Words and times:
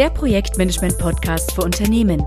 der 0.00 0.08
Projektmanagement-Podcast 0.08 1.52
für 1.52 1.60
Unternehmen. 1.60 2.24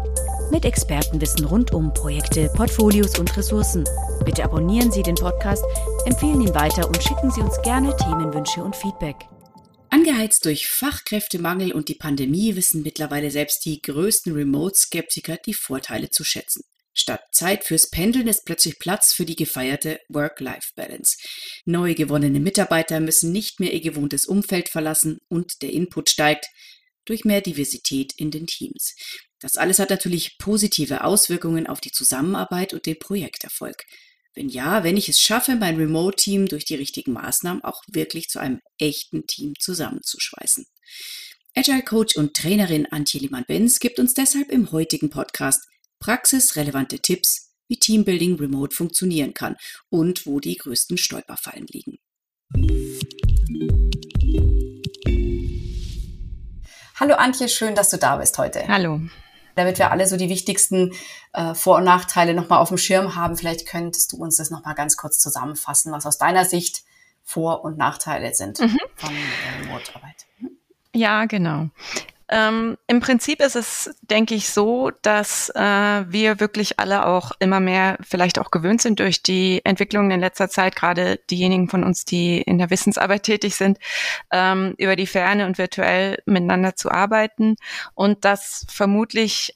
Mit 0.52 0.64
Expertenwissen 0.64 1.44
rund 1.46 1.74
um 1.74 1.92
Projekte, 1.92 2.48
Portfolios 2.56 3.18
und 3.18 3.36
Ressourcen. 3.36 3.84
Bitte 4.24 4.44
abonnieren 4.44 4.92
Sie 4.92 5.02
den 5.02 5.16
Podcast, 5.16 5.66
empfehlen 6.06 6.40
ihn 6.42 6.54
weiter 6.54 6.86
und 6.86 7.02
schicken 7.02 7.32
Sie 7.32 7.42
uns 7.42 7.60
gerne 7.64 7.98
Themenwünsche 7.98 8.64
und 8.64 8.76
Feedback. 8.76 9.16
Angeheizt 9.90 10.46
durch 10.46 10.68
Fachkräftemangel 10.68 11.72
und 11.72 11.90
die 11.90 11.96
Pandemie 11.96 12.56
wissen 12.56 12.84
mittlerweile 12.84 13.32
selbst 13.32 13.66
die 13.66 13.82
größten 13.82 14.34
Remote-Skeptiker 14.34 15.38
die 15.44 15.56
Vorteile 15.56 16.12
zu 16.12 16.24
schätzen. 16.24 16.62
Statt 16.94 17.22
Zeit 17.32 17.64
fürs 17.64 17.90
Pendeln 17.90 18.28
ist 18.28 18.46
plötzlich 18.46 18.78
Platz 18.78 19.14
für 19.14 19.26
die 19.26 19.36
gefeierte 19.36 20.00
Work-Life-Balance. 20.10 21.18
Neu 21.66 21.96
gewonnene 21.96 22.40
Mitarbeiter 22.40 23.00
müssen 23.00 23.32
nicht 23.32 23.60
mehr 23.60 23.74
ihr 23.74 23.82
gewohntes 23.82 24.28
Umfeld 24.28 24.70
verlassen 24.70 25.18
und 25.28 25.64
der 25.64 25.72
Input 25.72 26.12
steigt 26.12 26.46
durch 27.06 27.26
mehr 27.26 27.42
Diversität 27.42 28.14
in 28.18 28.32
den 28.32 28.48
Teams. 28.48 28.96
Das 29.40 29.58
alles 29.58 29.80
hat 29.80 29.90
natürlich 29.90 30.38
positive 30.38 31.04
Auswirkungen 31.04 31.68
auf 31.68 31.82
die 31.82 31.92
Zusammenarbeit 31.92 32.74
und 32.74 32.86
den 32.86 32.98
Projekterfolg. 32.98 33.84
Wenn 34.36 34.50
ja, 34.50 34.84
wenn 34.84 34.98
ich 34.98 35.10
es 35.10 35.20
schaffe, 35.22 35.56
mein 35.56 35.76
Remote-Team 35.76 36.48
durch 36.48 36.66
die 36.66 36.76
richtigen 36.76 37.14
Maßnahmen 37.14 37.64
auch 37.64 37.84
wirklich 37.88 38.30
zu 38.30 38.40
einem 38.40 38.62
echten 38.80 39.28
Team 39.28 39.54
zusammenzuschweißen. 39.60 40.66
Agile 41.56 41.84
Coach 41.84 42.16
und 42.16 42.34
Trainerin 42.34 42.88
Antje 42.88 43.20
Lehmann-Benz 43.20 43.80
gibt 43.80 44.00
uns 44.00 44.16
deshalb 44.16 44.50
im 44.50 44.72
heutigen 44.72 45.12
Podcast 45.12 45.68
praxisrelevante 46.00 47.00
Tipps, 47.00 47.54
wie 47.68 47.78
Teambuilding 47.78 48.36
remote 48.36 48.76
funktionieren 48.76 49.34
kann 49.34 49.56
und 49.90 50.26
wo 50.26 50.40
die 50.40 50.56
größten 50.56 50.98
Stolperfallen 50.98 51.68
liegen. 51.68 52.00
Hallo 57.04 57.16
Antje, 57.16 57.50
schön, 57.50 57.76
dass 57.76 57.90
du 57.90 57.98
da 57.98 58.16
bist 58.16 58.38
heute. 58.38 58.66
Hallo. 58.66 59.02
Damit 59.56 59.78
wir 59.78 59.92
alle 59.92 60.08
so 60.08 60.16
die 60.16 60.30
wichtigsten 60.30 60.94
äh, 61.34 61.54
Vor- 61.54 61.80
und 61.80 61.84
Nachteile 61.84 62.34
nochmal 62.34 62.60
auf 62.60 62.70
dem 62.70 62.78
Schirm 62.78 63.18
haben, 63.18 63.36
vielleicht 63.36 63.68
könntest 63.68 64.14
du 64.14 64.24
uns 64.24 64.38
das 64.38 64.52
nochmal 64.52 64.74
ganz 64.74 64.96
kurz 64.96 65.20
zusammenfassen, 65.20 65.92
was 65.92 66.06
aus 66.06 66.18
deiner 66.18 66.46
Sicht 66.46 66.86
Vor- 67.26 67.66
und 67.66 67.78
Nachteile 67.78 68.34
sind 68.34 68.58
mhm. 68.62 68.80
von 68.96 69.10
äh, 69.14 69.64
Remote-Arbeit. 69.66 70.26
Mhm. 70.40 70.52
Ja, 70.94 71.26
genau. 71.26 71.68
Ähm, 72.30 72.78
Im 72.88 73.00
Prinzip 73.00 73.42
ist 73.42 73.56
es, 73.56 73.96
denke 74.02 74.36
ich, 74.36 74.50
so, 74.50 74.92
dass 75.02 75.50
äh, 75.50 75.60
wir 75.60 76.40
wirklich 76.40 76.80
alle 76.80 77.06
auch 77.06 77.32
immer 77.40 77.60
mehr 77.60 77.98
vielleicht 78.02 78.40
auch 78.40 78.52
gewöhnt 78.52 78.82
sind 78.82 79.00
durch 79.00 79.24
die 79.24 79.62
Entwicklungen 79.64 80.12
in 80.12 80.20
letzter 80.20 80.50
Zeit, 80.50 80.76
gerade 80.76 81.20
diejenigen 81.30 81.70
von 81.70 81.84
uns, 81.84 82.06
die 82.06 82.42
in 82.42 82.58
der 82.58 82.70
Wissensarbeit 82.70 83.24
tätig 83.24 83.56
sind, 83.56 83.78
ähm, 84.32 84.74
über 84.78 84.96
die 84.96 85.08
Ferne 85.08 85.46
und 85.46 85.58
virtuell 85.58 86.18
miteinander 86.26 86.76
zu 86.76 86.92
arbeiten. 86.92 87.56
Und 87.94 88.26
dass 88.26 88.66
vermutlich 88.70 89.56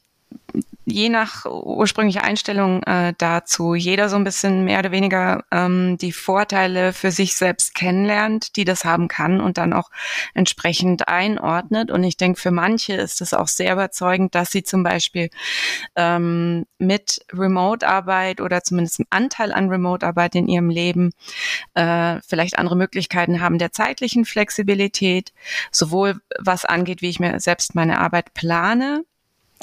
je 0.86 1.10
nach 1.10 1.46
ursprünglicher 1.46 2.24
Einstellung 2.24 2.82
äh, 2.84 3.14
dazu 3.18 3.76
jeder 3.76 4.08
so 4.08 4.16
ein 4.16 4.24
bisschen 4.24 4.64
mehr 4.64 4.80
oder 4.80 4.92
weniger 4.92 5.44
ähm, 5.52 5.98
die 5.98 6.14
Vorteile 6.14 6.94
für 6.94 7.12
sich 7.12 7.36
selbst 7.36 7.76
kennenlernt, 7.76 8.56
die 8.56 8.64
das 8.64 8.86
haben 8.86 9.10
kann 9.10 9.42
und 9.42 9.58
dann 9.58 9.74
auch 9.74 9.92
entsprechend 10.34 11.10
einordnet. 11.10 11.92
Und 11.92 12.06
ich 12.06 12.16
denke, 12.16 12.40
für 12.40 12.52
manche 12.52 12.94
ist 12.94 13.22
es 13.22 13.34
auch 13.34 13.50
sehr 13.50 13.74
überzeugend, 13.74 14.34
dass 14.34 14.50
sie 14.52 14.64
zum 14.64 14.84
Beispiel 14.84 15.30
ähm, 15.98 16.66
mit 16.78 17.20
Remote-Arbeit 17.34 18.40
oder 18.40 18.64
zumindest 18.64 19.02
einen 19.02 19.08
Anteil 19.10 19.52
an 19.52 19.70
Remote-Arbeit 19.70 20.36
in 20.36 20.48
ihrem 20.48 20.70
Leben 20.70 21.12
äh, 21.74 22.22
vielleicht 22.26 22.58
andere 22.58 22.78
Möglichkeiten 22.78 23.42
haben 23.42 23.58
der 23.58 23.74
zeitlichen 23.74 24.24
Flexibilität, 24.24 25.34
sowohl 25.72 26.22
was 26.40 26.64
angeht, 26.64 27.02
wie 27.02 27.10
ich 27.10 27.20
mir 27.20 27.40
selbst 27.42 27.76
meine 27.76 28.00
Arbeit 28.00 28.34
plane, 28.34 29.04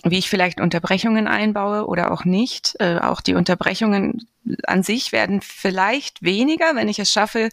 wie 0.04 0.18
ich 0.18 0.28
vielleicht 0.28 0.60
Unterbrechungen 0.60 1.26
einbaue 1.26 1.86
oder 1.86 2.12
auch 2.12 2.24
nicht. 2.24 2.76
Äh, 2.78 2.98
auch 2.98 3.20
die 3.20 3.34
Unterbrechungen 3.34 4.28
an 4.66 4.82
sich 4.82 5.12
werden 5.12 5.40
vielleicht 5.40 6.22
weniger, 6.22 6.74
wenn 6.74 6.88
ich 6.88 6.98
es 6.98 7.10
schaffe, 7.10 7.48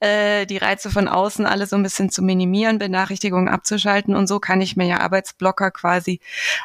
äh, 0.00 0.46
die 0.46 0.56
Reize 0.56 0.90
von 0.90 1.08
außen 1.08 1.44
alle 1.44 1.66
so 1.66 1.76
ein 1.76 1.82
bisschen 1.82 2.10
zu 2.10 2.22
minimieren, 2.22 2.78
Benachrichtigungen 2.78 3.48
abzuschalten. 3.48 4.14
Und 4.14 4.26
so 4.26 4.40
kann 4.40 4.60
ich 4.60 4.76
mir 4.76 4.86
ja 4.86 5.00
Arbeitsblocker 5.00 5.70
quasi 5.70 6.20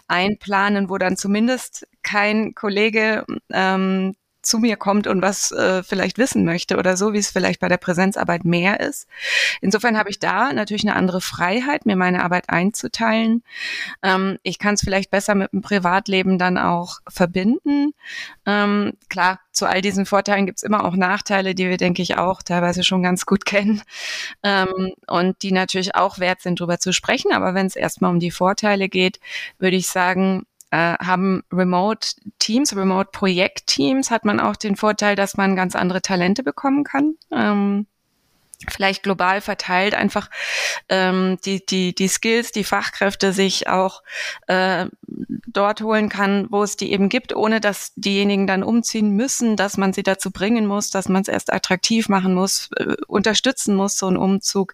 einplanen, 0.07 0.89
wo 0.89 0.97
dann 0.97 1.17
zumindest 1.17 1.87
kein 2.01 2.55
Kollege 2.55 3.25
ähm, 3.51 4.15
zu 4.41 4.59
mir 4.59 4.75
kommt 4.75 5.07
und 5.07 5.21
was 5.21 5.51
äh, 5.51 5.83
vielleicht 5.83 6.17
wissen 6.17 6.45
möchte 6.45 6.77
oder 6.77 6.97
so, 6.97 7.13
wie 7.13 7.19
es 7.19 7.29
vielleicht 7.29 7.59
bei 7.59 7.67
der 7.67 7.77
Präsenzarbeit 7.77 8.45
mehr 8.45 8.79
ist. 8.79 9.07
Insofern 9.61 9.97
habe 9.97 10.09
ich 10.09 10.19
da 10.19 10.53
natürlich 10.53 10.83
eine 10.83 10.95
andere 10.95 11.21
Freiheit, 11.21 11.85
mir 11.85 11.95
meine 11.95 12.23
Arbeit 12.23 12.49
einzuteilen. 12.49 13.43
Ähm, 14.01 14.37
ich 14.43 14.59
kann 14.59 14.75
es 14.75 14.81
vielleicht 14.81 15.11
besser 15.11 15.35
mit 15.35 15.51
dem 15.51 15.61
Privatleben 15.61 16.37
dann 16.37 16.57
auch 16.57 16.99
verbinden. 17.07 17.93
Ähm, 18.45 18.93
klar, 19.09 19.39
zu 19.51 19.67
all 19.67 19.81
diesen 19.81 20.05
Vorteilen 20.05 20.45
gibt 20.45 20.59
es 20.59 20.63
immer 20.63 20.85
auch 20.85 20.95
Nachteile, 20.95 21.53
die 21.53 21.69
wir, 21.69 21.77
denke 21.77 22.01
ich, 22.01 22.17
auch 22.17 22.41
teilweise 22.41 22.83
schon 22.83 23.03
ganz 23.03 23.25
gut 23.25 23.45
kennen 23.45 23.81
ähm, 24.43 24.93
und 25.07 25.41
die 25.43 25.51
natürlich 25.51 25.95
auch 25.95 26.19
wert 26.19 26.41
sind, 26.41 26.59
darüber 26.59 26.79
zu 26.79 26.93
sprechen. 26.93 27.31
Aber 27.33 27.53
wenn 27.53 27.67
es 27.67 27.75
erstmal 27.75 28.11
um 28.11 28.19
die 28.19 28.31
Vorteile 28.31 28.89
geht, 28.89 29.19
würde 29.59 29.75
ich 29.75 29.87
sagen, 29.87 30.45
äh, 30.71 30.95
haben 30.97 31.43
Remote-Teams, 31.51 32.75
Remote-Projekt-Teams, 32.75 34.09
hat 34.09 34.25
man 34.25 34.39
auch 34.39 34.55
den 34.55 34.75
Vorteil, 34.75 35.15
dass 35.15 35.37
man 35.37 35.55
ganz 35.55 35.75
andere 35.75 36.01
Talente 36.01 36.43
bekommen 36.43 36.83
kann. 36.83 37.15
Ähm, 37.31 37.87
vielleicht 38.69 39.03
global 39.03 39.41
verteilt 39.41 39.95
einfach 39.95 40.29
ähm, 40.89 41.37
die, 41.45 41.65
die, 41.65 41.95
die 41.95 42.07
Skills, 42.07 42.51
die 42.51 42.63
Fachkräfte 42.63 43.33
sich 43.33 43.67
auch 43.67 44.03
äh, 44.47 44.85
dort 45.47 45.81
holen 45.81 46.09
kann, 46.09 46.47
wo 46.49 46.63
es 46.63 46.77
die 46.77 46.91
eben 46.91 47.09
gibt, 47.09 47.35
ohne 47.35 47.59
dass 47.59 47.93
diejenigen 47.95 48.47
dann 48.47 48.63
umziehen 48.63 49.11
müssen, 49.11 49.55
dass 49.55 49.77
man 49.77 49.93
sie 49.93 50.03
dazu 50.03 50.31
bringen 50.31 50.65
muss, 50.65 50.89
dass 50.89 51.09
man 51.09 51.21
es 51.21 51.27
erst 51.27 51.51
attraktiv 51.51 52.09
machen 52.09 52.33
muss, 52.33 52.69
äh, 52.77 52.95
unterstützen 53.07 53.75
muss, 53.75 53.97
so 53.97 54.07
ein 54.07 54.17
Umzug. 54.17 54.73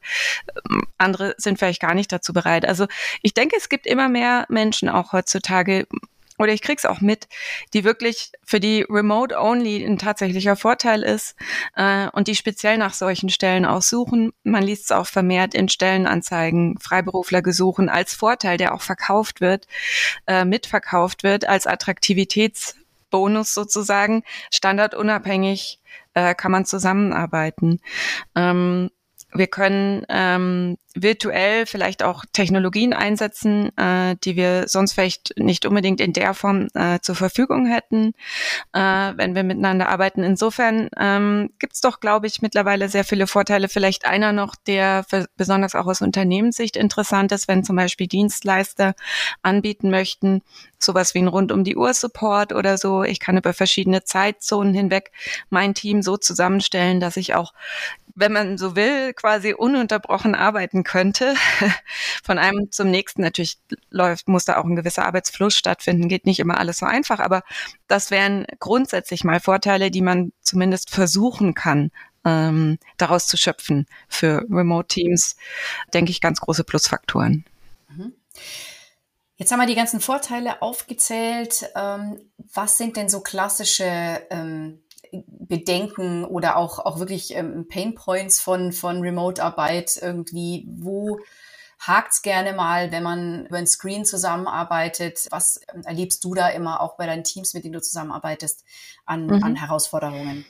Ähm, 0.70 0.84
andere 0.98 1.36
sind 1.38 1.60
vielleicht 1.60 1.82
gar 1.82 1.94
nicht 1.94 2.12
dazu 2.12 2.34
bereit. 2.34 2.66
Also 2.66 2.88
ich 3.22 3.34
denke, 3.34 3.56
es 3.58 3.70
gibt 3.70 3.88
immer 3.88 4.10
mehr 4.10 4.46
Menschen 4.50 4.90
auch 4.90 5.14
heutzutage, 5.14 5.88
oder 6.38 6.54
ich 6.54 6.62
krieg's 6.62 6.86
auch 6.86 7.02
mit, 7.02 7.28
die 7.74 7.84
wirklich 7.84 8.32
für 8.44 8.60
die 8.60 8.86
Remote 8.88 9.38
Only 9.38 9.84
ein 9.84 9.98
tatsächlicher 9.98 10.56
Vorteil 10.56 11.04
ist 11.04 11.36
äh, 11.76 12.08
und 12.10 12.28
die 12.28 12.36
speziell 12.36 12.78
nach 12.78 12.94
solchen 12.94 13.30
Stellen 13.30 13.66
auch 13.66 13.82
suchen. 13.82 14.32
Man 14.44 14.64
liest 14.64 14.86
es 14.86 14.92
auch 14.92 15.08
vermehrt 15.08 15.54
in 15.54 15.70
Stellenanzeigen, 15.70 16.78
Freiberufler 16.80 17.42
gesuchen 17.42 17.90
als 17.90 18.14
Vorteil, 18.14 18.58
der 18.58 18.74
auch 18.74 18.82
verkauft 18.82 19.42
wird, 19.42 19.68
äh, 20.28 20.46
mitverkauft 20.46 21.24
wird 21.24 21.48
als 21.48 21.68
Attraktivitätsbonus 21.68 23.54
sozusagen, 23.54 24.24
standardunabhängig 24.52 25.80
äh, 26.14 26.36
kann 26.36 26.52
man 26.52 26.66
zusammenarbeiten. 26.66 27.80
Ähm, 28.36 28.90
wir 29.34 29.48
können 29.48 30.06
ähm, 30.10 30.78
virtuell 31.02 31.66
vielleicht 31.66 32.04
auch 32.04 32.26
Technologien 32.34 32.94
einsetzen, 32.94 33.76
äh, 33.78 34.16
die 34.24 34.36
wir 34.36 34.68
sonst 34.68 34.94
vielleicht 34.94 35.34
nicht 35.38 35.66
unbedingt 35.66 36.02
in 36.02 36.14
der 36.14 36.34
Form 36.34 36.68
äh, 36.74 37.00
zur 37.02 37.16
Verfügung 37.16 37.66
hätten, 37.66 38.14
äh, 38.74 38.80
wenn 38.80 39.36
wir 39.36 39.44
miteinander 39.44 39.90
arbeiten. 39.90 40.24
Insofern 40.24 40.90
ähm, 40.98 41.50
gibt 41.60 41.84
doch, 41.84 42.00
glaube 42.00 42.28
ich, 42.28 42.42
mittlerweile 42.42 42.90
sehr 42.90 43.04
viele 43.04 43.28
Vorteile. 43.28 43.70
Vielleicht 43.70 44.06
einer 44.06 44.34
noch, 44.34 44.56
der 44.56 45.06
für, 45.08 45.28
besonders 45.38 45.76
auch 45.76 45.88
aus 45.88 46.02
Unternehmenssicht 46.02 46.76
interessant 46.76 47.32
ist, 47.32 47.48
wenn 47.48 47.64
zum 47.64 47.76
Beispiel 47.76 48.08
Dienstleister 48.08 48.96
anbieten 49.42 49.90
möchten, 49.90 50.42
sowas 50.80 51.14
wie 51.14 51.20
ein 51.20 51.28
rund 51.28 51.52
um 51.52 51.64
die 51.64 51.76
Uhr 51.76 51.94
Support 51.94 52.54
oder 52.54 52.78
so. 52.78 53.04
Ich 53.04 53.20
kann 53.20 53.38
über 53.38 53.54
verschiedene 53.54 54.04
Zeitzonen 54.04 54.74
hinweg 54.74 55.12
mein 55.50 55.74
Team 55.74 56.02
so 56.02 56.18
zusammenstellen, 56.18 57.00
dass 57.00 57.18
ich 57.18 57.36
auch, 57.36 57.54
wenn 58.16 58.32
man 58.32 58.58
so 58.58 58.76
will, 58.76 59.14
quasi 59.14 59.54
ununterbrochen 59.54 60.36
arbeiten 60.36 60.84
könnte. 60.88 61.36
Von 62.24 62.40
einem 62.40 62.72
zum 62.72 62.90
nächsten 62.90 63.22
natürlich 63.22 63.60
läuft, 63.92 64.28
muss 64.28 64.46
da 64.46 64.58
auch 64.58 64.64
ein 64.64 64.76
gewisser 64.76 65.06
Arbeitsfluss 65.06 65.56
stattfinden. 65.56 66.08
Geht 66.08 66.26
nicht 66.26 66.40
immer 66.40 66.58
alles 66.58 66.80
so 66.80 66.86
einfach, 66.86 67.20
aber 67.20 67.44
das 67.88 68.10
wären 68.10 68.48
grundsätzlich 68.60 69.24
mal 69.24 69.40
Vorteile, 69.40 69.92
die 69.92 70.02
man 70.02 70.32
zumindest 70.42 70.90
versuchen 70.90 71.54
kann, 71.54 71.92
ähm, 72.26 72.80
daraus 72.98 73.28
zu 73.28 73.38
schöpfen 73.38 73.86
für 74.08 74.46
Remote 74.50 74.88
Teams, 74.88 75.36
denke 75.94 76.12
ich, 76.12 76.22
ganz 76.22 76.40
große 76.40 76.64
Plusfaktoren. 76.64 77.46
Mhm. 77.90 78.14
Jetzt 79.36 79.52
haben 79.52 79.60
wir 79.60 79.68
die 79.68 79.76
ganzen 79.76 80.00
Vorteile 80.00 80.62
aufgezählt. 80.62 81.70
Ähm, 81.76 82.20
was 82.54 82.78
sind 82.78 82.98
denn 82.98 83.10
so 83.10 83.20
klassische 83.20 84.22
ähm, 84.32 84.80
Bedenken 85.48 86.26
oder 86.26 86.58
auch, 86.58 86.80
auch 86.80 87.00
wirklich 87.00 87.36
ähm, 87.36 87.68
Pain 87.68 87.96
Points 87.96 88.40
von, 88.40 88.72
von 88.72 89.02
Remote-Arbeit 89.02 89.98
irgendwie? 90.02 90.68
Wo 90.70 91.20
hakt's 91.80 92.22
gerne 92.22 92.54
mal, 92.54 92.92
wenn 92.92 93.04
man 93.04 93.46
über 93.46 93.58
ein 93.58 93.68
Screen 93.68 94.06
zusammenarbeitet? 94.06 95.28
Was 95.32 95.60
ähm, 95.74 95.84
erlebst 95.84 96.24
du 96.24 96.34
da 96.34 96.50
immer 96.50 96.82
auch 96.82 96.98
bei 96.98 97.06
deinen 97.06 97.24
Teams, 97.24 97.54
mit 97.54 97.64
denen 97.64 97.74
du 97.74 97.82
zusammenarbeitest, 97.82 98.64
an, 99.06 99.28
mhm. 99.28 99.44
an 99.44 99.56
Herausforderungen? 99.56 100.46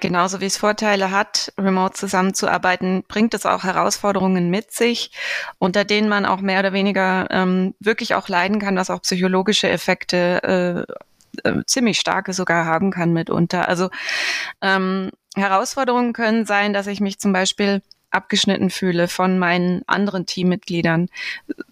Genauso 0.00 0.40
wie 0.40 0.46
es 0.46 0.56
Vorteile 0.56 1.12
hat, 1.12 1.52
remote 1.56 1.94
zusammenzuarbeiten, 1.94 3.04
bringt 3.06 3.32
es 3.32 3.46
auch 3.46 3.62
Herausforderungen 3.62 4.50
mit 4.50 4.72
sich, 4.72 5.12
unter 5.58 5.84
denen 5.84 6.08
man 6.08 6.26
auch 6.26 6.40
mehr 6.40 6.58
oder 6.58 6.72
weniger 6.72 7.28
ähm, 7.30 7.74
wirklich 7.78 8.16
auch 8.16 8.28
leiden 8.28 8.58
kann, 8.58 8.76
was 8.76 8.90
auch 8.90 9.02
psychologische 9.02 9.68
Effekte 9.68 10.86
äh, 10.88 10.94
äh, 11.44 11.62
ziemlich 11.66 11.98
starke 11.98 12.32
sogar 12.32 12.66
haben 12.66 12.90
kann 12.90 13.12
mitunter. 13.12 13.68
Also 13.68 13.90
ähm, 14.60 15.10
Herausforderungen 15.36 16.12
können 16.12 16.46
sein, 16.46 16.72
dass 16.72 16.86
ich 16.86 17.00
mich 17.00 17.18
zum 17.18 17.32
Beispiel 17.32 17.82
abgeschnitten 18.14 18.70
fühle 18.70 19.08
von 19.08 19.38
meinen 19.38 19.82
anderen 19.86 20.26
Teammitgliedern, 20.26 21.08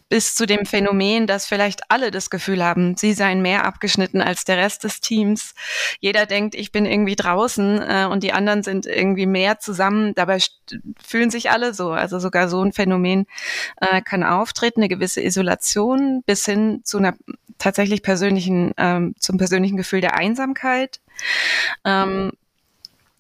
bis 0.09 0.35
zu 0.35 0.45
dem 0.45 0.67
Phänomen, 0.67 1.27
dass 1.27 1.47
vielleicht 1.47 1.91
alle 1.91 2.11
das 2.11 2.29
Gefühl 2.29 2.63
haben, 2.63 2.97
sie 2.99 3.15
seien 3.15 3.41
mehr 3.41 3.65
abgeschnitten 3.65 4.21
als 4.21 4.45
der 4.45 4.59
Rest 4.59 4.85
des 4.85 5.01
Teams. 5.01 5.55
Jeder 6.01 6.27
denkt, 6.27 6.55
ich 6.55 6.71
bin 6.71 6.85
irgendwie 6.85 7.17
draußen 7.17 7.81
äh, 7.81 8.09
und 8.11 8.23
die 8.23 8.35
anderen 8.35 8.63
sind 8.63 8.85
irgendwie 8.85 9.25
mehr 9.25 9.59
zusammen. 9.59 10.15
Dabei 10.15 10.39
fühlen 11.03 11.31
sich 11.31 11.51
alle 11.51 11.73
so. 11.73 11.93
Also 11.93 12.19
sogar 12.19 12.49
so 12.51 12.63
ein 12.63 12.75
Phänomen 12.75 13.27
äh, 13.81 14.03
kann 14.03 14.23
auftreten, 14.23 14.81
eine 14.81 14.89
gewisse 14.89 15.23
Isolation 15.23 16.23
bis 16.27 16.45
hin 16.45 16.83
zu 16.85 16.99
einer 16.99 17.15
tatsächlich 17.57 18.03
persönlichen, 18.03 18.73
ähm, 18.77 19.15
zum 19.19 19.39
persönlichen 19.39 19.79
Gefühl 19.79 20.03
der 20.03 20.17
Einsamkeit. 20.17 21.01
Ähm, 21.85 22.33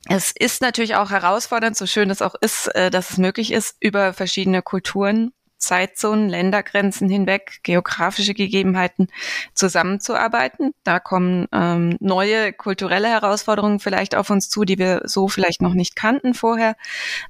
es 0.08 0.32
ist 0.32 0.62
natürlich 0.62 0.96
auch 0.96 1.10
herausfordernd, 1.10 1.76
so 1.76 1.86
schön 1.86 2.10
es 2.10 2.22
auch 2.22 2.34
ist, 2.40 2.68
äh, 2.74 2.90
dass 2.90 3.10
es 3.10 3.18
möglich 3.18 3.52
ist, 3.52 3.76
über 3.80 4.12
verschiedene 4.12 4.62
Kulturen, 4.62 5.32
Zeitzonen, 5.62 6.28
Ländergrenzen 6.28 7.08
hinweg, 7.08 7.60
geografische 7.62 8.34
Gegebenheiten 8.34 9.06
zusammenzuarbeiten. 9.54 10.72
Da 10.82 10.98
kommen 10.98 11.46
ähm, 11.52 11.96
neue 12.00 12.52
kulturelle 12.52 13.08
Herausforderungen 13.08 13.78
vielleicht 13.78 14.16
auf 14.16 14.28
uns 14.28 14.50
zu, 14.50 14.64
die 14.64 14.78
wir 14.78 15.02
so 15.04 15.28
vielleicht 15.28 15.62
noch 15.62 15.74
nicht 15.74 15.94
kannten 15.94 16.34
vorher. 16.34 16.74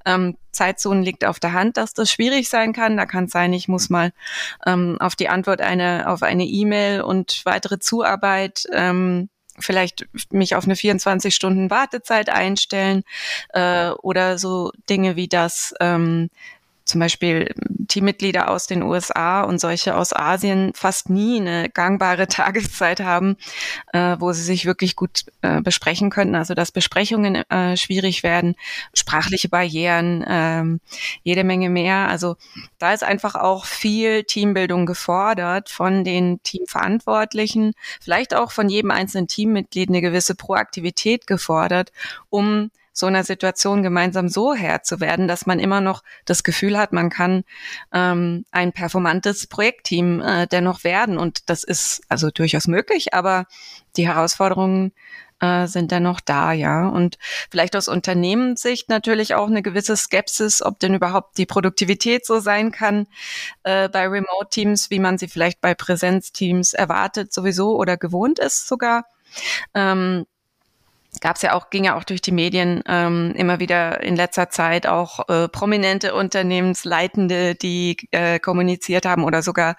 Ähm, 0.07 0.39
Zeitzonen 0.51 1.03
liegt 1.03 1.27
auf 1.27 1.41
der 1.41 1.53
Hand, 1.53 1.77
dass 1.77 1.93
das 1.93 2.11
schwierig 2.11 2.49
sein 2.49 2.73
kann. 2.73 2.97
Da 2.97 3.05
kann 3.05 3.25
es 3.25 3.33
sein, 3.33 3.53
ich 3.53 3.69
muss 3.69 3.91
mal 3.91 4.13
ähm, 4.67 4.97
auf 4.99 5.15
die 5.15 5.29
Antwort 5.29 5.61
eine, 5.61 6.09
auf 6.09 6.23
eine 6.23 6.45
E-Mail 6.45 7.03
und 7.03 7.43
weitere 7.45 7.79
Zuarbeit 7.79 8.67
ähm, 8.73 9.29
vielleicht 9.59 10.07
mich 10.31 10.55
auf 10.55 10.65
eine 10.65 10.77
24 10.77 11.35
Stunden 11.35 11.71
Wartezeit 11.71 12.31
einstellen 12.31 13.05
äh, 13.51 13.91
oder 13.91 14.39
so 14.39 14.73
Dinge 14.89 15.17
wie 15.17 15.29
das 15.29 15.75
ähm, 15.81 16.31
zum 16.85 17.01
Beispiel 17.01 17.55
Teammitglieder 17.93 18.49
aus 18.49 18.67
den 18.67 18.83
USA 18.83 19.43
und 19.43 19.61
solche 19.61 19.95
aus 19.95 20.15
Asien 20.15 20.73
fast 20.75 21.11
nie 21.11 21.39
eine 21.39 21.69
gangbare 21.69 22.27
Tageszeit 22.29 23.01
haben, 23.01 23.37
äh, 23.93 24.17
wo 24.19 24.33
sie 24.33 24.43
sich 24.43 24.65
wirklich 24.65 24.97
gut 24.97 25.27
äh, 25.43 25.61
besprechen 25.61 26.09
könnten. 26.09 26.35
Also 26.35 26.55
dass 26.55 26.73
Besprechungen 26.73 27.35
äh, 27.51 27.77
schwierig 27.77 28.23
werden, 28.23 28.57
sprachliche 28.95 29.51
Barrieren, 29.51 30.25
ähm, 30.27 30.81
jede 31.23 31.45
Menge 31.45 31.69
mehr. 31.69 32.09
Also 32.09 32.37
da 32.79 32.95
ist 32.95 33.05
einfach 33.05 33.35
auch 33.35 33.67
viel 33.67 34.25
Teambildung 34.25 34.87
gefordert 34.87 35.69
von 35.69 36.03
den 36.03 36.43
Teamverantwortlichen, 36.43 37.75
vielleicht 38.01 38.35
auch 38.35 38.53
von 38.53 38.71
jedem 38.71 38.91
einzelnen 38.91 39.29
Teammitglied 39.29 39.91
eine 39.91 40.01
gewisse 40.01 40.35
Proaktivität 40.35 41.27
gefordert, 41.27 41.93
um 42.31 42.71
so 42.93 43.07
einer 43.07 43.25
Situation 43.25 43.83
gemeinsam 43.83 44.29
so 44.29 44.55
Herr 44.55 44.83
zu 44.83 45.01
werden, 45.01 45.29
dass 45.29 45.47
man 45.47 45.59
immer 45.59 45.81
noch 45.81 46.03
das 46.25 46.43
Gefühl 46.43 46.79
hat, 46.79 46.93
man 46.93 47.11
kann 47.11 47.45
ähm, 47.93 48.45
ein 48.51 48.73
performantes 48.73 49.47
Projektteam 49.47 50.21
äh, 50.21 50.47
dennoch 50.47 50.85
werden. 50.85 51.19
Und 51.19 51.49
das 51.49 51.65
ist 51.65 52.03
also 52.09 52.31
durchaus 52.31 52.67
möglich, 52.67 53.15
aber 53.15 53.47
die 53.97 54.07
Herausforderungen 54.07 54.93
äh, 55.43 55.67
sind 55.67 55.91
dennoch 55.91 56.21
da, 56.21 56.53
ja. 56.53 56.89
Und 56.89 57.19
vielleicht 57.51 57.77
aus 57.77 57.89
Unternehmenssicht 57.89 58.89
natürlich 58.89 59.35
auch 59.35 59.49
eine 59.49 59.63
gewisse 59.63 59.97
Skepsis, 59.97 60.63
ob 60.63 60.79
denn 60.79 60.95
überhaupt 60.95 61.37
die 61.37 61.47
Produktivität 61.47 62.25
so 62.25 62.39
sein 62.41 62.71
kann 62.71 63.07
äh, 63.65 63.89
bei 63.89 64.07
Remote-Teams, 64.07 64.91
wie 64.91 65.01
man 65.01 65.19
sie 65.19 65.29
vielleicht 65.29 65.61
bei 65.61 65.75
Präsenzteams 65.75 66.75
erwartet 66.75 67.33
sowieso 67.33 67.77
oder 67.77 67.97
gewohnt 67.97 68.39
ist 68.39 68.69
sogar. 68.69 69.05
Ähm, 69.75 70.27
gab 71.21 71.37
es 71.37 71.43
ja 71.43 71.53
auch, 71.53 71.71
ging 71.71 71.85
ja 71.85 71.97
auch 71.97 72.05
durch 72.05 72.23
die 72.23 72.33
Medien 72.33 72.83
ähm, 72.87 73.33
immer 73.37 73.61
wieder 73.61 74.03
in 74.03 74.17
letzter 74.17 74.51
Zeit 74.51 74.87
auch 74.87 75.29
äh, 75.29 75.49
prominente 75.49 76.15
Unternehmensleitende, 76.15 77.55
die 77.55 77.97
äh, 78.11 78.39
kommuniziert 78.39 79.05
haben 79.05 79.25
oder 79.25 79.43
sogar 79.43 79.77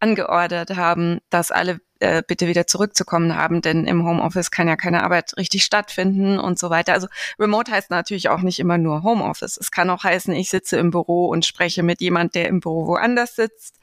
angeordert 0.00 0.76
haben, 0.76 1.20
dass 1.28 1.50
alle 1.50 1.80
äh, 2.00 2.22
bitte 2.26 2.46
wieder 2.46 2.66
zurückzukommen 2.66 3.36
haben, 3.36 3.60
denn 3.60 3.86
im 3.86 4.06
Homeoffice 4.06 4.50
kann 4.50 4.68
ja 4.68 4.76
keine 4.76 5.04
Arbeit 5.04 5.36
richtig 5.36 5.64
stattfinden 5.64 6.38
und 6.38 6.58
so 6.58 6.70
weiter. 6.70 6.94
Also 6.94 7.08
Remote 7.38 7.70
heißt 7.70 7.90
natürlich 7.90 8.30
auch 8.30 8.40
nicht 8.40 8.58
immer 8.58 8.78
nur 8.78 9.02
Homeoffice. 9.02 9.58
Es 9.58 9.70
kann 9.70 9.90
auch 9.90 10.02
heißen, 10.02 10.32
ich 10.34 10.48
sitze 10.48 10.78
im 10.78 10.90
Büro 10.90 11.28
und 11.28 11.44
spreche 11.44 11.82
mit 11.82 12.00
jemand, 12.00 12.34
der 12.34 12.48
im 12.48 12.60
Büro 12.60 12.86
woanders 12.86 13.36
sitzt. 13.36 13.78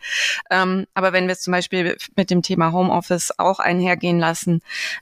Ähm, 0.50 0.88
aber 0.96 1.14
wenn 1.14 1.28
wir 1.28 1.34
es 1.34 1.42
zum 1.42 1.52
Beispiel 1.52 1.96
mit 2.16 2.32
dem 2.32 2.42
Thema 2.42 2.72
Homeoffice 2.72 3.38
auch 3.38 3.60
einhergehen 3.60 4.18
lassen, 4.18 4.62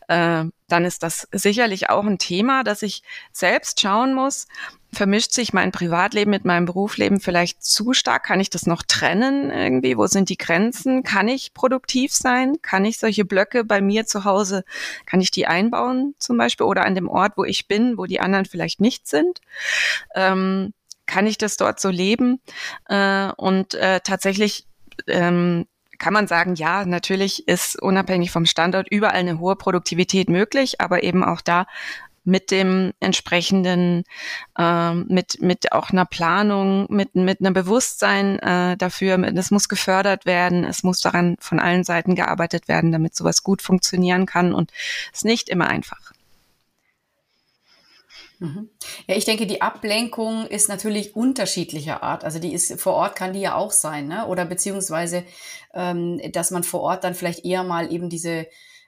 äh, 0.10 0.44
dann 0.68 0.86
ist 0.86 1.04
das 1.04 1.28
sicherlich 1.32 1.90
auch 1.90 2.06
ein 2.06 2.18
Thema, 2.18 2.64
dass 2.64 2.82
ich 2.82 3.04
selbst 3.32 3.82
schauen 3.82 4.14
muss, 4.14 4.48
vermischt 4.92 5.34
sich 5.34 5.54
mein 5.54 5.72
Privatleben 5.72 6.32
mit 6.32 6.46
meinem 6.46 6.66
Berufsleben 6.66 7.20
vielleicht 7.20 7.64
zu 7.64 7.94
stark? 7.94 8.24
Kann 8.24 8.40
ich 8.40 8.50
das 8.50 8.66
noch 8.66 8.82
trennen 8.82 9.52
irgendwie? 9.52 9.98
Wo 9.98 10.08
sind 10.08 10.30
die 10.30 10.38
Grenzen? 10.38 11.04
Kann 11.04 11.28
ich 11.28 11.54
produktiv 11.54 12.14
sein? 12.14 12.62
Kann 12.62 12.86
ich 12.86 12.98
solche 12.98 13.26
Blöcke 13.26 13.64
bei 13.64 13.82
mir 13.82 14.06
zu 14.06 14.24
Hause, 14.24 14.64
kann 15.06 15.22
ich 15.22 15.32
die 15.32 15.48
einbauen 15.48 16.16
zum 16.18 16.38
Beispiel 16.38 16.66
oder 16.66 16.86
an 16.86 16.96
dem 16.96 17.10
Ort, 17.10 17.34
wo 17.36 17.44
ich 17.44 17.68
bin, 17.68 17.98
wo 17.98 18.06
die 18.06 18.20
anderen 18.20 18.46
vielleicht 18.46 18.82
nicht 18.82 19.08
sind? 19.08 19.42
Ähm, 20.16 20.74
kann 21.06 21.28
ich 21.28 21.38
das 21.38 21.58
dort 21.58 21.80
so 21.80 21.90
leben? 21.90 22.42
Äh, 22.88 23.32
und 23.38 23.76
äh, 23.76 24.00
tatsächlich 24.04 24.66
ähm, 25.08 25.68
kann 25.98 26.14
man 26.14 26.28
sagen, 26.28 26.56
ja, 26.56 26.86
natürlich 26.86 27.48
ist 27.48 27.82
unabhängig 27.82 28.32
vom 28.32 28.46
Standort 28.46 28.88
überall 28.90 29.16
eine 29.16 29.40
hohe 29.40 29.56
Produktivität 29.56 30.30
möglich, 30.30 30.82
aber 30.82 31.04
eben 31.04 31.24
auch 31.24 31.42
da 31.42 31.66
mit 32.26 32.50
dem 32.52 32.92
entsprechenden, 33.00 34.04
äh, 34.58 34.94
mit, 34.94 35.42
mit 35.42 35.72
auch 35.72 35.92
einer 35.92 36.06
Planung, 36.06 36.88
mit, 36.90 37.16
mit 37.16 37.40
einem 37.40 37.54
Bewusstsein 37.54 38.40
äh, 38.40 38.76
dafür. 38.78 39.20
Es 39.36 39.52
muss 39.52 39.70
gefördert 39.70 40.26
werden, 40.26 40.64
es 40.66 40.84
muss 40.84 41.00
daran 41.00 41.38
von 41.40 41.60
allen 41.60 41.84
Seiten 41.84 42.16
gearbeitet 42.16 42.68
werden, 42.68 42.92
damit 42.92 43.16
sowas 43.16 43.44
gut 43.44 43.62
funktionieren 43.62 44.26
kann 44.26 44.54
und 44.54 44.72
es 45.14 45.20
ist 45.20 45.26
nicht 45.26 45.50
immer 45.50 45.68
einfach. 45.68 46.15
Mhm. 48.40 48.70
Ja, 49.08 49.16
ich 49.16 49.26
denke, 49.26 49.48
die 49.48 49.62
Ablenkung 49.62 50.46
ist 50.48 50.70
natürlich 50.70 51.16
unterschiedlicher 51.16 52.04
Art. 52.04 52.24
Also 52.24 52.40
die 52.40 52.54
ist 52.54 52.80
vor 52.80 52.94
Ort 52.94 53.16
kann 53.16 53.34
die 53.34 53.42
ja 53.42 53.56
auch 53.56 53.72
sein, 53.72 54.08
ne? 54.08 54.28
Oder 54.28 54.46
beziehungsweise, 54.46 55.24
ähm, 55.74 56.22
dass 56.32 56.52
man 56.52 56.64
vor 56.64 56.82
Ort 56.82 57.04
dann 57.04 57.16
vielleicht 57.16 57.46
eher 57.46 57.64
mal 57.64 57.92
eben 57.92 58.10
diese 58.10 58.48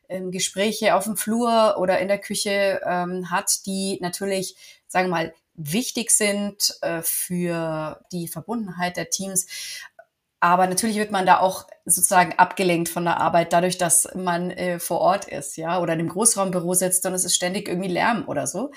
ähm, 0.10 0.32
Gespräche 0.32 0.96
auf 0.96 1.06
dem 1.06 1.18
Flur 1.18 1.76
oder 1.80 2.00
in 2.00 2.08
der 2.08 2.20
Küche 2.20 2.82
ähm, 2.86 3.30
hat, 3.30 3.66
die 3.66 4.00
natürlich, 4.02 4.56
sagen 4.88 5.08
wir 5.08 5.12
mal, 5.12 5.34
wichtig 5.56 6.12
sind 6.12 6.78
äh, 6.82 7.02
für 7.02 8.02
die 8.12 8.28
Verbundenheit 8.28 8.98
der 8.98 9.10
Teams. 9.10 9.48
Aber 10.40 10.68
natürlich 10.68 10.98
wird 10.98 11.12
man 11.12 11.26
da 11.26 11.40
auch 11.40 11.66
sozusagen 11.86 12.34
abgelenkt 12.38 12.90
von 12.90 13.06
der 13.06 13.20
Arbeit, 13.20 13.54
dadurch, 13.54 13.80
dass 13.80 14.08
man 14.14 14.52
äh, 14.52 14.80
vor 14.80 15.00
Ort 15.00 15.26
ist, 15.26 15.58
ja, 15.58 15.80
oder 15.80 15.94
in 15.94 16.00
einem 16.00 16.10
Großraumbüro 16.10 16.76
sitzt 16.76 17.06
und 17.08 17.14
es 17.14 17.26
ist 17.26 17.36
ständig 17.36 17.68
irgendwie 17.68 17.90
Lärm 17.90 18.26
oder 18.28 18.46
so. 18.46 18.72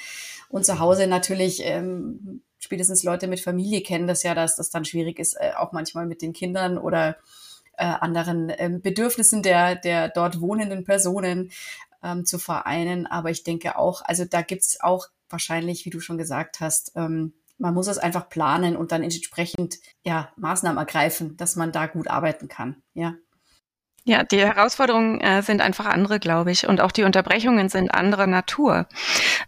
Und 0.51 0.67
zu 0.67 0.81
Hause 0.81 1.07
natürlich, 1.07 1.63
ähm, 1.65 2.43
spätestens 2.59 3.05
Leute 3.05 3.29
mit 3.29 3.41
Familie 3.41 3.83
kennen 3.83 4.07
das 4.07 4.23
ja, 4.23 4.35
dass 4.35 4.57
das 4.57 4.71
dann 4.71 4.85
schwierig 4.85 5.19
ist, 5.19 5.35
äh, 5.35 5.53
auch 5.57 5.73
manchmal 5.73 6.07
mit 6.07 6.23
den 6.23 6.33
Kindern 6.33 6.77
oder 6.77 7.17
äh, 7.79 7.85
anderen 7.85 8.53
ähm, 8.59 8.83
Bedürfnissen 8.83 9.43
der, 9.43 9.77
der 9.77 10.09
dort 10.09 10.41
wohnenden 10.41 10.85
Personen 10.85 11.53
ähm, 12.03 12.27
zu 12.27 12.39
vereinen. 12.39 13.07
Aber 13.07 13.31
ich 13.31 13.45
denke 13.45 13.79
auch, 13.79 14.03
also 14.05 14.25
da 14.25 14.43
gibt's 14.43 14.81
auch 14.81 15.07
wahrscheinlich, 15.29 15.87
wie 15.87 15.91
du 15.91 16.01
schon 16.01 16.19
gesagt 16.19 16.61
hast, 16.61 16.93
ähm, 16.97 17.33
man 17.59 17.75
muss 17.75 17.87
es 17.87 17.99
einfach 17.99 18.29
planen 18.29 18.77
und 18.77 18.91
dann 18.91 19.03
entsprechend 19.03 19.79
ja 20.03 20.31
Maßnahmen 20.37 20.79
ergreifen, 20.79 21.37
dass 21.37 21.57
man 21.57 21.73
da 21.73 21.87
gut 21.87 22.09
arbeiten 22.09 22.49
kann. 22.49 22.83
Ja. 22.95 23.15
Ja, 24.05 24.25
die 24.25 24.39
Herausforderungen 24.41 25.21
äh, 25.21 25.43
sind 25.43 25.61
einfach 25.61 25.85
andere, 25.85 26.19
glaube 26.21 26.51
ich. 26.51 26.67
Und 26.67 26.81
auch 26.81 26.91
die 26.91 27.03
Unterbrechungen 27.03 27.69
sind 27.69 27.93
anderer 27.93 28.27
Natur. 28.27 28.87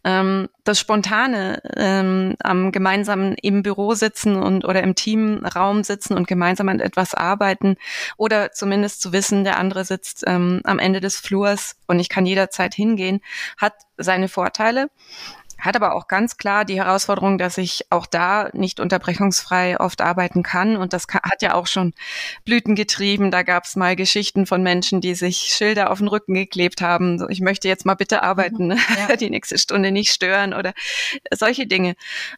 Ähm, 0.04 0.49
das 0.64 0.78
Spontane 0.78 1.62
ähm, 1.76 2.37
am 2.42 2.71
gemeinsamen 2.71 3.35
im 3.40 3.62
Büro 3.62 3.94
sitzen 3.94 4.37
und 4.37 4.64
oder 4.64 4.82
im 4.82 4.94
Teamraum 4.94 5.85
sitzen 5.85 6.14
und 6.14 6.28
gemeinsam 6.28 6.68
an 6.68 6.80
etwas 6.80 7.14
arbeiten 7.14 7.76
oder 8.16 8.52
zumindest 8.52 9.00
zu 9.00 9.12
wissen, 9.12 9.42
der 9.42 9.59
andere 9.59 9.85
sitzt 9.85 10.23
ähm, 10.26 10.61
am 10.64 10.78
Ende 10.78 11.00
des 11.00 11.16
Flurs 11.16 11.76
und 11.87 11.99
ich 11.99 12.09
kann 12.09 12.26
jederzeit 12.26 12.75
hingehen, 12.75 13.21
hat 13.56 13.75
seine 13.97 14.28
Vorteile 14.28 14.90
hat 15.62 15.76
aber 15.76 15.95
auch 15.95 16.09
ganz 16.09 16.37
klar 16.37 16.64
die 16.64 16.76
Herausforderung, 16.76 17.38
dass 17.38 17.57
ich 17.57 17.87
auch 17.90 18.07
da 18.07 18.50
nicht 18.52 18.81
unterbrechungsfrei 18.81 19.78
oft 19.78 20.00
arbeiten 20.00 20.42
kann. 20.42 20.76
Und 20.76 20.92
das 20.92 21.07
hat 21.09 21.40
ja 21.40 21.54
auch 21.54 21.69
schon 21.69 21.95
Blüten 22.45 22.75
getrieben. 22.75 23.31
Da 23.31 23.45
gab 23.45 23.64
es 23.64 23.76
mal 23.76 23.95
Geschichten 23.95 24.45
von 24.45 24.64
Menschen, 24.64 25.00
die 25.00 25.14
sich 25.14 25.37
Schilder 25.37 25.90
auf 25.90 25.99
den 25.99 26.09
Rücken 26.09 26.35
geklebt 26.35 26.83
haben. 26.83 27.21
So, 27.21 27.28
ich 27.28 27.40
möchte 27.40 27.69
jetzt 27.69 27.87
mal 27.87 27.95
bitte 27.95 28.25
arbeiten, 28.25 28.69
mhm, 28.69 28.78
ja. 29.09 29.16
die 29.16 29.31
nächste 29.31 29.57
Stunde 29.57 29.92
nicht 29.92 30.11
stören 30.11 30.52
oder 30.52 30.73
solche 31.33 31.69
Dinge. 31.69 31.95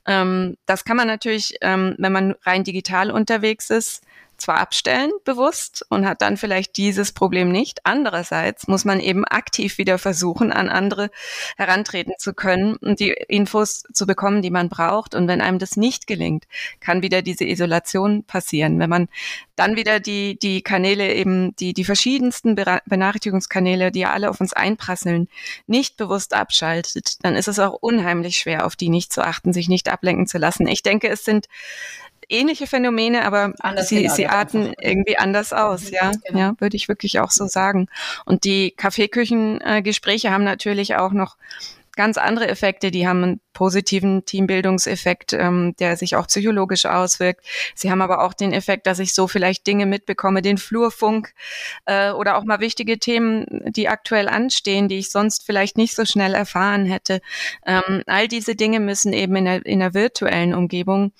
Ähm, 0.07 0.59
das 0.67 0.85
kann 0.85 0.99
man 0.99 1.07
natürlich, 1.07 1.57
ähm, 1.63 1.95
wenn 1.99 2.13
man 2.13 2.35
rein 2.43 2.63
digital 2.63 3.11
unterwegs 3.11 3.71
ist, 3.71 4.03
zwar 4.45 4.59
abstellen, 4.59 5.11
bewusst, 5.25 5.85
und 5.89 6.07
hat 6.07 6.23
dann 6.23 6.37
vielleicht 6.37 6.77
dieses 6.77 7.13
Problem 7.13 7.51
nicht. 7.51 7.81
Andererseits 7.85 8.69
muss 8.69 8.85
man 8.85 9.01
eben 9.01 9.25
aktiv 9.25 9.79
wieder 9.79 9.99
versuchen, 9.99 10.53
an 10.53 10.69
andere 10.69 11.11
herantreten 11.57 12.15
zu 12.19 12.35
können 12.35 12.77
und 12.77 13.01
die 13.01 13.11
Infos 13.11 13.85
zu 13.93 14.07
bekommen, 14.07 14.43
die 14.43 14.51
man 14.51 14.69
braucht. 14.69 15.15
Und 15.15 15.29
wenn 15.29 15.41
einem 15.41 15.59
das 15.59 15.77
nicht 15.77 16.07
gelingt, 16.07 16.45
kann 16.81 17.03
wieder 17.03 17.23
diese 17.23 17.45
Isolation 17.45 18.25
passieren. 18.25 18.79
Wenn 18.79 18.91
man 18.91 19.09
dann 19.57 19.77
wieder 19.77 20.01
die, 20.01 20.39
die 20.39 20.63
Kanäle 20.63 21.15
eben, 21.15 21.57
die, 21.57 21.73
die 21.73 21.85
verschiedensten 21.85 22.55
Benachrichtigungskanäle, 22.55 23.91
die 23.91 24.01
ja 24.01 24.13
alle 24.13 24.31
auf 24.31 24.41
uns 24.41 24.53
einprasseln, 24.53 25.29
nicht 25.67 25.97
bewusst 25.97 26.35
abschaltet, 26.35 27.25
dann 27.25 27.35
ist 27.35 27.49
es 27.49 27.59
auch 27.59 27.79
unheimlich 27.81 28.37
schwer, 28.37 28.67
auf 28.67 28.77
die 28.77 28.91
nicht 28.91 29.13
zu 29.13 29.23
achten, 29.23 29.53
sich 29.53 29.69
nicht 29.69 29.89
ablenken 29.89 30.27
zu 30.27 30.39
lassen. 30.39 30.67
Ich 30.67 30.83
denke, 30.83 31.09
es 31.09 31.25
sind 31.25 31.49
ähnliche 32.29 32.67
Phänomene, 32.67 33.25
aber 33.25 33.53
anders 33.61 33.89
sie, 33.89 34.09
sie 34.09 34.27
arten 34.27 34.69
einfach. 34.69 34.83
irgendwie 34.83 35.19
anders 35.19 35.53
aus, 35.53 35.91
ja, 35.91 36.13
genau. 36.27 36.39
ja, 36.39 36.55
würde 36.59 36.77
ich 36.77 36.89
wirklich 36.89 37.21
auch 37.21 37.31
so 37.31 37.47
sagen. 37.47 37.89
Und 38.25 38.45
die 38.45 38.73
Kaffeeküchengespräche 38.73 40.31
haben 40.31 40.45
natürlich 40.45 40.97
auch 40.97 41.13
noch 41.13 41.37
ganz 41.97 42.19
andere 42.19 42.49
Effekte. 42.49 42.91
Die 42.91 43.07
haben 43.07 43.23
einen 43.23 43.41
positiven 43.53 44.25
Teambildungseffekt, 44.25 45.33
ähm, 45.33 45.75
der 45.79 45.97
sich 45.97 46.17
auch 46.17 46.27
psychologisch 46.27 46.87
auswirkt. 46.87 47.45
Sie 47.75 47.91
haben 47.91 48.03
aber 48.03 48.23
auch 48.23 48.35
den 48.35 48.53
Effekt, 48.53 48.87
dass 48.87 48.99
ich 48.99 49.15
so 49.15 49.29
vielleicht 49.29 49.67
Dinge 49.67 49.87
mitbekomme, 49.87 50.43
den 50.43 50.59
Flurfunk 50.59 51.33
äh, 51.87 52.11
oder 52.11 52.37
auch 52.37 52.45
mal 52.45 52.61
wichtige 52.61 52.99
Themen, 52.99 53.47
die 53.67 53.89
aktuell 53.89 54.29
anstehen, 54.29 54.89
die 54.89 54.99
ich 54.99 55.11
sonst 55.11 55.45
vielleicht 55.45 55.77
nicht 55.77 55.95
so 55.95 56.05
schnell 56.05 56.35
erfahren 56.35 56.85
hätte. 56.85 57.21
Ähm, 57.67 58.03
all 58.07 58.29
diese 58.29 58.55
Dinge 58.55 58.81
müssen 58.81 59.13
eben 59.13 59.37
in 59.37 59.45
der, 59.45 59.67
in 59.67 59.81
der 59.81 59.95
virtuellen 59.95 60.55
Umgebung 60.55 61.13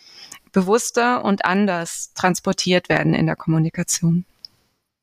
bewusster 0.55 1.23
und 1.25 1.45
anders 1.45 2.15
transportiert 2.15 2.89
werden 2.89 3.13
in 3.13 3.27
der 3.27 3.37
Kommunikation. 3.37 4.25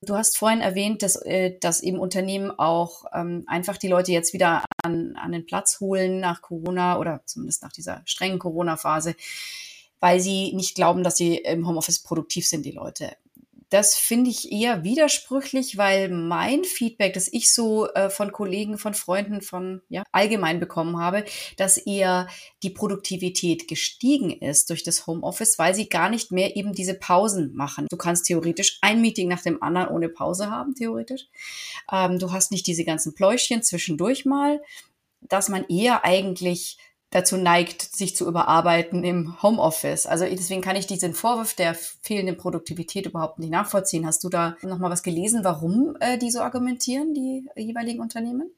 Du 0.04 0.16
hast 0.16 0.36
vorhin 0.36 0.62
erwähnt, 0.62 1.04
dass, 1.04 1.16
äh, 1.16 1.60
dass 1.60 1.84
eben 1.84 2.00
Unternehmen 2.00 2.50
auch 2.50 3.06
ähm, 3.14 3.44
einfach 3.46 3.78
die 3.78 3.88
Leute 3.88 4.12
jetzt 4.12 4.34
wieder 4.34 4.66
an, 4.82 5.16
an 5.16 5.32
den 5.32 5.46
Platz 5.46 5.80
holen 5.80 6.20
nach 6.20 6.42
Corona 6.42 6.98
oder 6.98 7.22
zumindest 7.26 7.62
nach 7.62 7.72
dieser 7.72 8.02
strengen 8.06 8.40
Corona-Phase, 8.40 9.16
weil 10.00 10.20
sie 10.20 10.54
nicht 10.54 10.74
glauben, 10.74 11.04
dass 11.04 11.18
sie 11.18 11.36
im 11.38 11.68
Homeoffice 11.68 12.00
produktiv 12.00 12.48
sind, 12.48 12.66
die 12.66 12.72
Leute. 12.72 13.16
Das 13.72 13.96
finde 13.96 14.30
ich 14.30 14.52
eher 14.52 14.84
widersprüchlich, 14.84 15.78
weil 15.78 16.10
mein 16.10 16.66
Feedback, 16.66 17.14
das 17.14 17.30
ich 17.32 17.54
so 17.54 17.88
äh, 17.94 18.10
von 18.10 18.34
Kollegen, 18.34 18.78
von 18.78 18.94
Freunden, 18.94 19.42
von 19.42 19.82
ja, 19.88 20.04
allgemein 20.12 20.60
bekommen 20.60 21.00
habe, 21.00 21.24
dass 21.56 21.78
eher 21.78 22.28
die 22.64 22.70
Produktivität 22.70 23.70
gestiegen 23.70 24.30
ist 24.30 24.70
durch 24.70 24.84
das 24.84 25.08
Homeoffice, 25.08 25.58
weil 25.58 25.74
sie 25.74 25.88
gar 25.88 26.10
nicht 26.10 26.34
mehr 26.34 26.58
eben 26.58 26.74
diese 26.74 26.96
Pausen 26.96 27.56
machen. 27.56 27.88
Du 27.90 27.96
kannst 27.96 28.26
theoretisch 28.26 28.78
ein 28.82 29.00
Meeting 29.00 29.30
nach 29.30 29.42
dem 29.42 29.64
anderen 29.64 29.88
ohne 29.88 30.10
Pause 30.10 30.52
haben, 30.52 30.76
theoretisch. 30.76 31.30
Ähm, 31.90 32.20
du 32.20 32.34
hast 32.34 32.52
nicht 32.52 32.68
diese 32.68 32.84
ganzen 32.84 33.16
Pläuschchen 33.16 33.64
zwischendurch 33.64 34.26
mal, 34.26 34.62
dass 35.22 35.48
man 35.48 35.64
eher 35.70 36.04
eigentlich 36.04 36.78
dazu 37.12 37.38
neigt, 37.38 37.82
sich 37.82 38.16
zu 38.16 38.28
überarbeiten 38.28 39.04
im 39.04 39.42
Homeoffice. 39.44 40.08
Also 40.08 40.26
deswegen 40.26 40.62
kann 40.62 40.78
ich 40.78 40.88
diesen 40.88 41.14
Vorwurf 41.14 41.54
der 41.54 41.76
fehlenden 41.76 42.38
Produktivität 42.38 43.06
überhaupt 43.06 43.38
nicht 43.38 43.52
nachvollziehen. 43.52 44.08
Hast 44.08 44.24
du 44.24 44.30
da 44.30 44.56
noch 44.62 44.80
mal 44.80 44.90
was 44.90 45.04
gelesen, 45.04 45.44
warum 45.44 45.98
äh, 46.00 46.18
die 46.18 46.32
so 46.32 46.40
argumentieren, 46.40 47.14
die 47.14 47.48
jeweiligen 47.56 48.00
Unternehmen? 48.00 48.50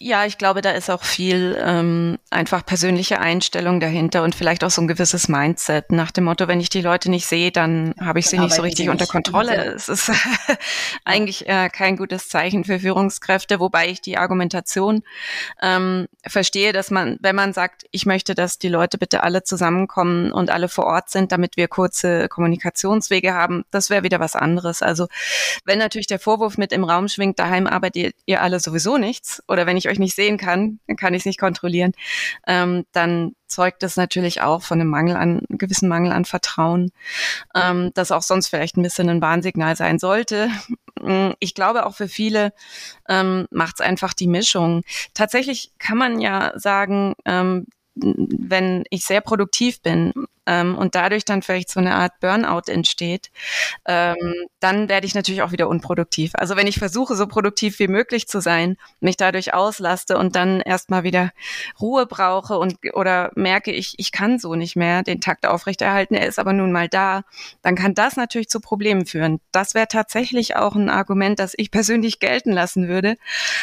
Ja, 0.00 0.24
ich 0.24 0.38
glaube, 0.38 0.62
da 0.62 0.70
ist 0.70 0.88
auch 0.88 1.02
viel 1.02 1.54
ähm, 1.62 2.16
einfach 2.30 2.64
persönliche 2.64 3.20
Einstellung 3.20 3.78
dahinter 3.78 4.22
und 4.22 4.34
vielleicht 4.34 4.64
auch 4.64 4.70
so 4.70 4.80
ein 4.80 4.88
gewisses 4.88 5.28
Mindset 5.28 5.92
nach 5.92 6.10
dem 6.10 6.24
Motto, 6.24 6.48
wenn 6.48 6.60
ich 6.60 6.70
die 6.70 6.80
Leute 6.80 7.10
nicht 7.10 7.26
sehe, 7.26 7.52
dann 7.52 7.94
habe 8.00 8.18
ich 8.18 8.26
sie 8.26 8.38
nicht 8.38 8.54
so 8.54 8.62
richtig 8.62 8.88
unter 8.88 9.06
Kontrolle. 9.06 9.74
Es 9.74 9.90
ist 9.90 10.10
eigentlich 11.04 11.46
äh, 11.46 11.68
kein 11.68 11.98
gutes 11.98 12.30
Zeichen 12.30 12.64
für 12.64 12.80
Führungskräfte, 12.80 13.60
wobei 13.60 13.90
ich 13.90 14.00
die 14.00 14.16
Argumentation 14.16 15.02
ähm, 15.60 16.06
verstehe, 16.26 16.72
dass 16.72 16.90
man, 16.90 17.18
wenn 17.20 17.36
man 17.36 17.52
sagt, 17.52 17.84
ich 17.90 18.06
möchte, 18.06 18.34
dass 18.34 18.58
die 18.58 18.70
Leute 18.70 18.96
bitte 18.96 19.24
alle 19.24 19.42
zusammenkommen 19.42 20.32
und 20.32 20.48
alle 20.48 20.70
vor 20.70 20.86
Ort 20.86 21.10
sind, 21.10 21.32
damit 21.32 21.58
wir 21.58 21.68
kurze 21.68 22.28
Kommunikationswege 22.28 23.34
haben, 23.34 23.64
das 23.70 23.90
wäre 23.90 24.04
wieder 24.04 24.20
was 24.20 24.36
anderes. 24.36 24.80
Also 24.80 25.06
wenn 25.66 25.78
natürlich 25.78 26.06
der 26.06 26.18
Vorwurf 26.18 26.56
mit 26.56 26.72
im 26.72 26.84
Raum 26.84 27.08
schwingt, 27.08 27.38
daheim 27.38 27.66
arbeitet 27.66 28.16
ihr 28.24 28.40
alle 28.40 28.58
sowieso 28.58 28.96
nichts 28.96 29.42
oder 29.46 29.65
wenn 29.66 29.76
ich 29.76 29.88
euch 29.88 29.98
nicht 29.98 30.14
sehen 30.14 30.38
kann, 30.38 30.80
dann 30.86 30.96
kann 30.96 31.14
ich 31.14 31.20
es 31.20 31.26
nicht 31.26 31.40
kontrollieren, 31.40 31.92
ähm, 32.46 32.84
dann 32.92 33.34
zeugt 33.46 33.82
das 33.82 33.96
natürlich 33.96 34.42
auch 34.42 34.62
von 34.62 34.80
einem 34.80 34.90
Mangel 34.90 35.16
an, 35.16 35.40
einem 35.48 35.58
gewissen 35.58 35.88
Mangel 35.88 36.12
an 36.12 36.24
Vertrauen, 36.24 36.90
ähm, 37.54 37.90
das 37.94 38.12
auch 38.12 38.22
sonst 38.22 38.48
vielleicht 38.48 38.76
ein 38.76 38.82
bisschen 38.82 39.08
ein 39.08 39.22
Warnsignal 39.22 39.76
sein 39.76 39.98
sollte. 39.98 40.50
Mm, 41.00 41.32
ich 41.40 41.54
glaube, 41.54 41.86
auch 41.86 41.94
für 41.94 42.08
viele 42.08 42.52
ähm, 43.08 43.46
macht 43.50 43.76
es 43.76 43.86
einfach 43.86 44.14
die 44.14 44.26
Mischung. 44.26 44.82
Tatsächlich 45.14 45.72
kann 45.78 45.98
man 45.98 46.20
ja 46.20 46.52
sagen, 46.56 47.14
ähm, 47.24 47.66
wenn 47.94 48.84
ich 48.90 49.04
sehr 49.04 49.20
produktiv 49.20 49.80
bin, 49.80 50.12
ähm, 50.46 50.76
und 50.76 50.94
dadurch 50.94 51.24
dann 51.24 51.42
vielleicht 51.42 51.70
so 51.70 51.80
eine 51.80 51.94
Art 51.94 52.18
Burnout 52.20 52.70
entsteht, 52.70 53.30
ähm, 53.86 54.34
dann 54.60 54.88
werde 54.88 55.06
ich 55.06 55.14
natürlich 55.14 55.42
auch 55.42 55.52
wieder 55.52 55.68
unproduktiv. 55.68 56.32
Also 56.34 56.56
wenn 56.56 56.66
ich 56.66 56.78
versuche, 56.78 57.14
so 57.14 57.26
produktiv 57.26 57.78
wie 57.78 57.88
möglich 57.88 58.26
zu 58.26 58.40
sein, 58.40 58.76
mich 59.00 59.16
dadurch 59.16 59.54
auslaste 59.54 60.18
und 60.18 60.34
dann 60.34 60.60
erstmal 60.60 61.04
wieder 61.04 61.30
Ruhe 61.80 62.06
brauche 62.06 62.58
und 62.58 62.76
oder 62.94 63.30
merke, 63.34 63.72
ich, 63.72 63.94
ich 63.98 64.12
kann 64.12 64.38
so 64.38 64.54
nicht 64.54 64.76
mehr 64.76 65.02
den 65.02 65.20
Takt 65.20 65.46
aufrechterhalten, 65.46 66.14
er 66.14 66.26
ist 66.26 66.38
aber 66.38 66.52
nun 66.52 66.72
mal 66.72 66.88
da, 66.88 67.22
dann 67.62 67.76
kann 67.76 67.94
das 67.94 68.16
natürlich 68.16 68.48
zu 68.48 68.60
Problemen 68.60 69.06
führen. 69.06 69.40
Das 69.52 69.74
wäre 69.74 69.88
tatsächlich 69.88 70.56
auch 70.56 70.74
ein 70.74 70.90
Argument, 70.90 71.38
das 71.38 71.54
ich 71.56 71.70
persönlich 71.70 72.18
gelten 72.18 72.52
lassen 72.52 72.88
würde. 72.88 73.16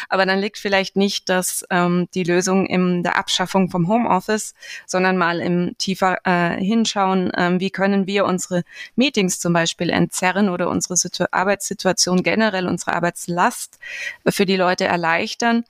Aber 0.10 0.26
dann 0.26 0.40
liegt 0.40 0.58
vielleicht 0.58 0.96
nicht 0.96 1.24
dass 1.34 1.66
ähm, 1.70 2.08
die 2.14 2.24
Lösung 2.24 2.66
in 2.66 3.04
der 3.04 3.18
Abschaffung 3.18 3.70
vom 3.70 3.88
Homeoffice, 3.88 4.54
sondern 4.86 5.18
mal 5.18 5.40
im 5.40 5.76
tiefer 5.78 6.18
äh, 6.26 6.64
hinschauen, 6.74 7.32
ähm, 7.38 7.60
wie 7.60 7.70
können 7.70 8.08
wir 8.08 8.26
unsere 8.26 8.64
Meetings 8.96 9.40
zum 9.40 9.54
Beispiel 9.54 9.90
entzerren 9.90 10.50
oder 10.50 10.70
unsere 10.70 10.98
Situ 10.98 11.26
Arbeitssituation 11.32 12.24
generell, 12.24 12.68
unsere 12.68 12.94
Arbeitslast 12.94 13.80
für 14.28 14.46
die 14.46 14.58
Leute 14.58 14.86
erleichtern 14.86 15.64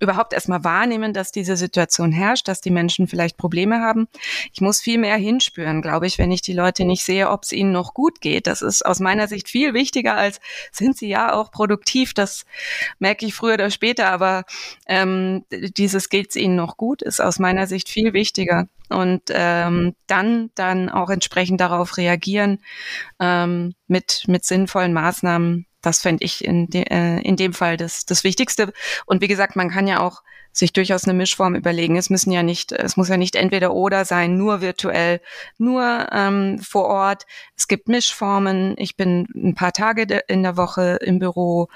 überhaupt 0.00 0.32
erstmal 0.32 0.64
wahrnehmen, 0.64 1.12
dass 1.12 1.32
diese 1.32 1.56
Situation 1.56 2.12
herrscht, 2.12 2.48
dass 2.48 2.60
die 2.60 2.70
Menschen 2.70 3.08
vielleicht 3.08 3.36
Probleme 3.36 3.80
haben. 3.80 4.08
Ich 4.52 4.60
muss 4.60 4.80
viel 4.80 4.98
mehr 4.98 5.16
hinspüren, 5.16 5.82
glaube 5.82 6.06
ich, 6.06 6.18
wenn 6.18 6.30
ich 6.30 6.42
die 6.42 6.52
Leute 6.52 6.84
nicht 6.84 7.04
sehe, 7.04 7.30
ob 7.30 7.44
es 7.44 7.52
ihnen 7.52 7.72
noch 7.72 7.94
gut 7.94 8.20
geht. 8.20 8.46
Das 8.46 8.62
ist 8.62 8.84
aus 8.84 9.00
meiner 9.00 9.28
Sicht 9.28 9.48
viel 9.48 9.74
wichtiger 9.74 10.14
als, 10.14 10.40
sind 10.72 10.96
sie 10.96 11.08
ja 11.08 11.32
auch 11.32 11.50
produktiv? 11.50 12.14
Das 12.14 12.44
merke 12.98 13.26
ich 13.26 13.34
früher 13.34 13.54
oder 13.54 13.70
später, 13.70 14.10
aber 14.10 14.44
ähm, 14.86 15.44
dieses 15.50 16.08
geht 16.08 16.30
es 16.30 16.36
ihnen 16.36 16.56
noch 16.56 16.76
gut, 16.76 17.02
ist 17.02 17.20
aus 17.20 17.38
meiner 17.38 17.66
Sicht 17.66 17.88
viel 17.88 18.12
wichtiger. 18.12 18.68
Und 18.90 19.22
ähm, 19.30 19.94
dann, 20.06 20.50
dann 20.54 20.90
auch 20.90 21.10
entsprechend 21.10 21.60
darauf 21.60 21.96
reagieren 21.96 22.58
ähm, 23.18 23.74
mit, 23.86 24.24
mit 24.26 24.44
sinnvollen 24.44 24.92
Maßnahmen, 24.92 25.66
das 25.80 26.00
fände 26.00 26.24
ich 26.24 26.44
in, 26.44 26.68
de, 26.68 26.84
äh, 26.90 27.20
in 27.20 27.36
dem 27.36 27.52
Fall 27.52 27.76
das, 27.76 28.04
das 28.04 28.24
Wichtigste. 28.24 28.72
Und 29.06 29.22
wie 29.22 29.28
gesagt, 29.28 29.56
man 29.56 29.70
kann 29.70 29.86
ja 29.86 30.00
auch 30.00 30.22
sich 30.52 30.72
durchaus 30.72 31.04
eine 31.04 31.14
Mischform 31.14 31.56
überlegen. 31.56 31.96
Es 31.96 32.10
müssen 32.10 32.30
ja 32.30 32.42
nicht, 32.42 32.70
es 32.72 32.96
muss 32.96 33.08
ja 33.08 33.16
nicht 33.16 33.34
entweder 33.34 33.74
oder 33.74 34.04
sein, 34.04 34.36
nur 34.36 34.60
virtuell, 34.60 35.20
nur 35.58 36.06
ähm, 36.12 36.58
vor 36.60 36.84
Ort. 36.84 37.26
Es 37.56 37.66
gibt 37.66 37.88
Mischformen. 37.88 38.74
Ich 38.78 38.96
bin 38.96 39.26
ein 39.34 39.54
paar 39.54 39.72
Tage 39.72 40.20
in 40.28 40.42
der 40.44 40.56
Woche 40.56 40.98
im 41.02 41.18
Büro 41.18 41.68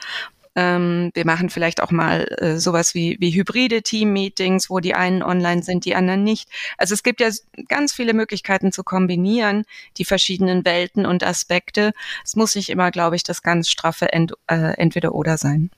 ähm, 0.58 1.12
wir 1.14 1.24
machen 1.24 1.50
vielleicht 1.50 1.80
auch 1.80 1.92
mal 1.92 2.26
äh, 2.38 2.58
sowas 2.58 2.92
wie, 2.92 3.16
wie 3.20 3.30
hybride 3.30 3.82
Team-Meetings, 3.82 4.68
wo 4.68 4.80
die 4.80 4.92
einen 4.92 5.22
online 5.22 5.62
sind, 5.62 5.84
die 5.84 5.94
anderen 5.94 6.24
nicht. 6.24 6.48
Also 6.76 6.94
es 6.94 7.04
gibt 7.04 7.20
ja 7.20 7.30
ganz 7.68 7.92
viele 7.92 8.12
Möglichkeiten 8.12 8.72
zu 8.72 8.82
kombinieren, 8.82 9.64
die 9.98 10.04
verschiedenen 10.04 10.64
Welten 10.64 11.06
und 11.06 11.22
Aspekte. 11.22 11.92
Es 12.24 12.34
muss 12.34 12.56
nicht 12.56 12.70
immer, 12.70 12.90
glaube 12.90 13.14
ich, 13.14 13.22
das 13.22 13.42
ganz 13.42 13.68
straffe 13.70 14.12
Ent, 14.12 14.32
äh, 14.48 14.74
entweder 14.76 15.14
oder 15.14 15.38
sein. 15.38 15.70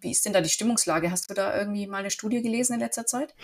Wie 0.00 0.10
ist 0.10 0.26
denn 0.26 0.32
da 0.32 0.40
die 0.40 0.48
Stimmungslage? 0.48 1.10
Hast 1.10 1.30
du 1.30 1.34
da 1.34 1.56
irgendwie 1.56 1.86
mal 1.86 1.98
eine 1.98 2.10
Studie 2.10 2.42
gelesen 2.42 2.74
in 2.74 2.80
letzter 2.80 3.06
Zeit? 3.06 3.34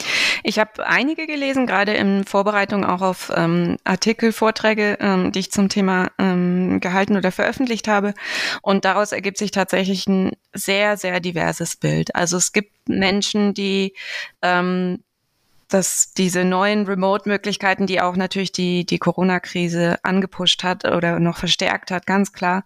Ich 0.43 0.59
habe 0.59 0.87
einige 0.87 1.27
gelesen, 1.27 1.67
gerade 1.67 1.95
in 1.95 2.25
Vorbereitung 2.25 2.85
auch 2.85 3.01
auf 3.01 3.33
ähm, 3.35 3.77
Artikel, 3.85 4.33
Vorträge, 4.33 4.99
ähm, 5.01 5.31
die 5.31 5.39
ich 5.39 5.53
zum 5.53 5.69
Thema 5.69 6.11
ähm, 6.19 6.81
gehalten 6.81 7.17
oder 7.17 7.31
veröffentlicht 7.31 7.87
habe. 7.87 8.13
Und 8.63 8.85
daraus 8.85 9.13
ergibt 9.13 9.39
sich 9.39 9.53
tatsächlich 9.53 10.07
ein 10.09 10.33
sehr, 10.53 10.97
sehr 10.97 11.21
diverses 11.21 11.77
Bild. 11.77 12.15
Also 12.17 12.37
es 12.37 12.53
gibt 12.53 12.89
Menschen, 12.89 13.55
die 13.55 13.95
ähm, 14.43 15.05
dass 15.69 16.13
diese 16.17 16.45
neuen 16.45 16.87
Remote-Möglichkeiten, 16.87 17.87
die 17.87 18.01
auch 18.01 18.17
natürlich 18.17 18.53
die, 18.53 18.87
die 18.87 18.99
Corona-Krise 18.99 19.99
angepusht 20.03 20.65
hat 20.65 20.85
oder 20.85 21.21
noch 21.21 21.37
verstärkt 21.37 21.91
hat, 21.91 22.07
ganz 22.07 22.33
klar, 22.33 22.65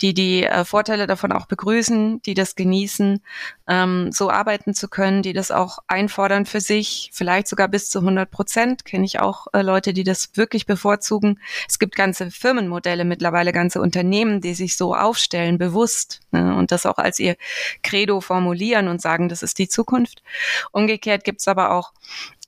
die 0.00 0.14
die 0.14 0.44
äh, 0.44 0.64
Vorteile 0.64 1.06
davon 1.06 1.32
auch 1.32 1.46
begrüßen, 1.46 2.22
die 2.22 2.34
das 2.34 2.56
genießen, 2.56 3.22
ähm, 3.68 4.10
so 4.10 4.30
arbeiten 4.30 4.74
zu 4.74 4.88
können, 4.88 5.22
die 5.22 5.32
das 5.32 5.52
auch 5.52 5.78
einfordern 5.86 6.44
für 6.44 6.60
sich, 6.60 7.10
vielleicht 7.12 7.46
sogar 7.46 7.68
bis 7.68 7.88
zu 7.88 8.00
100 8.00 8.28
Prozent, 8.30 8.84
kenne 8.84 9.04
ich 9.04 9.20
auch 9.20 9.46
äh, 9.52 9.62
Leute, 9.62 9.92
die 9.92 10.04
das 10.04 10.30
wirklich 10.34 10.66
bevorzugen. 10.66 11.38
Es 11.68 11.78
gibt 11.78 11.94
ganze 11.94 12.32
Firmenmodelle 12.32 13.04
mittlerweile, 13.04 13.52
ganze 13.52 13.80
Unternehmen, 13.80 14.40
die 14.40 14.54
sich 14.54 14.76
so 14.76 14.94
aufstellen, 14.96 15.56
bewusst 15.56 16.20
ne, 16.32 16.56
und 16.56 16.72
das 16.72 16.84
auch 16.84 16.98
als 16.98 17.20
ihr 17.20 17.36
Credo 17.82 18.20
formulieren 18.20 18.88
und 18.88 19.00
sagen, 19.00 19.28
das 19.28 19.44
ist 19.44 19.58
die 19.58 19.68
Zukunft. 19.68 20.22
Umgekehrt 20.72 21.22
gibt 21.22 21.40
es 21.40 21.48
aber 21.48 21.70
auch 21.70 21.92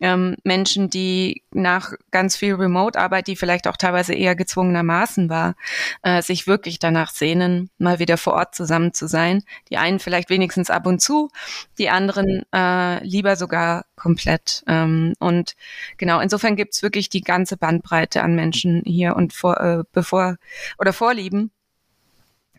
ähm, 0.02 0.36
Menschen, 0.44 0.90
die 0.90 1.42
nach 1.52 1.92
ganz 2.10 2.36
viel 2.36 2.54
Remote-Arbeit, 2.54 3.28
die 3.28 3.36
vielleicht 3.36 3.68
auch 3.68 3.76
teilweise 3.76 4.14
eher 4.14 4.34
gezwungenermaßen 4.34 5.30
war, 5.30 5.54
äh, 6.02 6.20
sich 6.22 6.46
wirklich 6.46 6.78
danach 6.78 7.10
sehnen, 7.10 7.70
mal 7.78 8.00
wieder 8.00 8.18
vor 8.18 8.34
Ort 8.34 8.54
zusammen 8.54 8.92
zu 8.92 9.06
sein. 9.06 9.42
Die 9.70 9.78
einen 9.78 10.00
vielleicht 10.00 10.28
wenigstens 10.28 10.70
ab 10.70 10.86
und 10.86 11.00
zu, 11.00 11.30
die 11.78 11.88
anderen 11.88 12.42
äh, 12.52 13.04
lieber 13.04 13.36
sogar 13.36 13.84
komplett. 13.96 14.64
Ähm, 14.66 15.14
und 15.20 15.54
genau, 15.96 16.20
insofern 16.20 16.56
gibt's 16.56 16.82
wirklich 16.82 17.08
die 17.08 17.22
ganze 17.22 17.56
Bandbreite 17.56 18.22
an 18.22 18.34
Menschen 18.34 18.82
hier 18.84 19.14
und 19.16 19.32
vor, 19.32 19.60
äh, 19.60 19.84
bevor 19.92 20.36
oder 20.78 20.92
Vorlieben. 20.92 21.52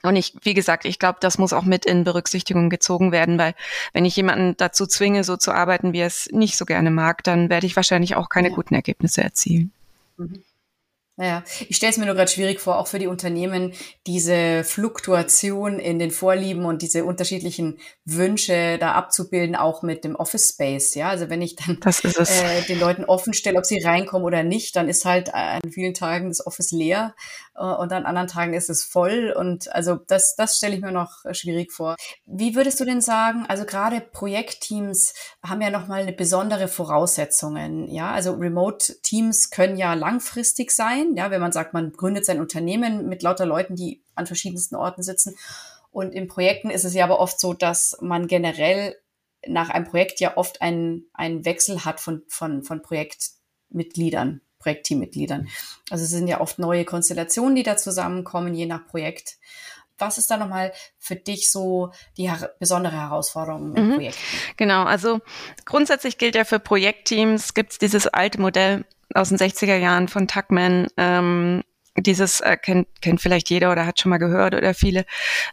Und 0.03 0.17
ich, 0.17 0.33
wie 0.41 0.53
gesagt, 0.53 0.85
ich 0.85 0.99
glaube, 0.99 1.19
das 1.21 1.37
muss 1.37 1.53
auch 1.53 1.63
mit 1.63 1.85
in 1.85 2.03
Berücksichtigung 2.03 2.69
gezogen 2.69 3.11
werden, 3.11 3.37
weil 3.37 3.55
wenn 3.93 4.05
ich 4.05 4.15
jemanden 4.15 4.55
dazu 4.57 4.85
zwinge, 4.85 5.23
so 5.23 5.37
zu 5.37 5.53
arbeiten, 5.53 5.93
wie 5.93 5.99
er 5.99 6.07
es 6.07 6.29
nicht 6.31 6.57
so 6.57 6.65
gerne 6.65 6.91
mag, 6.91 7.23
dann 7.23 7.49
werde 7.49 7.65
ich 7.65 7.75
wahrscheinlich 7.75 8.15
auch 8.15 8.29
keine 8.29 8.49
ja. 8.49 8.55
guten 8.55 8.75
Ergebnisse 8.75 9.23
erzielen. 9.23 9.71
Mhm. 10.17 10.43
Naja, 11.15 11.43
ich 11.69 11.75
stelle 11.75 11.91
es 11.91 11.97
mir 11.97 12.07
nur 12.07 12.15
gerade 12.15 12.31
schwierig 12.31 12.59
vor, 12.59 12.79
auch 12.79 12.87
für 12.87 12.97
die 12.97 13.05
Unternehmen, 13.05 13.73
diese 14.07 14.63
Fluktuation 14.63 15.77
in 15.77 15.99
den 15.99 16.09
Vorlieben 16.09 16.65
und 16.65 16.81
diese 16.81 17.05
unterschiedlichen 17.05 17.77
Wünsche 18.03 18.79
da 18.79 18.93
abzubilden, 18.93 19.55
auch 19.55 19.83
mit 19.83 20.05
dem 20.05 20.15
Office 20.15 20.49
Space. 20.49 20.95
Ja, 20.95 21.09
also 21.09 21.29
wenn 21.29 21.43
ich 21.43 21.55
dann 21.55 21.77
äh, 21.83 22.61
den 22.63 22.79
Leuten 22.79 23.05
offen 23.05 23.33
stelle, 23.33 23.59
ob 23.59 23.65
sie 23.65 23.83
reinkommen 23.83 24.25
oder 24.25 24.41
nicht, 24.41 24.75
dann 24.75 24.89
ist 24.89 25.05
halt 25.05 25.31
an 25.35 25.61
vielen 25.69 25.93
Tagen 25.93 26.29
das 26.29 26.45
Office 26.47 26.71
leer 26.71 27.13
äh, 27.55 27.63
und 27.63 27.93
an 27.93 28.05
anderen 28.05 28.27
Tagen 28.27 28.55
ist 28.55 28.71
es 28.71 28.83
voll. 28.83 29.31
Und 29.37 29.71
also 29.71 29.95
das, 29.95 30.35
das 30.35 30.57
stelle 30.57 30.75
ich 30.75 30.81
mir 30.81 30.91
noch 30.91 31.23
schwierig 31.31 31.71
vor. 31.71 31.95
Wie 32.25 32.55
würdest 32.55 32.79
du 32.79 32.85
denn 32.85 33.01
sagen, 33.01 33.45
also 33.47 33.65
gerade 33.65 34.01
Projektteams 34.01 35.13
haben 35.45 35.61
ja 35.61 35.69
nochmal 35.69 36.01
eine 36.01 36.13
besondere 36.13 36.67
Voraussetzungen. 36.67 37.87
Ja, 37.89 38.11
also 38.11 38.33
Remote-Teams 38.33 39.51
können 39.51 39.77
ja 39.77 39.93
langfristig 39.93 40.71
sein. 40.71 41.02
Ja, 41.15 41.31
wenn 41.31 41.41
man 41.41 41.51
sagt, 41.51 41.73
man 41.73 41.91
gründet 41.93 42.25
sein 42.25 42.39
Unternehmen 42.39 43.07
mit 43.07 43.23
lauter 43.23 43.45
Leuten, 43.45 43.75
die 43.75 44.03
an 44.15 44.27
verschiedensten 44.27 44.75
Orten 44.75 45.03
sitzen. 45.03 45.35
Und 45.91 46.13
in 46.13 46.27
Projekten 46.27 46.69
ist 46.69 46.85
es 46.85 46.93
ja 46.93 47.03
aber 47.03 47.19
oft 47.19 47.39
so, 47.39 47.53
dass 47.53 47.97
man 48.01 48.27
generell 48.27 48.95
nach 49.45 49.69
einem 49.69 49.85
Projekt 49.85 50.19
ja 50.19 50.37
oft 50.37 50.61
einen, 50.61 51.05
einen 51.13 51.45
Wechsel 51.45 51.85
hat 51.85 51.99
von, 51.99 52.23
von, 52.27 52.63
von 52.63 52.81
Projektmitgliedern. 52.81 54.41
Projektteammitgliedern. 54.59 55.49
Also 55.89 56.05
es 56.05 56.11
sind 56.11 56.27
ja 56.27 56.39
oft 56.39 56.57
neue 56.57 56.85
Konstellationen, 56.85 57.55
die 57.55 57.63
da 57.63 57.75
zusammenkommen, 57.75 58.53
je 58.53 58.65
nach 58.65 58.87
Projekt. 58.87 59.37
Was 59.97 60.17
ist 60.17 60.31
da 60.31 60.37
nochmal 60.37 60.73
für 60.97 61.15
dich 61.15 61.51
so 61.51 61.91
die 62.17 62.29
her 62.29 62.55
besondere 62.59 62.99
Herausforderung 62.99 63.75
im 63.75 63.89
mhm. 63.89 63.93
Projekt? 63.95 64.17
Genau, 64.57 64.83
also 64.83 65.19
grundsätzlich 65.65 66.17
gilt 66.17 66.35
ja 66.35 66.45
für 66.45 66.59
Projektteams, 66.59 67.53
gibt 67.53 67.73
es 67.73 67.77
dieses 67.77 68.07
alte 68.07 68.41
Modell 68.41 68.85
aus 69.13 69.29
den 69.29 69.37
60er 69.37 69.75
Jahren 69.75 70.07
von 70.07 70.27
Tuckman, 70.27 70.87
ähm, 70.97 71.63
dieses 71.97 72.41
äh, 72.41 72.57
kennt, 72.57 72.87
kennt 73.01 73.21
vielleicht 73.21 73.49
jeder 73.49 73.71
oder 73.71 73.85
hat 73.85 73.99
schon 73.99 74.09
mal 74.09 74.17
gehört 74.17 74.55
oder 74.55 74.73
viele, 74.73 75.05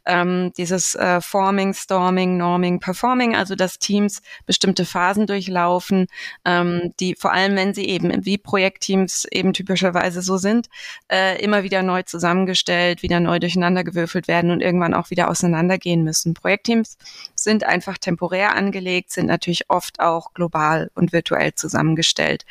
ähm, 0.07 0.53
dieses 0.57 0.95
äh, 0.95 1.21
Forming, 1.21 1.75
Storming, 1.75 2.37
Norming, 2.37 2.81
Performing, 2.81 3.37
also 3.37 3.55
dass 3.55 3.79
Teams 3.79 4.23
bestimmte 4.47 4.85
Phasen 4.87 5.27
durchlaufen, 5.27 6.07
ähm, 6.45 6.95
die 6.99 7.15
vor 7.15 7.33
allem, 7.33 7.57
wenn 7.57 7.75
sie 7.75 7.87
eben 7.87 8.25
wie 8.25 8.39
Projektteams 8.39 9.27
eben 9.31 9.53
typischerweise 9.53 10.23
so 10.23 10.39
sind, 10.39 10.69
äh, 11.13 11.43
immer 11.43 11.63
wieder 11.63 11.83
neu 11.83 12.03
zusammengestellt, 12.05 13.03
wieder 13.03 13.21
neu 13.21 13.39
durcheinandergewürfelt 13.39 14.27
werden 14.27 14.51
und 14.51 14.63
irgendwann 14.63 14.95
auch 14.95 15.11
wieder 15.11 15.29
auseinandergehen 15.29 16.05
müssen. 16.05 16.33
Projektteams 16.33 16.97
sind 17.35 17.65
einfach 17.65 17.99
temporär 17.99 18.55
angelegt, 18.57 19.13
sind 19.13 19.27
natürlich 19.27 19.69
oft 19.69 20.01
auch 20.01 20.33
global 20.33 20.91
und 20.95 21.13
virtuell 21.13 21.55
zusammengestellt. 21.55 22.47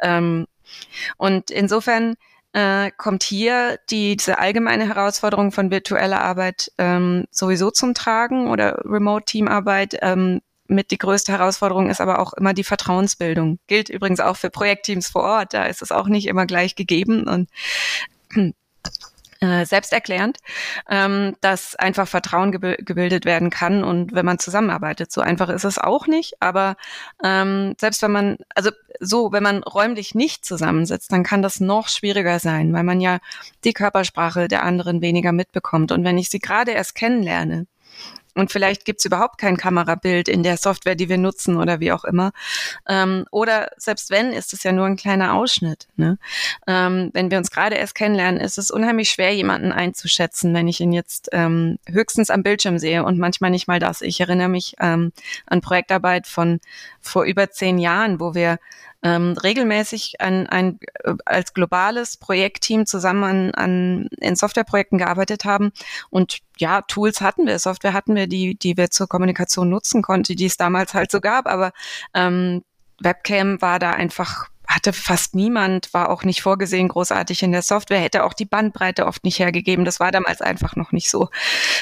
Ähm, 0.00 0.46
und 1.16 1.50
insofern 1.50 2.16
äh, 2.52 2.90
kommt 2.96 3.22
hier 3.22 3.78
die, 3.90 4.16
diese 4.16 4.38
allgemeine 4.38 4.86
Herausforderung 4.86 5.52
von 5.52 5.70
virtueller 5.70 6.20
Arbeit 6.20 6.70
ähm, 6.78 7.26
sowieso 7.30 7.70
zum 7.70 7.94
Tragen 7.94 8.48
oder 8.48 8.82
Remote-Teamarbeit. 8.84 9.96
Ähm, 10.02 10.40
mit 10.68 10.90
die 10.90 10.98
größte 10.98 11.32
Herausforderung 11.32 11.90
ist 11.90 12.00
aber 12.00 12.18
auch 12.18 12.32
immer 12.32 12.54
die 12.54 12.64
Vertrauensbildung. 12.64 13.58
Gilt 13.66 13.88
übrigens 13.88 14.20
auch 14.20 14.36
für 14.36 14.50
Projektteams 14.50 15.08
vor 15.08 15.22
Ort. 15.22 15.54
Da 15.54 15.64
ist 15.64 15.82
es 15.82 15.92
auch 15.92 16.06
nicht 16.08 16.26
immer 16.26 16.46
gleich 16.46 16.74
gegeben 16.76 17.26
und 17.28 17.48
äh, 19.42 19.66
selbsterklärend, 19.66 20.38
ähm, 20.88 21.36
dass 21.40 21.74
einfach 21.74 22.06
Vertrauen 22.06 22.52
gebi 22.52 22.76
gebildet 22.78 23.24
werden 23.24 23.50
kann 23.50 23.82
und 23.82 24.14
wenn 24.14 24.24
man 24.24 24.38
zusammenarbeitet. 24.38 25.10
So 25.10 25.20
einfach 25.20 25.48
ist 25.48 25.64
es 25.64 25.78
auch 25.78 26.06
nicht, 26.06 26.34
aber 26.40 26.76
ähm, 27.24 27.74
selbst 27.80 28.02
wenn 28.02 28.12
man, 28.12 28.36
also 28.54 28.70
so, 29.00 29.32
wenn 29.32 29.42
man 29.42 29.64
räumlich 29.64 30.14
nicht 30.14 30.44
zusammensitzt, 30.44 31.10
dann 31.10 31.24
kann 31.24 31.42
das 31.42 31.58
noch 31.58 31.88
schwieriger 31.88 32.38
sein, 32.38 32.72
weil 32.72 32.84
man 32.84 33.00
ja 33.00 33.18
die 33.64 33.72
Körpersprache 33.72 34.46
der 34.46 34.62
anderen 34.62 35.00
weniger 35.02 35.32
mitbekommt. 35.32 35.90
Und 35.90 36.04
wenn 36.04 36.18
ich 36.18 36.30
sie 36.30 36.38
gerade 36.38 36.70
erst 36.70 36.94
kennenlerne, 36.94 37.66
und 38.34 38.50
vielleicht 38.50 38.84
gibt's 38.84 39.04
überhaupt 39.04 39.38
kein 39.38 39.56
Kamerabild 39.56 40.28
in 40.28 40.42
der 40.42 40.56
Software, 40.56 40.94
die 40.94 41.08
wir 41.08 41.18
nutzen 41.18 41.56
oder 41.56 41.80
wie 41.80 41.92
auch 41.92 42.04
immer. 42.04 42.32
Ähm, 42.88 43.26
oder 43.30 43.70
selbst 43.76 44.10
wenn, 44.10 44.32
ist 44.32 44.52
es 44.52 44.62
ja 44.62 44.72
nur 44.72 44.86
ein 44.86 44.96
kleiner 44.96 45.34
Ausschnitt. 45.34 45.88
Ne? 45.96 46.18
Ähm, 46.66 47.10
wenn 47.12 47.30
wir 47.30 47.38
uns 47.38 47.50
gerade 47.50 47.76
erst 47.76 47.94
kennenlernen, 47.94 48.40
ist 48.40 48.58
es 48.58 48.70
unheimlich 48.70 49.10
schwer, 49.10 49.34
jemanden 49.34 49.72
einzuschätzen, 49.72 50.54
wenn 50.54 50.68
ich 50.68 50.80
ihn 50.80 50.92
jetzt 50.92 51.28
ähm, 51.32 51.78
höchstens 51.86 52.30
am 52.30 52.42
Bildschirm 52.42 52.78
sehe 52.78 53.04
und 53.04 53.18
manchmal 53.18 53.50
nicht 53.50 53.68
mal 53.68 53.78
das. 53.78 54.00
Ich 54.00 54.20
erinnere 54.20 54.48
mich 54.48 54.76
ähm, 54.80 55.12
an 55.46 55.60
Projektarbeit 55.60 56.26
von 56.26 56.60
vor 57.00 57.24
über 57.24 57.50
zehn 57.50 57.78
Jahren, 57.78 58.20
wo 58.20 58.34
wir 58.34 58.58
ähm, 59.02 59.32
regelmäßig 59.32 60.20
an 60.20 60.46
ein 60.46 60.78
äh, 61.04 61.14
als 61.24 61.54
globales 61.54 62.16
Projektteam 62.16 62.86
zusammen 62.86 63.24
an, 63.24 63.50
an 63.54 64.08
in 64.20 64.36
Softwareprojekten 64.36 64.98
gearbeitet 64.98 65.44
haben 65.44 65.72
und 66.10 66.38
ja, 66.58 66.82
Tools 66.82 67.20
hatten 67.20 67.46
wir, 67.46 67.58
Software 67.58 67.92
hatten 67.92 68.14
wir, 68.14 68.26
die, 68.26 68.56
die 68.56 68.76
wir 68.76 68.90
zur 68.90 69.08
Kommunikation 69.08 69.68
nutzen 69.68 70.02
konnten, 70.02 70.36
die 70.36 70.46
es 70.46 70.56
damals 70.56 70.94
halt 70.94 71.10
so 71.10 71.20
gab, 71.20 71.46
aber 71.46 71.72
ähm, 72.14 72.62
Webcam 73.00 73.60
war 73.60 73.78
da 73.78 73.90
einfach 73.90 74.48
hatte 74.74 74.92
fast 74.92 75.34
niemand, 75.34 75.92
war 75.92 76.08
auch 76.08 76.24
nicht 76.24 76.42
vorgesehen 76.42 76.88
großartig 76.88 77.42
in 77.42 77.52
der 77.52 77.62
Software, 77.62 78.00
hätte 78.00 78.24
auch 78.24 78.32
die 78.32 78.44
Bandbreite 78.44 79.06
oft 79.06 79.24
nicht 79.24 79.38
hergegeben. 79.38 79.84
Das 79.84 80.00
war 80.00 80.10
damals 80.12 80.40
einfach 80.40 80.76
noch 80.76 80.92
nicht 80.92 81.10
so 81.10 81.28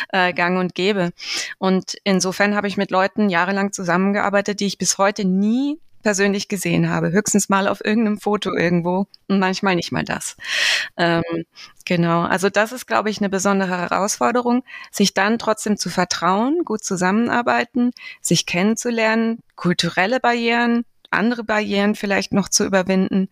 äh, 0.08 0.32
gang 0.32 0.58
und 0.58 0.74
gäbe. 0.74 1.12
Und 1.58 1.96
insofern 2.04 2.56
habe 2.56 2.66
ich 2.68 2.76
mit 2.76 2.90
Leuten 2.90 3.28
jahrelang 3.28 3.72
zusammengearbeitet, 3.72 4.60
die 4.60 4.66
ich 4.66 4.78
bis 4.78 4.98
heute 4.98 5.24
nie 5.24 5.78
persönlich 6.02 6.48
gesehen 6.48 6.90
habe. 6.90 7.12
Höchstens 7.12 7.48
mal 7.48 7.68
auf 7.68 7.84
irgendeinem 7.84 8.18
Foto 8.18 8.54
irgendwo 8.54 9.06
und 9.28 9.38
manchmal 9.38 9.76
nicht 9.76 9.92
mal 9.92 10.04
das. 10.04 10.36
Ähm, 10.96 11.22
genau, 11.84 12.22
also 12.22 12.48
das 12.50 12.72
ist, 12.72 12.86
glaube 12.86 13.10
ich, 13.10 13.18
eine 13.18 13.28
besondere 13.28 13.78
Herausforderung, 13.78 14.64
sich 14.90 15.14
dann 15.14 15.38
trotzdem 15.38 15.76
zu 15.76 15.90
vertrauen, 15.90 16.62
gut 16.64 16.84
zusammenarbeiten, 16.84 17.92
sich 18.20 18.46
kennenzulernen, 18.46 19.40
kulturelle 19.56 20.20
Barrieren, 20.20 20.84
andere 21.10 21.44
Barrieren 21.44 21.94
vielleicht 21.94 22.32
noch 22.32 22.48
zu 22.48 22.64
überwinden 22.64 23.28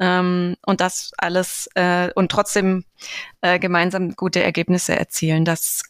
ähm, 0.00 0.56
und 0.66 0.80
das 0.80 1.12
alles 1.18 1.68
äh, 1.74 2.10
und 2.14 2.30
trotzdem 2.30 2.84
äh, 3.40 3.58
gemeinsam 3.58 4.16
gute 4.16 4.42
Ergebnisse 4.42 4.98
erzielen. 4.98 5.44
Das 5.44 5.82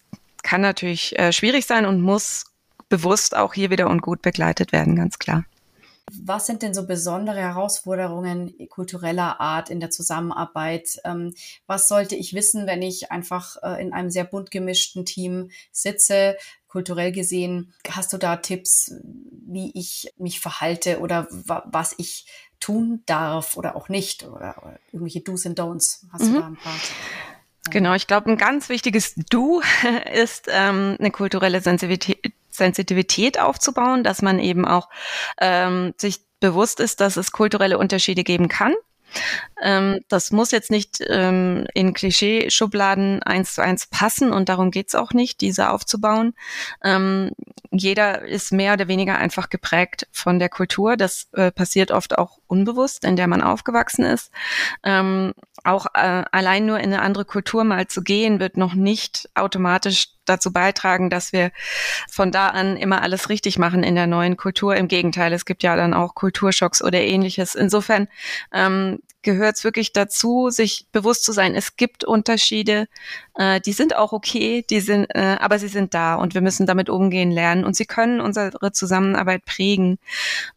kann 0.43 0.61
natürlich 0.61 1.19
äh, 1.19 1.33
schwierig 1.33 1.67
sein 1.67 1.87
und 1.87 2.03
muss 2.03 2.45
bewusst 2.89 3.37
auch 3.37 3.55
hier 3.55 3.71
wieder 3.71 3.89
und 3.89 4.03
gut 4.03 4.21
begleitet 4.21 4.73
werden, 4.73 4.97
ganz 4.97 5.19
klar. 5.19 5.45
Was 6.11 6.47
sind 6.47 6.63
denn 6.63 6.75
so 6.75 6.87
besondere 6.87 7.39
Herausforderungen 7.39 8.55
kultureller 8.69 9.41
Art 9.41 9.71
in 9.71 9.81
der 9.81 9.91
Zusammenarbeit? 9.91 11.01
Ähm, 11.05 11.35
was 11.67 11.89
sollte 11.89 12.17
ich 12.17 12.35
wissen, 12.35 12.67
wenn 12.67 12.83
ich 12.83 13.11
einfach 13.13 13.57
äh, 13.63 13.81
in 13.81 13.93
einem 13.93 14.11
sehr 14.11 14.25
bunt 14.25 14.51
gemischten 14.51 15.07
Team 15.07 15.51
sitze? 15.71 16.37
Kulturell 16.69 17.13
gesehen, 17.13 17.73
hast 17.89 18.13
du 18.13 18.19
da 18.19 18.37
Tipps, 18.37 18.95
wie 19.03 19.73
ich 19.75 20.13
mich 20.17 20.41
verhalte 20.41 21.01
oder 21.01 21.29
was 21.31 21.95
ich 21.99 22.27
tun 22.61 23.03
darf 23.07 23.57
oder 23.57 23.77
auch 23.77 23.89
nicht? 23.89 24.25
Oder, 24.25 24.79
irgendwelche 24.91 25.21
Do's 25.21 25.47
und 25.47 25.59
Don'ts? 25.59 26.05
Hast 26.13 26.25
mhm. 26.25 26.33
du 26.33 26.41
da 26.41 26.47
ein 26.47 26.57
paar? 26.57 26.75
Genau, 27.71 27.95
ich 27.95 28.07
glaube, 28.07 28.31
ein 28.31 28.39
ganz 28.39 28.69
wichtiges 28.69 29.15
Du 29.31 29.61
ist 30.13 30.49
ähm, 30.51 30.97
eine 30.99 31.11
kulturelle 31.11 31.61
Sensibilität, 31.61 32.33
Sensitivität 32.53 33.41
aufzubauen, 33.41 34.05
dass 34.05 34.23
man 34.23 34.39
eben 34.39 34.65
auch 34.65 34.89
ähm, 35.41 35.95
sich 35.97 36.21
bewusst 36.41 36.81
ist, 36.81 37.01
dass 37.01 37.17
es 37.17 37.33
kulturelle 37.33 37.79
Unterschiede 37.79 38.25
geben 38.25 38.49
kann. 38.49 38.75
Ähm, 39.63 40.01
das 40.09 40.31
muss 40.33 40.51
jetzt 40.51 40.71
nicht 40.71 41.03
ähm, 41.07 41.67
in 41.75 41.95
Klischeeschubladen 41.95 43.23
eins 43.23 43.55
zu 43.55 43.63
eins 43.63 43.87
passen 43.87 44.33
und 44.33 44.49
darum 44.49 44.71
geht's 44.71 44.95
auch 44.95 45.13
nicht, 45.13 45.41
diese 45.41 45.71
aufzubauen. 45.71 46.35
Ähm, 46.83 47.31
jeder 47.71 48.23
ist 48.23 48.53
mehr 48.53 48.75
oder 48.75 48.89
weniger 48.89 49.19
einfach 49.19 49.51
geprägt 49.51 50.07
von 50.13 50.39
der 50.39 50.49
Kultur. 50.49 50.97
Das 50.97 51.29
äh, 51.33 51.51
passiert 51.51 51.91
oft 51.91 52.19
auch 52.19 52.39
unbewusst, 52.47 53.05
in 53.05 53.17
der 53.17 53.29
man 53.29 53.43
aufgewachsen 53.43 54.05
ist. 54.05 54.31
Auch 55.65 55.87
äh, 55.95 56.25
allein 56.33 56.67
nur 56.67 56.79
in 56.79 56.87
eine 56.87 57.03
andere 57.03 57.25
Kultur 57.25 57.65
mal 57.65 57.87
zu 57.87 58.03
gehen, 58.03 58.41
wird 58.41 58.57
noch 58.57 58.75
nicht 58.75 59.29
automatisch 59.35 60.09
dazu 60.25 60.53
beitragen, 60.53 61.09
dass 61.11 61.33
wir 61.33 61.53
von 62.09 62.33
da 62.33 62.49
an 62.49 62.77
immer 62.77 63.03
alles 63.03 63.29
richtig 63.29 63.59
machen 63.59 63.83
in 63.83 63.95
der 63.95 64.07
neuen 64.07 64.37
Kultur. 64.37 64.77
Im 64.77 64.89
Gegenteil, 64.89 65.33
es 65.33 65.45
gibt 65.45 65.63
ja 65.63 65.77
dann 65.77 65.95
auch 65.95 66.15
Kulturschocks 66.15 66.83
oder 66.83 67.01
ähnliches. 67.01 67.55
Insofern 67.55 68.09
ähm, 68.53 68.99
gehört 69.23 69.57
es 69.57 69.65
wirklich 69.65 69.93
dazu, 69.93 70.51
sich 70.51 70.87
bewusst 70.93 71.25
zu 71.25 71.33
sein, 71.33 71.55
es 71.55 71.77
gibt 71.77 72.05
Unterschiede, 72.05 72.89
äh, 73.35 73.61
die 73.61 73.73
sind 73.73 73.97
auch 73.97 74.13
okay, 74.13 74.65
die 74.69 74.81
sind, 74.81 75.07
äh, 75.15 75.37
aber 75.41 75.59
sie 75.59 75.69
sind 75.69 75.95
da 75.95 76.15
und 76.17 76.35
wir 76.35 76.41
müssen 76.41 76.67
damit 76.67 76.91
umgehen 76.91 77.31
lernen 77.31 77.65
und 77.65 77.77
sie 77.77 77.87
können 77.87 78.21
unsere 78.21 78.73
Zusammenarbeit 78.73 79.45
prägen. 79.45 79.99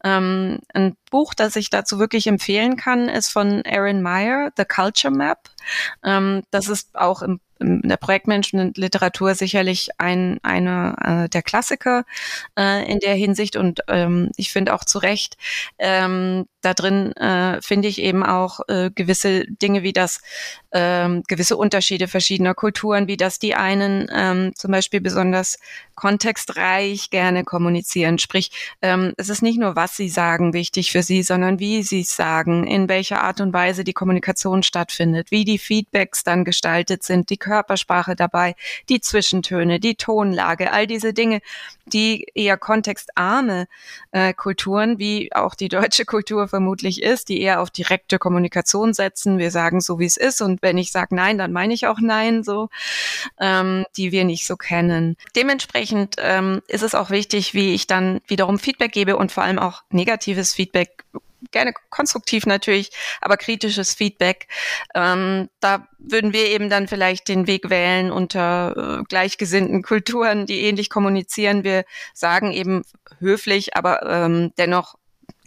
Ähm, 0.04 0.58
ein 0.74 0.96
Buch, 1.10 1.34
das 1.34 1.56
ich 1.56 1.70
dazu 1.70 1.98
wirklich 1.98 2.26
empfehlen 2.26 2.76
kann, 2.76 3.08
ist 3.08 3.30
von 3.30 3.64
Erin 3.64 4.02
Meyer, 4.02 4.50
The 4.56 4.64
Culture 4.64 5.14
Map. 5.14 5.38
Ähm, 6.04 6.42
das 6.50 6.68
ist 6.68 6.96
auch 6.96 7.22
im 7.22 7.40
in 7.58 7.82
der 7.82 7.96
Projektmanagement-Literatur 7.96 9.34
sicherlich 9.34 9.90
ein, 9.98 10.38
eine 10.42 11.24
äh, 11.24 11.28
der 11.28 11.42
Klassiker 11.42 12.04
äh, 12.58 12.90
in 12.90 13.00
der 13.00 13.14
Hinsicht 13.14 13.56
und 13.56 13.80
ähm, 13.88 14.30
ich 14.36 14.52
finde 14.52 14.74
auch 14.74 14.84
zu 14.84 14.98
Recht, 14.98 15.36
ähm, 15.78 16.46
da 16.66 16.74
drin 16.74 17.12
äh, 17.12 17.62
finde 17.62 17.86
ich 17.86 18.00
eben 18.00 18.24
auch 18.24 18.60
äh, 18.68 18.90
gewisse 18.90 19.44
Dinge 19.46 19.84
wie 19.84 19.92
das, 19.92 20.20
ähm, 20.72 21.22
gewisse 21.28 21.56
Unterschiede 21.56 22.08
verschiedener 22.08 22.54
Kulturen, 22.54 23.06
wie 23.06 23.16
das 23.16 23.38
die 23.38 23.54
einen 23.54 24.08
ähm, 24.12 24.52
zum 24.56 24.72
Beispiel 24.72 25.00
besonders 25.00 25.58
kontextreich 25.94 27.10
gerne 27.10 27.44
kommunizieren. 27.44 28.18
Sprich, 28.18 28.50
ähm, 28.82 29.14
es 29.16 29.28
ist 29.28 29.42
nicht 29.42 29.60
nur, 29.60 29.76
was 29.76 29.96
sie 29.96 30.08
sagen, 30.08 30.52
wichtig 30.52 30.90
für 30.90 31.04
sie, 31.04 31.22
sondern 31.22 31.60
wie 31.60 31.84
sie 31.84 32.00
es 32.00 32.16
sagen, 32.16 32.66
in 32.66 32.88
welcher 32.88 33.22
Art 33.22 33.40
und 33.40 33.52
Weise 33.52 33.84
die 33.84 33.92
Kommunikation 33.92 34.64
stattfindet, 34.64 35.30
wie 35.30 35.44
die 35.44 35.58
Feedbacks 35.58 36.24
dann 36.24 36.44
gestaltet 36.44 37.04
sind, 37.04 37.30
die 37.30 37.38
Körpersprache 37.46 38.16
dabei, 38.16 38.56
die 38.88 39.00
Zwischentöne, 39.00 39.78
die 39.78 39.94
Tonlage, 39.94 40.72
all 40.72 40.86
diese 40.86 41.12
Dinge, 41.12 41.40
die 41.86 42.26
eher 42.34 42.56
kontextarme 42.56 43.68
äh, 44.10 44.34
Kulturen, 44.34 44.98
wie 44.98 45.32
auch 45.32 45.54
die 45.54 45.68
deutsche 45.68 46.04
Kultur 46.04 46.48
vermutlich 46.48 47.02
ist, 47.02 47.28
die 47.28 47.40
eher 47.40 47.60
auf 47.60 47.70
direkte 47.70 48.18
Kommunikation 48.18 48.92
setzen. 48.92 49.38
Wir 49.38 49.52
sagen 49.52 49.80
so, 49.80 50.00
wie 50.00 50.06
es 50.06 50.16
ist 50.16 50.42
und 50.42 50.62
wenn 50.62 50.76
ich 50.78 50.90
sage 50.90 51.14
nein, 51.14 51.38
dann 51.38 51.52
meine 51.52 51.72
ich 51.72 51.86
auch 51.86 52.00
nein, 52.00 52.42
so, 52.42 52.68
ähm, 53.38 53.84
die 53.96 54.10
wir 54.10 54.24
nicht 54.24 54.46
so 54.46 54.56
kennen. 54.56 55.16
Dementsprechend 55.36 56.16
ähm, 56.18 56.62
ist 56.66 56.82
es 56.82 56.96
auch 56.96 57.10
wichtig, 57.10 57.54
wie 57.54 57.74
ich 57.74 57.86
dann 57.86 58.20
wiederum 58.26 58.58
Feedback 58.58 58.90
gebe 58.90 59.16
und 59.16 59.30
vor 59.30 59.44
allem 59.44 59.60
auch 59.60 59.82
negatives 59.90 60.52
Feedback 60.52 61.04
gerne 61.50 61.72
konstruktiv 61.90 62.46
natürlich, 62.46 62.90
aber 63.20 63.36
kritisches 63.36 63.94
Feedback. 63.94 64.48
Ähm, 64.94 65.48
da 65.60 65.86
würden 65.98 66.32
wir 66.32 66.46
eben 66.46 66.70
dann 66.70 66.88
vielleicht 66.88 67.28
den 67.28 67.46
Weg 67.46 67.70
wählen 67.70 68.10
unter 68.10 69.00
äh, 69.00 69.02
gleichgesinnten 69.08 69.82
Kulturen, 69.82 70.46
die 70.46 70.62
ähnlich 70.62 70.90
kommunizieren. 70.90 71.64
Wir 71.64 71.84
sagen 72.14 72.52
eben 72.52 72.82
höflich, 73.18 73.76
aber 73.76 74.02
ähm, 74.04 74.52
dennoch 74.58 74.96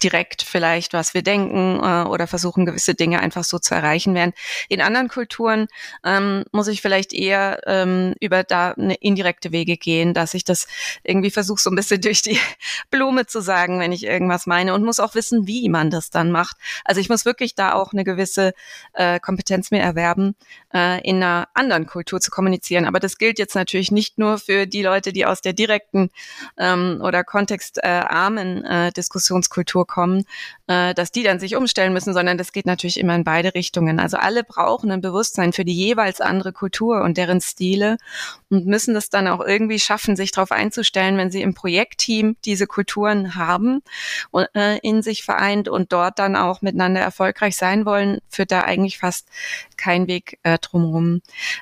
direkt 0.03 0.41
vielleicht, 0.41 0.93
was 0.93 1.13
wir 1.13 1.21
denken 1.21 1.79
äh, 1.81 2.07
oder 2.07 2.27
versuchen, 2.27 2.65
gewisse 2.65 2.95
Dinge 2.95 3.19
einfach 3.19 3.43
so 3.43 3.59
zu 3.59 3.75
erreichen. 3.75 4.15
Während 4.15 4.35
in 4.67 4.81
anderen 4.81 5.07
Kulturen 5.07 5.67
ähm, 6.03 6.43
muss 6.51 6.67
ich 6.67 6.81
vielleicht 6.81 7.13
eher 7.13 7.61
ähm, 7.65 8.15
über 8.19 8.43
da 8.43 8.71
eine 8.71 8.95
indirekte 8.95 9.51
Wege 9.51 9.77
gehen, 9.77 10.13
dass 10.13 10.33
ich 10.33 10.43
das 10.43 10.67
irgendwie 11.03 11.31
versuche, 11.31 11.61
so 11.61 11.69
ein 11.69 11.75
bisschen 11.75 12.01
durch 12.09 12.21
die 12.21 12.39
Blume 12.89 13.25
zu 13.25 13.41
sagen, 13.41 13.79
wenn 13.79 13.91
ich 13.91 14.03
irgendwas 14.03 14.45
meine 14.45 14.73
und 14.73 14.83
muss 14.83 14.99
auch 14.99 15.15
wissen, 15.15 15.47
wie 15.47 15.69
man 15.69 15.89
das 15.89 16.09
dann 16.09 16.31
macht. 16.31 16.57
Also 16.85 17.01
ich 17.01 17.09
muss 17.09 17.25
wirklich 17.25 17.55
da 17.55 17.73
auch 17.73 17.93
eine 17.93 18.03
gewisse 18.03 18.53
äh, 18.93 19.19
Kompetenz 19.19 19.71
mir 19.71 19.81
erwerben, 19.81 20.35
äh, 20.73 21.01
in 21.07 21.17
einer 21.17 21.47
anderen 21.53 21.85
Kultur 21.85 22.19
zu 22.21 22.31
kommunizieren. 22.31 22.85
Aber 22.85 22.99
das 22.99 23.17
gilt 23.17 23.39
jetzt 23.39 23.55
natürlich 23.55 23.91
nicht 23.91 24.17
nur 24.17 24.37
für 24.37 24.65
die 24.65 24.83
Leute, 24.83 25.13
die 25.13 25.25
aus 25.25 25.41
der 25.41 25.53
direkten 25.53 26.09
ähm, 26.57 26.99
oder 27.01 27.23
kontextarmen 27.23 28.63
äh, 28.65 28.91
Diskussionskultur 28.91 29.87
kommen, 29.87 30.25
äh, 30.69 30.93
dass 30.93 31.11
die 31.11 31.23
dann 31.23 31.39
sich 31.39 31.55
umstellen 31.55 31.93
müssen, 31.93 32.13
sondern 32.13 32.37
das 32.37 32.51
geht 32.51 32.67
natürlich 32.67 32.99
immer 32.99 33.15
in 33.15 33.23
beide 33.23 33.55
Richtungen. 33.55 33.99
Also 33.99 34.17
alle 34.17 34.43
brauchen 34.43 34.91
ein 34.91 35.01
Bewusstsein 35.01 35.51
für 35.51 35.65
die 35.65 35.73
jeweils 35.73 36.21
andere 36.21 36.53
Kultur 36.53 37.01
und 37.01 37.17
deren 37.17 37.41
Stile 37.41 37.97
und 38.51 38.67
müssen 38.67 38.93
das 38.93 39.09
dann 39.09 39.27
auch 39.27 39.41
irgendwie 39.41 39.79
schaffen, 39.79 40.15
sich 40.15 40.31
darauf 40.31 40.51
einzustellen, 40.51 41.17
wenn 41.17 41.31
sie 41.31 41.41
im 41.41 41.55
Projektteam 41.55 42.37
diese 42.45 42.67
Kulturen 42.67 43.33
haben 43.33 43.81
und, 44.29 44.47
äh, 44.53 44.77
in 44.83 45.01
sich 45.01 45.23
vereint 45.23 45.67
und 45.67 45.91
dort 45.91 46.19
dann 46.19 46.35
auch 46.35 46.61
miteinander 46.61 47.01
erfolgreich 47.01 47.55
sein 47.55 47.87
wollen, 47.87 48.19
führt 48.29 48.51
da 48.51 48.61
eigentlich 48.61 48.99
fast 48.99 49.27
kein 49.75 50.05
Weg 50.05 50.37
äh, 50.43 50.59
drumherum. 50.59 51.21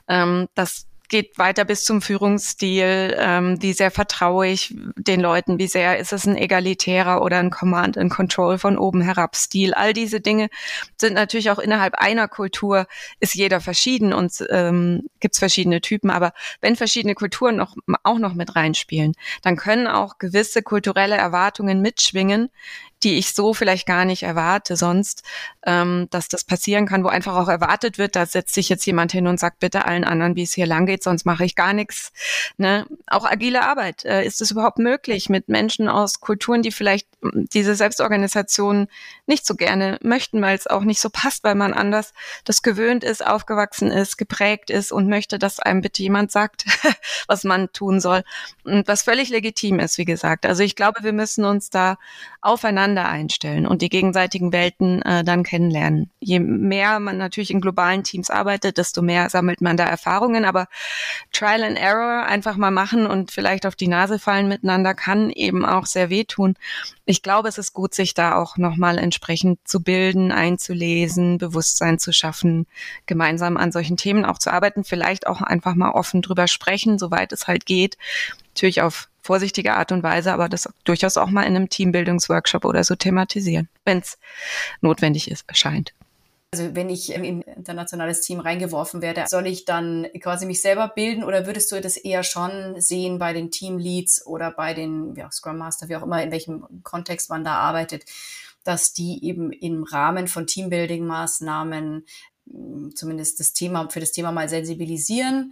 Ähm, 0.10 0.50
das 0.54 0.86
geht 1.10 1.38
weiter 1.38 1.64
bis 1.66 1.84
zum 1.84 2.02
Führungsstil, 2.02 3.16
ähm, 3.18 3.62
wie 3.62 3.74
sehr 3.74 3.92
vertraue 3.92 4.48
ich 4.48 4.76
den 4.96 5.22
Leuten, 5.22 5.58
wie 5.58 5.68
sehr 5.68 5.98
ist 6.00 6.14
es 6.14 6.26
ein 6.26 6.36
egalitärer 6.36 7.22
oder 7.22 7.38
ein 7.38 7.50
Command 7.50 7.98
and 7.98 8.12
Control 8.12 8.58
von 8.58 8.78
oben 8.78 9.02
herab 9.02 9.36
Stil. 9.36 9.74
All 9.74 9.94
diese 9.94 10.20
Dinge 10.20 10.50
sind 10.98 11.14
natürlich 11.14 11.50
auch 11.52 11.60
innerhalb 11.60 11.96
einer 11.96 12.28
Kultur 12.28 12.88
ist 13.20 13.36
jeder 13.36 13.62
verschieden 13.62 14.14
und 14.14 14.46
ähm, 14.50 15.08
gibt 15.20 15.36
es 15.36 15.40
verschiedene 15.40 15.82
Typen. 15.82 16.10
Aber 16.10 16.34
wenn 16.62 16.76
verschiedene 16.76 17.16
Kulturen 17.16 17.56
noch, 17.56 17.76
auch 18.04 18.20
noch 18.20 18.34
mit 18.34 18.56
reinspielen, 18.56 19.14
dann 19.42 19.56
können 19.56 19.88
auch 19.88 20.18
gewisse 20.18 20.62
kulturelle 20.62 21.16
Erwartungen 21.16 21.82
mitschwingen, 21.82 22.50
die 23.04 23.18
ich 23.18 23.34
so 23.34 23.54
vielleicht 23.54 23.86
gar 23.86 24.06
nicht 24.06 24.24
erwarte 24.24 24.76
sonst, 24.76 25.24
ähm, 25.66 26.08
dass 26.10 26.28
das 26.28 26.44
passieren 26.44 26.88
kann, 26.88 27.04
wo 27.04 27.08
einfach 27.08 27.36
auch 27.36 27.48
erwartet 27.48 27.98
wird, 27.98 28.16
da 28.16 28.26
setzt 28.26 28.54
sich 28.54 28.70
jetzt 28.70 28.86
jemand 28.86 29.12
hin 29.12 29.28
und 29.28 29.40
sagt 29.40 29.60
bitte 29.60 29.86
allen 29.86 30.04
anderen, 30.04 30.36
wie 30.36 30.44
es 30.44 30.54
hier 30.54 30.66
lang 30.66 30.86
geht, 30.86 31.04
sonst 31.04 31.26
mache 31.26 31.46
ich 31.46 31.56
gar 31.56 31.74
nichts. 31.74 32.12
Ne? 32.58 32.86
Auch 33.08 33.26
agile 33.26 33.64
Arbeit. 33.64 34.06
Äh, 34.06 34.26
ist 34.26 34.42
es 34.42 34.52
überhaupt 34.52 34.80
möglich 34.80 35.30
mit 35.30 35.48
Menschen 35.50 35.90
aus 35.90 36.20
Kulturen, 36.20 36.62
die 36.62 36.72
vielleicht 36.72 37.08
diese 37.22 37.76
Selbstorganisation 37.76 38.88
nicht 39.26 39.46
so 39.46 39.56
gerne 39.56 39.98
möchten, 40.04 40.42
weil 40.42 40.56
es 40.56 40.68
auch 40.68 40.84
nicht 40.84 41.00
so 41.00 41.10
passt, 41.10 41.44
weil 41.44 41.56
man 41.56 41.74
anders 41.74 42.14
das 42.44 42.62
gewöhnt 42.62 43.04
ist, 43.04 43.26
aufgewachsen 43.26 43.92
ist, 43.92 44.18
geprägt 44.18 44.70
ist 44.70 44.92
und 44.92 45.08
möchte, 45.08 45.40
dass 45.40 45.60
einem 45.60 45.82
bitte 45.82 46.04
jemand 46.04 46.32
sagt, 46.32 46.66
was 47.28 47.44
man 47.44 47.72
tun 47.74 48.00
soll. 48.00 48.24
Und 48.64 48.88
was 48.88 49.02
völlig 49.02 49.30
legitim 49.30 49.80
ist, 49.80 49.98
wie 49.98 50.06
gesagt. 50.06 50.46
Also 50.46 50.62
ich 50.64 50.76
glaube, 50.76 51.04
wir 51.04 51.14
müssen 51.14 51.44
uns 51.44 51.70
da 51.70 51.98
aufeinander 52.42 53.08
einstellen 53.08 53.66
und 53.66 53.82
die 53.82 53.90
gegenseitigen 53.90 54.54
Welten 54.54 55.02
äh, 55.02 55.24
dann 55.24 55.44
kennenlernen. 55.44 56.12
Je 56.20 56.40
mehr 56.40 57.00
man 57.00 57.18
natürlich 57.18 57.52
in 57.52 57.62
globalen 57.62 58.04
Teams 58.04 58.30
arbeitet, 58.30 58.78
desto 58.78 59.02
mehr 59.02 59.30
sammelt 59.30 59.62
man 59.62 59.76
da 59.76 59.86
Erfahrungen. 59.86 60.46
Aber 60.46 60.68
Trial 61.34 61.64
and 61.64 61.78
Error 61.78 62.26
einfach 62.26 62.58
mal 62.58 62.72
machen 62.72 63.08
und 63.08 63.32
vielleicht 63.32 63.66
auf 63.66 63.76
die 63.76 63.88
Nase 63.88 64.20
fallen 64.20 64.48
miteinander 64.48 64.94
kann 64.94 65.32
eben 65.32 65.66
auch 65.66 65.88
sehr 65.88 66.10
wehtun. 66.10 66.56
Ich 67.10 67.22
glaube, 67.22 67.48
es 67.48 67.58
ist 67.58 67.72
gut, 67.72 67.96
sich 67.96 68.14
da 68.16 68.36
auch 68.36 68.58
nochmal 68.58 68.98
entsprechend 68.98 69.66
zu 69.66 69.82
bilden, 69.82 70.34
einzulesen, 70.34 71.38
Bewusstsein 71.38 72.00
zu 72.00 72.12
schaffen, 72.12 72.68
gemeinsam 73.06 73.56
an 73.56 73.72
solchen 73.72 73.96
Themen 73.96 74.26
auch 74.26 74.38
zu 74.40 74.52
arbeiten, 74.52 74.84
vielleicht 74.84 75.26
auch 75.26 75.42
einfach 75.42 75.74
mal 75.76 75.92
offen 75.92 76.22
drüber 76.22 76.50
sprechen, 76.50 77.00
soweit 77.00 77.32
es 77.32 77.48
halt 77.48 77.66
geht. 77.66 77.98
Natürlich 78.50 78.82
auf 78.82 79.08
vorsichtige 79.22 79.76
Art 79.76 79.94
und 79.94 80.04
Weise, 80.04 80.34
aber 80.34 80.50
das 80.50 80.68
durchaus 80.84 81.16
auch 81.16 81.30
mal 81.30 81.44
in 81.44 81.56
einem 81.56 81.70
Teambildungsworkshop 81.70 82.66
oder 82.66 82.84
so 82.84 82.96
thematisieren, 82.96 83.70
wenn 83.86 84.00
es 84.00 84.18
notwendig 84.82 85.32
ist, 85.32 85.46
erscheint. 85.48 85.94
Also 86.54 86.76
wenn 86.76 86.90
ich 86.90 87.14
in 87.14 87.24
ein 87.24 87.42
internationales 87.42 88.22
Team 88.22 88.40
reingeworfen 88.40 89.02
werde, 89.02 89.26
soll 89.28 89.48
ich 89.48 89.66
dann 89.66 90.08
quasi 90.22 90.46
mich 90.46 90.62
selber 90.62 90.88
bilden 90.88 91.26
oder 91.26 91.46
würdest 91.46 91.72
du 91.72 91.82
das 91.82 91.98
eher 91.98 92.24
schon 92.24 92.80
sehen 92.80 93.20
bei 93.20 93.34
den 93.34 93.52
Teamleads 93.52 94.26
oder 94.26 94.52
bei 94.52 94.74
den 94.74 95.14
ja, 95.16 95.30
Scrum 95.30 95.58
Master, 95.58 95.90
wie 95.90 95.98
auch 95.98 96.04
immer, 96.04 96.24
in 96.24 96.32
welchem 96.32 96.66
Kontext 96.84 97.30
man 97.30 97.44
da 97.44 97.56
arbeitet, 97.56 98.06
dass 98.64 98.94
die 98.94 99.26
eben 99.26 99.52
im 99.52 99.84
Rahmen 99.84 100.30
von 100.30 100.46
Teambuilding-Maßnahmen 100.46 102.06
hm, 102.50 102.96
zumindest 102.96 103.42
das 103.42 103.52
Thema 103.52 103.90
für 103.90 104.00
das 104.00 104.14
Thema 104.14 104.32
mal 104.32 104.48
sensibilisieren, 104.48 105.52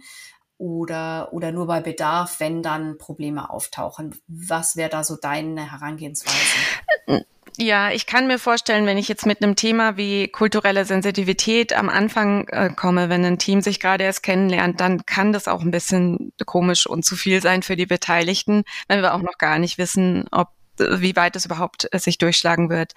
oder, 0.58 1.32
oder 1.32 1.52
nur 1.52 1.66
bei 1.66 1.80
Bedarf, 1.80 2.40
wenn 2.40 2.62
dann 2.62 2.98
Probleme 2.98 3.50
auftauchen? 3.50 4.14
Was 4.26 4.76
wäre 4.76 4.90
da 4.90 5.04
so 5.04 5.16
deine 5.16 5.70
Herangehensweise? 5.70 7.24
Ja, 7.58 7.90
ich 7.90 8.06
kann 8.06 8.26
mir 8.26 8.38
vorstellen, 8.38 8.84
wenn 8.84 8.98
ich 8.98 9.08
jetzt 9.08 9.24
mit 9.24 9.42
einem 9.42 9.56
Thema 9.56 9.96
wie 9.96 10.28
kulturelle 10.28 10.84
Sensitivität 10.84 11.72
am 11.72 11.88
Anfang 11.88 12.46
äh, 12.48 12.68
komme, 12.68 13.08
wenn 13.08 13.24
ein 13.24 13.38
Team 13.38 13.62
sich 13.62 13.80
gerade 13.80 14.04
erst 14.04 14.22
kennenlernt, 14.22 14.80
dann 14.80 15.06
kann 15.06 15.32
das 15.32 15.48
auch 15.48 15.62
ein 15.62 15.70
bisschen 15.70 16.32
komisch 16.44 16.86
und 16.86 17.04
zu 17.04 17.16
viel 17.16 17.40
sein 17.40 17.62
für 17.62 17.76
die 17.76 17.86
Beteiligten, 17.86 18.64
wenn 18.88 19.00
wir 19.00 19.14
auch 19.14 19.22
noch 19.22 19.38
gar 19.38 19.58
nicht 19.58 19.78
wissen, 19.78 20.26
ob 20.32 20.48
wie 20.80 21.16
weit 21.16 21.36
es 21.36 21.46
überhaupt 21.46 21.88
äh, 21.92 21.98
sich 21.98 22.18
durchschlagen 22.18 22.70
wird. 22.70 22.92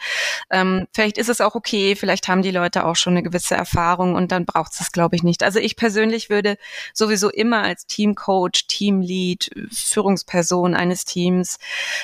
Ähm, 0.49 0.87
vielleicht 0.93 1.17
ist 1.17 1.29
es 1.29 1.41
auch 1.41 1.55
okay, 1.55 1.95
vielleicht 1.95 2.27
haben 2.27 2.41
die 2.41 2.51
Leute 2.51 2.85
auch 2.85 2.95
schon 2.95 3.13
eine 3.13 3.23
gewisse 3.23 3.55
Erfahrung 3.55 4.15
und 4.15 4.31
dann 4.31 4.45
braucht 4.45 4.73
es 4.73 4.91
glaube 4.91 5.15
ich, 5.15 5.23
nicht. 5.23 5.43
Also 5.43 5.59
ich 5.59 5.75
persönlich 5.75 6.29
würde 6.29 6.57
sowieso 6.93 7.29
immer 7.29 7.61
als 7.61 7.85
Teamcoach, 7.85 8.67
Teamlead, 8.67 9.49
Führungsperson 9.71 10.75
eines 10.75 11.05
Teams, 11.05 11.57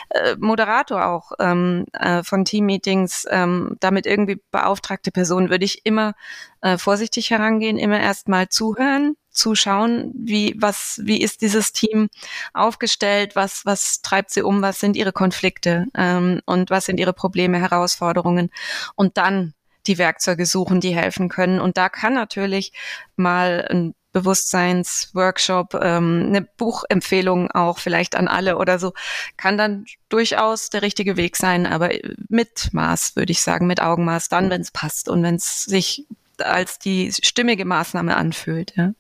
äh, 0.09 0.35
Moderator 0.39 1.05
auch 1.05 1.31
ähm, 1.39 1.85
äh, 1.93 2.23
von 2.23 2.45
Teammeetings, 2.45 3.27
ähm, 3.29 3.77
damit 3.79 4.05
irgendwie 4.05 4.41
beauftragte 4.51 5.11
Person, 5.11 5.49
würde 5.49 5.65
ich 5.65 5.85
immer 5.85 6.13
äh, 6.61 6.77
vorsichtig 6.77 7.31
herangehen, 7.31 7.77
immer 7.77 7.99
erstmal 7.99 8.49
zuhören, 8.49 9.15
zuschauen, 9.36 10.12
wie, 10.15 10.56
was, 10.58 11.00
wie 11.04 11.21
ist 11.21 11.41
dieses 11.41 11.74
Team 11.74 12.10
aufgestellt, 12.54 13.36
was, 13.36 13.65
was 13.65 14.02
treibt 14.02 14.32
sie 14.32 14.41
um, 14.41 14.62
was 14.62 14.80
sind 14.80 14.95
ihre 14.95 15.13
Konflikte 15.13 15.86
ähm, 15.95 16.41
und 16.45 16.69
was 16.69 16.86
sind 16.86 17.00
ihre 17.00 17.13
Probleme, 17.13 17.60
Herausforderungen 17.60 18.50
und 18.95 19.17
dann 19.17 19.54
die 19.88 19.98
Werkzeuge 19.98 20.45
suchen, 20.45 20.80
die 20.80 20.95
helfen 20.95 21.30
können. 21.30 21.60
Und 21.60 21.78
da 21.78 21.89
kann 21.89 22.13
natürlich 22.13 22.74
mal 23.15 23.67
ein 23.69 23.93
Bewusstseinsworkshop, 24.15 25.74
ähm, 25.82 26.24
eine 26.28 26.41
Buchempfehlung 26.41 27.52
auch 27.52 27.80
vielleicht 27.80 28.15
an 28.15 28.30
alle 28.30 28.58
oder 28.58 28.80
so, 28.80 28.93
kann 29.36 29.58
dann 29.58 29.86
durchaus 30.08 30.69
der 30.69 30.82
richtige 30.84 31.17
Weg 31.17 31.36
sein, 31.36 31.65
aber 31.65 31.89
mit 32.30 32.69
Maß, 32.71 33.17
würde 33.17 33.34
ich 33.34 33.41
sagen, 33.41 33.67
mit 33.67 33.82
Augenmaß, 33.82 34.30
dann, 34.30 34.50
wenn 34.50 34.62
es 34.62 34.71
passt 34.71 35.10
und 35.10 35.21
wenn 35.21 35.36
es 35.36 35.65
sich 35.65 36.08
als 36.39 36.80
die 36.80 37.12
stimmige 37.12 37.65
Maßnahme 37.65 38.15
anfühlt. 38.15 38.74
Ja. 38.78 38.93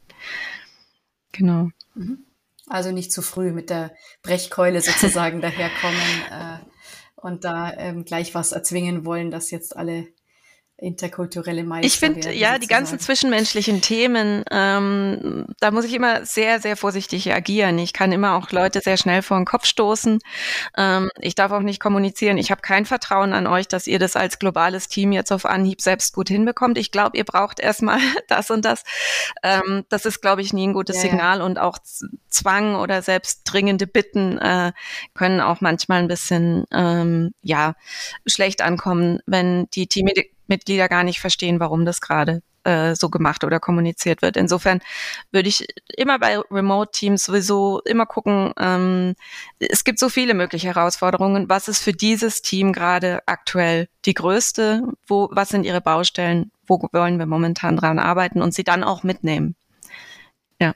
Genau. 1.31 1.69
Mhm. 1.93 2.25
Also 2.67 2.91
nicht 2.91 3.11
zu 3.11 3.21
früh 3.21 3.51
mit 3.51 3.69
der 3.69 3.93
Brechkeule 4.23 4.81
sozusagen 4.81 5.41
daherkommen 5.41 6.21
äh, 6.31 6.57
und 7.15 7.43
da 7.43 7.73
ähm, 7.73 8.05
gleich 8.05 8.33
was 8.35 8.51
erzwingen 8.51 9.05
wollen, 9.05 9.31
dass 9.31 9.51
jetzt 9.51 9.75
alle 9.75 10.07
interkulturelle 10.77 11.63
Meister 11.63 11.87
Ich 11.87 11.97
finde, 11.97 12.33
ja, 12.33 12.57
die 12.57 12.67
ganzen 12.67 12.99
zwischenmenschlichen 12.99 13.81
Themen, 13.81 14.43
ähm, 14.51 15.47
da 15.61 15.71
muss 15.71 15.85
ich 15.85 15.93
immer 15.93 16.25
sehr, 16.25 16.59
sehr 16.59 16.75
vorsichtig 16.75 17.33
agieren. 17.33 17.79
Ich 17.79 17.93
kann 17.93 18.11
immer 18.11 18.35
auch 18.35 18.51
Leute 18.51 18.81
sehr 18.81 18.97
schnell 18.97 19.21
vor 19.21 19.37
den 19.37 19.45
Kopf 19.45 19.65
stoßen. 19.65 20.19
Ähm, 20.75 21.09
ich 21.19 21.35
darf 21.35 21.53
auch 21.53 21.61
nicht 21.61 21.79
kommunizieren. 21.79 22.37
Ich 22.37 22.51
habe 22.51 22.61
kein 22.61 22.85
Vertrauen 22.85 23.31
an 23.31 23.47
euch, 23.47 23.69
dass 23.69 23.87
ihr 23.87 23.99
das 23.99 24.17
als 24.17 24.37
globales 24.37 24.89
Team 24.89 25.13
jetzt 25.13 25.31
auf 25.31 25.45
Anhieb 25.45 25.79
selbst 25.79 26.13
gut 26.13 26.27
hinbekommt. 26.27 26.77
Ich 26.77 26.91
glaube, 26.91 27.17
ihr 27.17 27.25
braucht 27.25 27.61
erstmal 27.61 27.99
das 28.27 28.51
und 28.51 28.65
das. 28.65 28.83
Ähm, 29.43 29.85
das 29.87 30.05
ist, 30.05 30.21
glaube 30.21 30.41
ich, 30.41 30.51
nie 30.51 30.67
ein 30.67 30.73
gutes 30.73 30.97
ja, 30.97 31.03
Signal 31.03 31.39
ja. 31.39 31.45
und 31.45 31.57
auch 31.57 31.77
Zwang 32.27 32.75
oder 32.75 33.01
selbst 33.01 33.43
dringende 33.45 33.87
Bitten 33.87 34.37
äh, 34.39 34.73
können 35.13 35.39
auch 35.39 35.61
manchmal 35.61 35.99
ein 35.99 36.09
bisschen, 36.09 36.65
ähm, 36.73 37.33
ja, 37.41 37.75
schlecht 38.25 38.61
ankommen, 38.61 39.19
wenn 39.25 39.69
die 39.73 39.87
Team 39.87 40.07
Mitglieder 40.47 40.87
gar 40.87 41.03
nicht 41.03 41.19
verstehen, 41.19 41.59
warum 41.59 41.85
das 41.85 42.01
gerade 42.01 42.41
äh, 42.65 42.95
so 42.95 43.09
gemacht 43.09 43.43
oder 43.43 43.59
kommuniziert 43.59 44.21
wird. 44.21 44.37
Insofern 44.37 44.81
würde 45.31 45.49
ich 45.49 45.65
immer 45.95 46.19
bei 46.19 46.39
Remote-Teams 46.39 47.23
sowieso 47.23 47.81
immer 47.85 48.05
gucken, 48.05 48.53
ähm, 48.59 49.15
es 49.59 49.83
gibt 49.83 49.99
so 49.99 50.09
viele 50.09 50.33
mögliche 50.33 50.67
Herausforderungen. 50.67 51.47
Was 51.47 51.67
ist 51.67 51.81
für 51.81 51.93
dieses 51.93 52.41
Team 52.41 52.73
gerade 52.73 53.21
aktuell 53.27 53.87
die 54.05 54.13
größte? 54.13 54.83
Wo, 55.07 55.29
was 55.31 55.49
sind 55.49 55.65
ihre 55.65 55.81
Baustellen? 55.81 56.51
Wo 56.67 56.79
wollen 56.91 57.19
wir 57.19 57.27
momentan 57.27 57.77
dran 57.77 57.99
arbeiten 57.99 58.41
und 58.41 58.53
sie 58.53 58.63
dann 58.63 58.83
auch 58.83 59.03
mitnehmen? 59.03 59.55
Ja. 60.59 60.73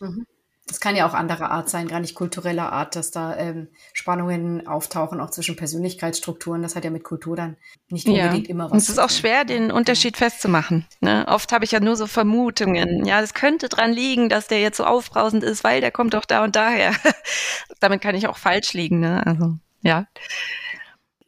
Mhm. 0.00 0.26
Das 0.66 0.78
kann 0.78 0.94
ja 0.94 1.08
auch 1.08 1.14
anderer 1.14 1.50
Art 1.50 1.68
sein, 1.68 1.88
gar 1.88 1.98
nicht 1.98 2.14
kultureller 2.14 2.72
Art, 2.72 2.94
dass 2.94 3.10
da 3.10 3.36
ähm, 3.36 3.68
Spannungen 3.92 4.66
auftauchen, 4.68 5.20
auch 5.20 5.30
zwischen 5.30 5.56
Persönlichkeitsstrukturen. 5.56 6.62
Das 6.62 6.76
hat 6.76 6.84
ja 6.84 6.90
mit 6.90 7.02
Kultur 7.02 7.34
dann 7.34 7.56
nicht 7.88 8.06
unbedingt 8.06 8.46
ja. 8.46 8.50
immer 8.50 8.66
was. 8.66 8.72
Und 8.72 8.78
es 8.78 8.88
ist 8.88 9.00
auch 9.00 9.10
schwer, 9.10 9.44
den 9.44 9.72
Unterschied 9.72 10.16
festzumachen. 10.16 10.86
Ne? 11.00 11.26
Oft 11.26 11.50
habe 11.52 11.64
ich 11.64 11.72
ja 11.72 11.80
nur 11.80 11.96
so 11.96 12.06
Vermutungen. 12.06 13.04
Ja, 13.04 13.20
es 13.20 13.34
könnte 13.34 13.68
dran 13.68 13.92
liegen, 13.92 14.28
dass 14.28 14.46
der 14.46 14.60
jetzt 14.60 14.76
so 14.76 14.84
aufbrausend 14.84 15.42
ist, 15.42 15.64
weil 15.64 15.80
der 15.80 15.90
kommt 15.90 16.14
doch 16.14 16.24
da 16.24 16.44
und 16.44 16.54
daher. 16.54 16.94
Damit 17.80 18.00
kann 18.00 18.14
ich 18.14 18.28
auch 18.28 18.38
falsch 18.38 18.72
liegen. 18.72 19.00
Ne? 19.00 19.26
Also, 19.26 19.56
ja. 19.82 20.06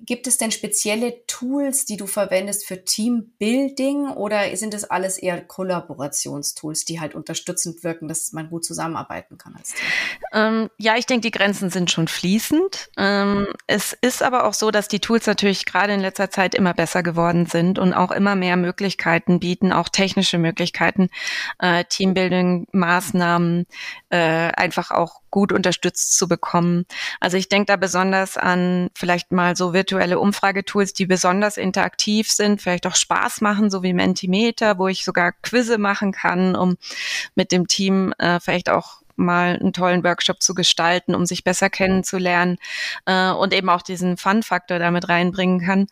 Gibt 0.07 0.27
es 0.27 0.37
denn 0.37 0.51
spezielle 0.51 1.25
Tools, 1.27 1.87
die 1.87 1.97
du 1.97 2.07
verwendest 2.07 2.67
für 2.67 2.85
Teambuilding 2.85 4.09
oder 4.09 4.55
sind 4.57 4.75
es 4.75 4.85
alles 4.85 5.17
eher 5.17 5.41
Kollaborationstools, 5.41 6.85
die 6.85 7.01
halt 7.01 7.15
unterstützend 7.15 7.83
wirken, 7.85 8.07
dass 8.07 8.33
man 8.33 8.51
gut 8.51 8.65
zusammenarbeiten 8.65 9.39
kann 9.39 9.57
als 9.57 9.73
Team? 9.73 9.87
Ähm, 10.33 10.71
ja, 10.79 10.97
ich 10.97 11.07
denke, 11.07 11.23
die 11.23 11.31
Grenzen 11.31 11.71
sind 11.71 11.91
schon 11.91 12.09
fließend. 12.09 12.91
Ähm, 12.99 13.47
es 13.67 13.97
ist 14.01 14.23
aber 14.23 14.45
auch 14.45 14.53
so, 14.53 14.71
dass 14.71 14.89
die 14.89 15.01
Tools 15.01 15.27
natürlich 15.27 15.65
gerade 15.65 15.95
in 15.95 16.01
letzter 16.01 16.31
Zeit 16.31 16.55
immer 16.55 16.75
besser 16.75 17.03
geworden 17.03 17.47
sind 17.47 17.79
und 17.79 17.95
auch 17.95 18.11
immer 18.11 18.35
mehr 18.35 18.57
Möglichkeiten 18.57 19.41
bieten, 19.41 19.73
auch 19.73 19.89
technische 19.89 20.39
Möglichkeiten, 20.39 21.09
äh, 21.61 21.85
Teambuilding-Maßnahmen 21.85 23.67
äh, 24.15 24.53
einfach 24.55 24.93
auch 24.93 25.23
gut 25.33 25.51
unterstützt 25.51 26.15
zu 26.17 26.29
bekommen. 26.29 26.87
Also 27.19 27.37
ich 27.37 27.49
denke 27.49 27.67
da 27.67 27.75
besonders 27.75 28.37
an 28.37 28.91
vielleicht 28.95 29.33
mal 29.33 29.57
so 29.57 29.73
virtuelle 29.73 30.21
Umfragetools, 30.21 30.93
die 30.93 31.07
besonders 31.07 31.57
interaktiv 31.57 32.31
sind, 32.31 32.63
vielleicht 32.63 32.87
auch 32.87 32.95
Spaß 32.95 33.41
machen, 33.41 33.71
so 33.71 33.83
wie 33.83 33.93
Mentimeter, 33.93 34.79
wo 34.79 34.87
ich 34.87 35.05
sogar 35.05 35.33
Quizze 35.33 35.79
machen 35.79 36.13
kann, 36.13 36.55
um 36.55 36.77
mit 37.35 37.51
dem 37.51 37.67
Team 37.67 38.15
äh, 38.19 38.39
vielleicht 38.39 38.71
auch 38.71 39.03
mal 39.17 39.57
einen 39.57 39.73
tollen 39.73 40.05
Workshop 40.05 40.43
zu 40.43 40.55
gestalten, 40.55 41.15
um 41.15 41.27
sich 41.27 41.45
besser 41.45 41.71
kennenzulernen 41.71 42.59
äh, 43.07 43.31
und 43.31 43.55
eben 43.55 43.69
auch 43.69 43.83
diesen 43.83 44.17
Fun-Faktor 44.17 44.79
damit 44.79 45.09
reinbringen 45.09 45.61
kann. 45.61 45.87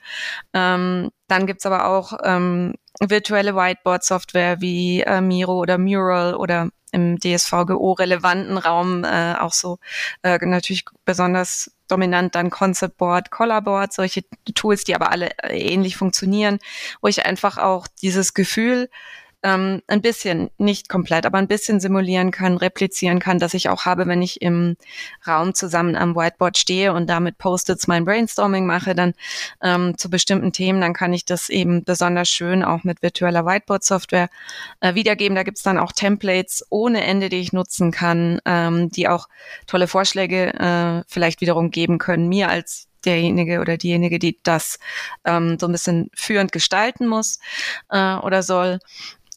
Ähm, 0.52 1.10
dann 1.28 1.46
gibt's 1.46 1.66
aber 1.66 1.86
auch 1.86 2.12
ähm, 2.24 2.74
virtuelle 3.00 3.56
Whiteboard-Software 3.56 4.60
wie 4.60 5.02
äh, 5.02 5.20
Miro 5.20 5.58
oder 5.58 5.78
Mural 5.78 6.34
oder 6.34 6.68
im 6.92 7.18
DSVGO-relevanten 7.18 8.58
Raum 8.58 9.04
äh, 9.04 9.34
auch 9.34 9.52
so 9.52 9.78
äh, 10.22 10.38
natürlich 10.44 10.84
besonders 11.04 11.72
dominant 11.88 12.34
dann 12.34 12.50
Concept 12.50 12.98
Board, 12.98 13.30
Color 13.30 13.62
Board, 13.62 13.92
solche 13.92 14.22
Tools, 14.54 14.84
die 14.84 14.94
aber 14.94 15.10
alle 15.10 15.30
äh, 15.42 15.58
ähnlich 15.58 15.96
funktionieren, 15.96 16.58
wo 17.00 17.08
ich 17.08 17.24
einfach 17.24 17.58
auch 17.58 17.86
dieses 18.02 18.34
Gefühl 18.34 18.88
ähm, 19.42 19.82
ein 19.88 20.00
bisschen, 20.00 20.50
nicht 20.58 20.88
komplett, 20.88 21.26
aber 21.26 21.38
ein 21.38 21.48
bisschen 21.48 21.80
simulieren 21.80 22.30
kann, 22.30 22.56
replizieren 22.56 23.18
kann, 23.18 23.38
dass 23.38 23.54
ich 23.54 23.68
auch 23.68 23.84
habe, 23.84 24.06
wenn 24.06 24.22
ich 24.22 24.40
im 24.40 24.76
Raum 25.26 25.54
zusammen 25.54 25.96
am 25.96 26.14
Whiteboard 26.14 26.56
stehe 26.56 26.92
und 26.92 27.08
damit 27.08 27.38
Post-its 27.38 27.86
mein 27.86 28.04
Brainstorming 28.04 28.66
mache, 28.66 28.94
dann 28.94 29.14
ähm, 29.62 29.98
zu 29.98 30.10
bestimmten 30.10 30.52
Themen, 30.52 30.80
dann 30.80 30.94
kann 30.94 31.12
ich 31.12 31.24
das 31.24 31.48
eben 31.48 31.84
besonders 31.84 32.28
schön 32.28 32.62
auch 32.62 32.84
mit 32.84 33.02
virtueller 33.02 33.44
Whiteboard-Software 33.44 34.28
äh, 34.80 34.94
wiedergeben. 34.94 35.34
Da 35.34 35.42
gibt's 35.42 35.62
dann 35.62 35.78
auch 35.78 35.92
Templates 35.92 36.64
ohne 36.70 37.04
Ende, 37.04 37.28
die 37.28 37.40
ich 37.40 37.52
nutzen 37.52 37.90
kann, 37.90 38.40
ähm, 38.44 38.90
die 38.90 39.08
auch 39.08 39.28
tolle 39.66 39.88
Vorschläge 39.88 40.54
äh, 40.54 41.04
vielleicht 41.08 41.40
wiederum 41.40 41.70
geben 41.70 41.98
können, 41.98 42.28
mir 42.28 42.48
als 42.48 42.88
derjenige 43.04 43.60
oder 43.60 43.76
diejenige, 43.76 44.18
die 44.18 44.38
das 44.42 44.78
ähm, 45.24 45.58
so 45.58 45.66
ein 45.66 45.72
bisschen 45.72 46.10
führend 46.14 46.52
gestalten 46.52 47.06
muss 47.06 47.38
äh, 47.90 48.14
oder 48.16 48.42
soll. 48.42 48.78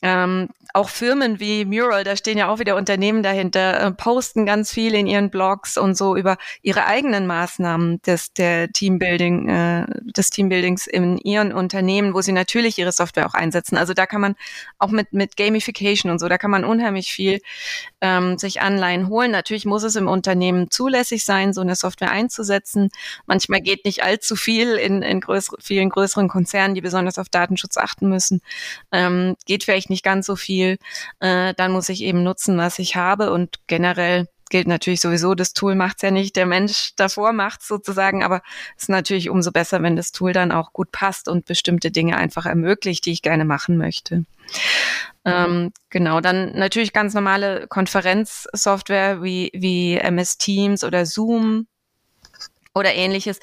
Ähm, 0.06 0.50
auch 0.76 0.89
Firmen 0.89 1.39
wie 1.39 1.65
Mural, 1.65 2.04
da 2.04 2.15
stehen 2.15 2.38
ja 2.38 2.48
auch 2.50 2.60
wieder 2.60 2.76
Unternehmen 2.76 3.24
dahinter, 3.24 3.82
äh, 3.82 3.91
posten 3.91 4.46
ganz 4.46 4.72
viel 4.72 4.94
in 4.94 5.08
ihren 5.08 5.32
Blogs 5.32 5.78
und 5.78 5.98
so 5.98 6.15
über 6.15 6.38
ihre 6.62 6.86
eigenen 6.86 7.26
Maßnahmen 7.26 8.04
des 8.04 8.32
der 8.34 8.72
Teambuilding, 8.72 9.50
äh, 9.50 9.86
des 10.15 10.30
Teambuildings 10.30 10.86
in 10.86 11.18
ihren 11.18 11.52
Unternehmen, 11.54 12.13
wo 12.13 12.22
sie 12.22 12.34
natürlich 12.34 12.78
ihre 12.78 12.91
Software 12.91 13.26
auch 13.26 13.34
einsetzen. 13.34 13.78
Also 13.78 13.96
da 13.96 14.06
kann 14.06 14.22
man 14.22 14.36
auch 14.78 14.91
mit 14.91 15.12
mit 15.12 15.38
Gamification 15.38 16.12
und 16.12 16.20
so, 16.20 16.28
da 16.28 16.38
kann 16.38 16.52
man 16.52 16.65
unheimlich 16.65 17.12
viel 17.12 17.39
ähm, 18.02 18.38
sich 18.38 18.62
Anleihen 18.62 19.08
holen. 19.10 19.32
Natürlich 19.32 19.65
muss 19.65 19.84
es 19.84 19.96
im 19.96 20.08
Unternehmen 20.08 20.70
zulässig 20.70 21.26
sein, 21.26 21.54
so 21.54 21.62
eine 21.62 21.76
Software 21.76 22.12
einzusetzen. 22.12 22.89
Manchmal 23.26 23.62
geht 23.62 23.86
nicht 23.86 24.04
allzu 24.04 24.36
viel 24.36 24.76
in, 24.76 25.02
in 25.02 25.22
größere, 25.22 25.58
vielen 25.62 25.89
größeren 25.89 26.28
Konzernen, 26.28 26.76
die 26.76 26.82
besonders 26.82 27.18
auf 27.18 27.30
Datenschutz 27.30 27.78
achten 27.78 28.10
müssen. 28.10 28.41
Ähm, 28.91 29.36
geht 29.46 29.63
vielleicht 29.63 29.89
nicht 29.89 29.94
ganz 30.03 30.25
so 30.25 30.36
viel 30.36 30.45
viel, 30.45 30.77
äh, 31.19 31.53
dann 31.55 31.71
muss 31.71 31.89
ich 31.89 32.01
eben 32.01 32.23
nutzen, 32.23 32.58
was 32.58 32.79
ich 32.79 32.95
habe. 32.95 33.31
Und 33.31 33.60
generell 33.67 34.27
gilt 34.49 34.67
natürlich 34.67 35.01
sowieso, 35.01 35.34
das 35.34 35.53
Tool 35.53 35.75
macht's 35.75 36.03
ja 36.03 36.12
nicht, 36.12 36.36
der 36.36 36.45
Mensch 36.45 36.91
davor 36.95 37.34
macht's 37.34 37.67
sozusagen, 37.67 38.23
aber 38.23 38.41
es 38.77 38.84
ist 38.84 38.89
natürlich 38.89 39.29
umso 39.29 39.51
besser, 39.51 39.81
wenn 39.81 39.95
das 39.95 40.12
Tool 40.12 40.34
dann 40.34 40.51
auch 40.51 40.71
gut 40.71 40.91
passt 40.91 41.27
und 41.27 41.45
bestimmte 41.45 41.89
Dinge 41.89 42.15
einfach 42.17 42.45
ermöglicht, 42.45 43.05
die 43.05 43.12
ich 43.12 43.23
gerne 43.23 43.43
machen 43.43 43.77
möchte. 43.77 44.25
Ähm, 45.25 45.71
genau, 45.89 46.21
dann 46.21 46.55
natürlich 46.55 46.93
ganz 46.93 47.15
normale 47.15 47.65
Konferenzsoftware 47.67 49.23
wie, 49.23 49.49
wie 49.55 49.97
MS 49.97 50.38
Teams 50.38 50.84
oder 50.84 51.08
Zoom 51.08 51.65
oder 52.75 52.93
ähnliches 52.93 53.39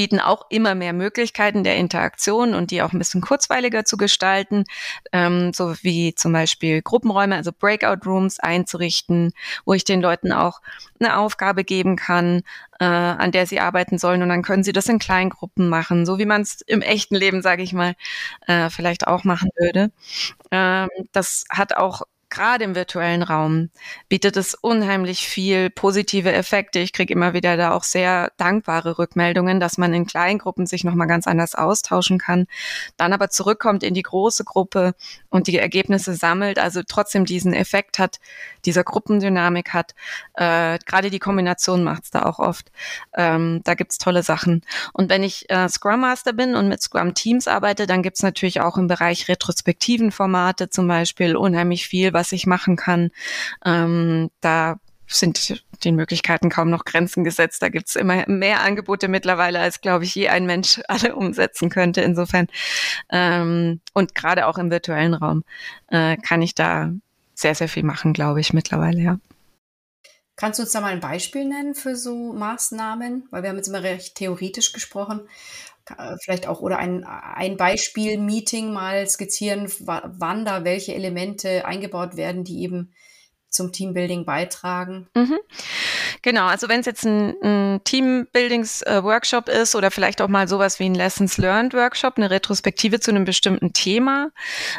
bieten 0.00 0.18
auch 0.18 0.46
immer 0.48 0.74
mehr 0.74 0.94
Möglichkeiten 0.94 1.62
der 1.62 1.76
Interaktion 1.76 2.54
und 2.54 2.70
die 2.70 2.80
auch 2.80 2.94
ein 2.94 2.98
bisschen 2.98 3.20
kurzweiliger 3.20 3.84
zu 3.84 3.98
gestalten, 3.98 4.64
ähm, 5.12 5.52
so 5.52 5.74
wie 5.82 6.14
zum 6.14 6.32
Beispiel 6.32 6.80
Gruppenräume, 6.80 7.36
also 7.36 7.52
Breakout 7.52 8.08
Rooms 8.08 8.40
einzurichten, 8.40 9.34
wo 9.66 9.74
ich 9.74 9.84
den 9.84 10.00
Leuten 10.00 10.32
auch 10.32 10.62
eine 10.98 11.18
Aufgabe 11.18 11.64
geben 11.64 11.96
kann, 11.96 12.40
äh, 12.78 12.86
an 12.86 13.30
der 13.30 13.44
sie 13.44 13.60
arbeiten 13.60 13.98
sollen 13.98 14.22
und 14.22 14.30
dann 14.30 14.40
können 14.40 14.64
sie 14.64 14.72
das 14.72 14.88
in 14.88 14.98
Kleingruppen 14.98 15.68
machen, 15.68 16.06
so 16.06 16.18
wie 16.18 16.24
man 16.24 16.40
es 16.40 16.62
im 16.62 16.80
echten 16.80 17.14
Leben, 17.14 17.42
sage 17.42 17.62
ich 17.62 17.74
mal, 17.74 17.92
äh, 18.46 18.70
vielleicht 18.70 19.06
auch 19.06 19.24
machen 19.24 19.50
würde. 19.54 19.92
Ähm, 20.50 20.88
das 21.12 21.44
hat 21.50 21.76
auch 21.76 22.04
gerade 22.30 22.64
im 22.64 22.74
virtuellen 22.74 23.22
Raum 23.22 23.70
bietet 24.08 24.36
es 24.36 24.54
unheimlich 24.54 25.28
viel 25.28 25.68
positive 25.68 26.32
Effekte. 26.32 26.78
Ich 26.78 26.92
kriege 26.92 27.12
immer 27.12 27.34
wieder 27.34 27.56
da 27.56 27.72
auch 27.72 27.84
sehr 27.84 28.32
dankbare 28.36 28.98
Rückmeldungen, 28.98 29.60
dass 29.60 29.78
man 29.78 29.92
in 29.92 30.06
Kleingruppen 30.06 30.66
sich 30.66 30.84
nochmal 30.84 31.08
ganz 31.08 31.26
anders 31.26 31.54
austauschen 31.54 32.18
kann, 32.18 32.46
dann 32.96 33.12
aber 33.12 33.30
zurückkommt 33.30 33.82
in 33.82 33.94
die 33.94 34.02
große 34.02 34.44
Gruppe 34.44 34.94
und 35.28 35.46
die 35.46 35.58
Ergebnisse 35.58 36.14
sammelt, 36.14 36.58
also 36.58 36.82
trotzdem 36.86 37.24
diesen 37.24 37.52
Effekt 37.52 37.98
hat, 37.98 38.20
dieser 38.64 38.84
Gruppendynamik 38.84 39.72
hat. 39.72 39.94
Äh, 40.34 40.78
gerade 40.86 41.10
die 41.10 41.18
Kombination 41.18 41.82
macht 41.84 42.04
es 42.04 42.10
da 42.10 42.22
auch 42.22 42.38
oft. 42.38 42.70
Ähm, 43.16 43.60
da 43.64 43.74
gibt's 43.74 43.98
tolle 43.98 44.22
Sachen. 44.22 44.62
Und 44.92 45.10
wenn 45.10 45.22
ich 45.22 45.50
äh, 45.50 45.68
Scrum 45.68 46.00
Master 46.00 46.32
bin 46.32 46.54
und 46.54 46.68
mit 46.68 46.82
Scrum 46.82 47.14
Teams 47.14 47.48
arbeite, 47.48 47.86
dann 47.86 48.02
gibt's 48.02 48.22
natürlich 48.22 48.60
auch 48.60 48.76
im 48.76 48.86
Bereich 48.86 49.28
retrospektiven 49.28 50.12
Formate 50.12 50.70
zum 50.70 50.86
Beispiel 50.86 51.36
unheimlich 51.36 51.86
viel, 51.86 52.12
was 52.20 52.32
ich 52.32 52.46
machen 52.46 52.76
kann. 52.76 53.10
Ähm, 53.64 54.30
da 54.42 54.78
sind 55.06 55.64
den 55.84 55.96
Möglichkeiten 55.96 56.50
kaum 56.50 56.70
noch 56.70 56.84
Grenzen 56.84 57.24
gesetzt. 57.24 57.62
Da 57.62 57.70
gibt's 57.70 57.96
immer 57.96 58.28
mehr 58.28 58.60
Angebote 58.60 59.08
mittlerweile, 59.08 59.58
als, 59.58 59.80
glaube 59.80 60.04
ich, 60.04 60.14
je 60.14 60.28
ein 60.28 60.44
Mensch 60.46 60.80
alle 60.88 61.16
umsetzen 61.16 61.70
könnte. 61.70 62.02
Insofern 62.02 62.46
ähm, 63.10 63.80
und 63.94 64.14
gerade 64.14 64.46
auch 64.46 64.58
im 64.58 64.70
virtuellen 64.70 65.14
Raum 65.14 65.44
äh, 65.88 66.16
kann 66.18 66.42
ich 66.42 66.54
da 66.54 66.92
sehr, 67.34 67.54
sehr 67.54 67.68
viel 67.68 67.84
machen, 67.84 68.12
glaube 68.12 68.40
ich, 68.40 68.52
mittlerweile, 68.52 69.00
ja. 69.00 69.18
Kannst 70.36 70.58
du 70.58 70.62
uns 70.62 70.72
da 70.72 70.80
mal 70.80 70.92
ein 70.92 71.00
Beispiel 71.00 71.44
nennen 71.44 71.74
für 71.74 71.96
so 71.96 72.32
Maßnahmen? 72.32 73.28
Weil 73.30 73.42
wir 73.42 73.50
haben 73.50 73.56
jetzt 73.56 73.68
immer 73.68 73.82
recht 73.82 74.14
theoretisch 74.14 74.72
gesprochen. 74.72 75.20
Äh, 75.98 76.16
vielleicht 76.22 76.46
auch 76.46 76.60
oder 76.60 76.78
ein, 76.78 77.04
ein 77.04 77.56
Beispiel-Meeting 77.56 78.72
mal 78.72 79.08
skizzieren, 79.08 79.70
wann 79.80 80.44
da 80.44 80.64
welche 80.64 80.94
Elemente 80.94 81.64
eingebaut 81.64 82.16
werden, 82.16 82.44
die 82.44 82.62
eben 82.62 82.92
zum 83.48 83.72
Teambuilding 83.72 84.24
beitragen. 84.24 85.08
Mhm. 85.14 85.38
Genau, 86.22 86.46
also 86.46 86.68
wenn 86.68 86.80
es 86.80 86.86
jetzt 86.86 87.04
ein, 87.04 87.34
ein 87.42 87.80
Teambuildings-Workshop 87.84 89.48
äh, 89.48 89.62
ist 89.62 89.74
oder 89.74 89.90
vielleicht 89.90 90.22
auch 90.22 90.28
mal 90.28 90.46
sowas 90.46 90.78
wie 90.78 90.84
ein 90.84 90.94
Lessons 90.94 91.36
Learned 91.36 91.74
Workshop, 91.74 92.14
eine 92.16 92.30
Retrospektive 92.30 93.00
zu 93.00 93.10
einem 93.10 93.24
bestimmten 93.24 93.72
Thema, 93.72 94.30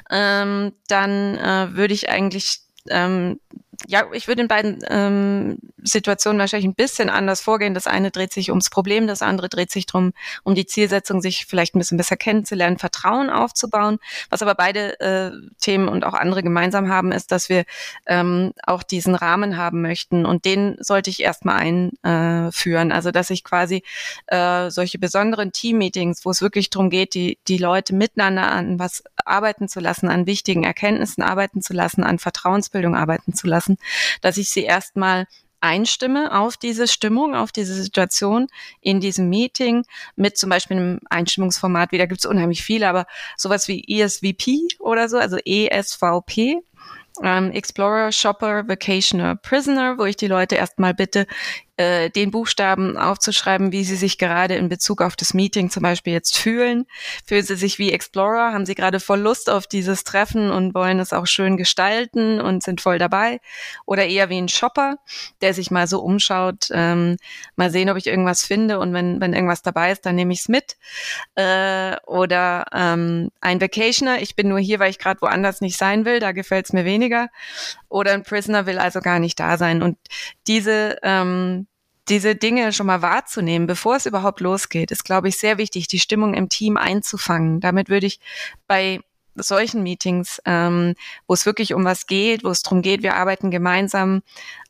ähm, 0.09 0.73
dann 0.87 1.37
äh, 1.37 1.75
würde 1.75 1.93
ich 1.93 2.09
eigentlich 2.09 2.61
ähm, 2.89 3.39
ja, 3.87 4.05
ich 4.13 4.27
würde 4.27 4.41
in 4.41 4.47
beiden 4.47 4.79
ähm, 4.89 5.57
Situationen 5.83 6.39
wahrscheinlich 6.39 6.67
ein 6.67 6.75
bisschen 6.75 7.09
anders 7.09 7.41
vorgehen. 7.41 7.73
Das 7.73 7.87
eine 7.87 8.11
dreht 8.11 8.33
sich 8.33 8.49
ums 8.49 8.69
Problem, 8.69 9.07
das 9.07 9.21
andere 9.21 9.49
dreht 9.49 9.71
sich 9.71 9.85
drum 9.85 10.13
um 10.43 10.55
die 10.55 10.65
Zielsetzung, 10.65 11.21
sich 11.21 11.45
vielleicht 11.45 11.75
ein 11.75 11.79
bisschen 11.79 11.97
besser 11.97 12.17
kennenzulernen, 12.17 12.77
Vertrauen 12.77 13.29
aufzubauen. 13.29 13.99
Was 14.29 14.41
aber 14.41 14.55
beide 14.55 14.99
äh, 14.99 15.31
Themen 15.59 15.87
und 15.87 16.05
auch 16.05 16.13
andere 16.13 16.43
gemeinsam 16.43 16.89
haben, 16.89 17.11
ist, 17.11 17.31
dass 17.31 17.49
wir 17.49 17.63
ähm, 18.05 18.53
auch 18.65 18.83
diesen 18.83 19.15
Rahmen 19.15 19.57
haben 19.57 19.81
möchten 19.81 20.25
und 20.25 20.45
den 20.45 20.77
sollte 20.79 21.09
ich 21.09 21.21
erstmal 21.21 21.59
einführen. 21.61 22.91
also 22.91 23.11
dass 23.11 23.29
ich 23.29 23.43
quasi 23.43 23.83
äh, 24.27 24.69
solche 24.69 24.99
besonderen 24.99 25.51
Team-Meetings, 25.51 26.25
wo 26.25 26.31
es 26.31 26.41
wirklich 26.41 26.69
darum 26.69 26.89
geht, 26.89 27.13
die, 27.13 27.37
die 27.47 27.57
Leute 27.57 27.95
miteinander 27.95 28.51
an 28.51 28.79
was 28.79 29.03
arbeiten 29.25 29.67
zu 29.67 29.79
lassen, 29.79 30.09
an 30.09 30.25
wichtigen 30.25 30.63
Erkenntnissen 30.63 31.23
arbeiten 31.23 31.61
zu 31.61 31.73
lassen, 31.73 32.03
an 32.03 32.19
Vertrauensbildung 32.19 32.95
arbeiten 32.95 33.33
zu 33.33 33.47
lassen, 33.47 33.70
dass 34.21 34.37
ich 34.37 34.49
sie 34.49 34.63
erstmal 34.63 35.27
einstimme 35.61 36.37
auf 36.37 36.57
diese 36.57 36.87
Stimmung, 36.87 37.35
auf 37.35 37.51
diese 37.51 37.75
Situation 37.75 38.47
in 38.81 38.99
diesem 38.99 39.29
Meeting 39.29 39.83
mit 40.15 40.37
zum 40.37 40.49
Beispiel 40.49 40.77
einem 40.77 40.99
Einstimmungsformat, 41.09 41.91
wie 41.91 41.97
da 41.97 42.07
gibt 42.07 42.19
es 42.19 42.25
unheimlich 42.25 42.63
viele, 42.63 42.89
aber 42.89 43.05
sowas 43.37 43.67
wie 43.67 43.83
ESVP 43.87 44.59
oder 44.79 45.07
so, 45.07 45.17
also 45.17 45.37
ESVP, 45.37 46.57
ähm, 47.23 47.51
Explorer, 47.51 48.11
Shopper, 48.11 48.67
Vacationer, 48.67 49.35
Prisoner, 49.35 49.97
wo 49.97 50.05
ich 50.05 50.15
die 50.15 50.27
Leute 50.27 50.55
erstmal 50.55 50.93
bitte, 50.93 51.27
äh, 51.77 52.09
den 52.09 52.31
Buchstaben 52.31 52.97
aufzuschreiben, 52.97 53.71
wie 53.71 53.83
sie 53.83 53.95
sich 53.95 54.17
gerade 54.17 54.55
in 54.55 54.69
Bezug 54.69 55.01
auf 55.01 55.15
das 55.15 55.33
Meeting 55.33 55.69
zum 55.69 55.83
Beispiel 55.83 56.13
jetzt 56.13 56.37
fühlen. 56.37 56.85
Fühlen 57.25 57.43
sie 57.43 57.55
sich 57.55 57.79
wie 57.79 57.91
Explorer? 57.91 58.53
Haben 58.53 58.65
sie 58.65 58.75
gerade 58.75 58.99
voll 58.99 59.19
Lust 59.19 59.49
auf 59.49 59.67
dieses 59.67 60.03
Treffen 60.03 60.51
und 60.51 60.73
wollen 60.73 60.99
es 60.99 61.13
auch 61.13 61.27
schön 61.27 61.57
gestalten 61.57 62.41
und 62.41 62.61
sind 62.61 62.81
voll 62.81 62.99
dabei? 62.99 63.39
Oder 63.85 64.05
eher 64.05 64.29
wie 64.29 64.37
ein 64.37 64.49
Shopper, 64.49 64.97
der 65.41 65.53
sich 65.53 65.71
mal 65.71 65.87
so 65.87 66.01
umschaut, 66.01 66.67
ähm, 66.71 67.17
mal 67.55 67.71
sehen, 67.71 67.89
ob 67.89 67.97
ich 67.97 68.07
irgendwas 68.07 68.43
finde 68.43 68.79
und 68.79 68.93
wenn, 68.93 69.21
wenn 69.21 69.33
irgendwas 69.33 69.61
dabei 69.61 69.91
ist, 69.91 70.05
dann 70.05 70.15
nehme 70.15 70.33
ich 70.33 70.41
es 70.41 70.49
mit. 70.49 70.77
Äh, 71.35 71.95
oder 72.05 72.65
ähm, 72.73 73.29
ein 73.39 73.61
Vacationer, 73.61 74.21
ich 74.21 74.35
bin 74.35 74.49
nur 74.49 74.59
hier, 74.59 74.79
weil 74.79 74.89
ich 74.89 74.99
gerade 74.99 75.21
woanders 75.21 75.61
nicht 75.61 75.77
sein 75.77 76.05
will, 76.05 76.19
da 76.19 76.31
gefällt 76.31 76.65
es 76.65 76.73
mir 76.73 76.85
weniger. 76.85 77.29
Oder 77.91 78.13
ein 78.13 78.23
Prisoner 78.23 78.65
will 78.65 78.79
also 78.79 79.01
gar 79.01 79.19
nicht 79.19 79.39
da 79.39 79.57
sein. 79.57 79.83
Und 79.83 79.97
diese 80.47 80.97
ähm, 81.03 81.67
diese 82.09 82.35
Dinge 82.35 82.73
schon 82.73 82.87
mal 82.87 83.01
wahrzunehmen, 83.01 83.67
bevor 83.67 83.95
es 83.95 84.05
überhaupt 84.05 84.39
losgeht, 84.41 84.91
ist, 84.91 85.05
glaube 85.05 85.29
ich, 85.29 85.37
sehr 85.37 85.57
wichtig, 85.57 85.87
die 85.87 85.99
Stimmung 85.99 86.33
im 86.33 86.49
Team 86.49 86.75
einzufangen. 86.75 87.59
Damit 87.59 87.89
würde 87.89 88.07
ich 88.07 88.19
bei 88.67 88.99
solchen 89.35 89.83
Meetings, 89.83 90.41
ähm, 90.45 90.95
wo 91.27 91.33
es 91.33 91.45
wirklich 91.45 91.73
um 91.73 91.85
was 91.85 92.07
geht, 92.07 92.43
wo 92.43 92.49
es 92.49 92.63
darum 92.63 92.81
geht, 92.81 93.01
wir 93.01 93.15
arbeiten 93.15 93.49
gemeinsam 93.49 94.23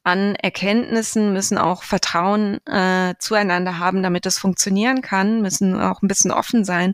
an 0.04 0.36
Erkenntnissen, 0.36 1.34
müssen 1.34 1.58
auch 1.58 1.84
Vertrauen 1.84 2.60
äh, 2.68 3.16
zueinander 3.20 3.80
haben, 3.80 4.04
damit 4.04 4.26
es 4.26 4.38
funktionieren 4.38 5.02
kann, 5.02 5.42
müssen 5.42 5.80
auch 5.80 6.02
ein 6.02 6.08
bisschen 6.08 6.32
offen 6.32 6.64
sein. 6.64 6.94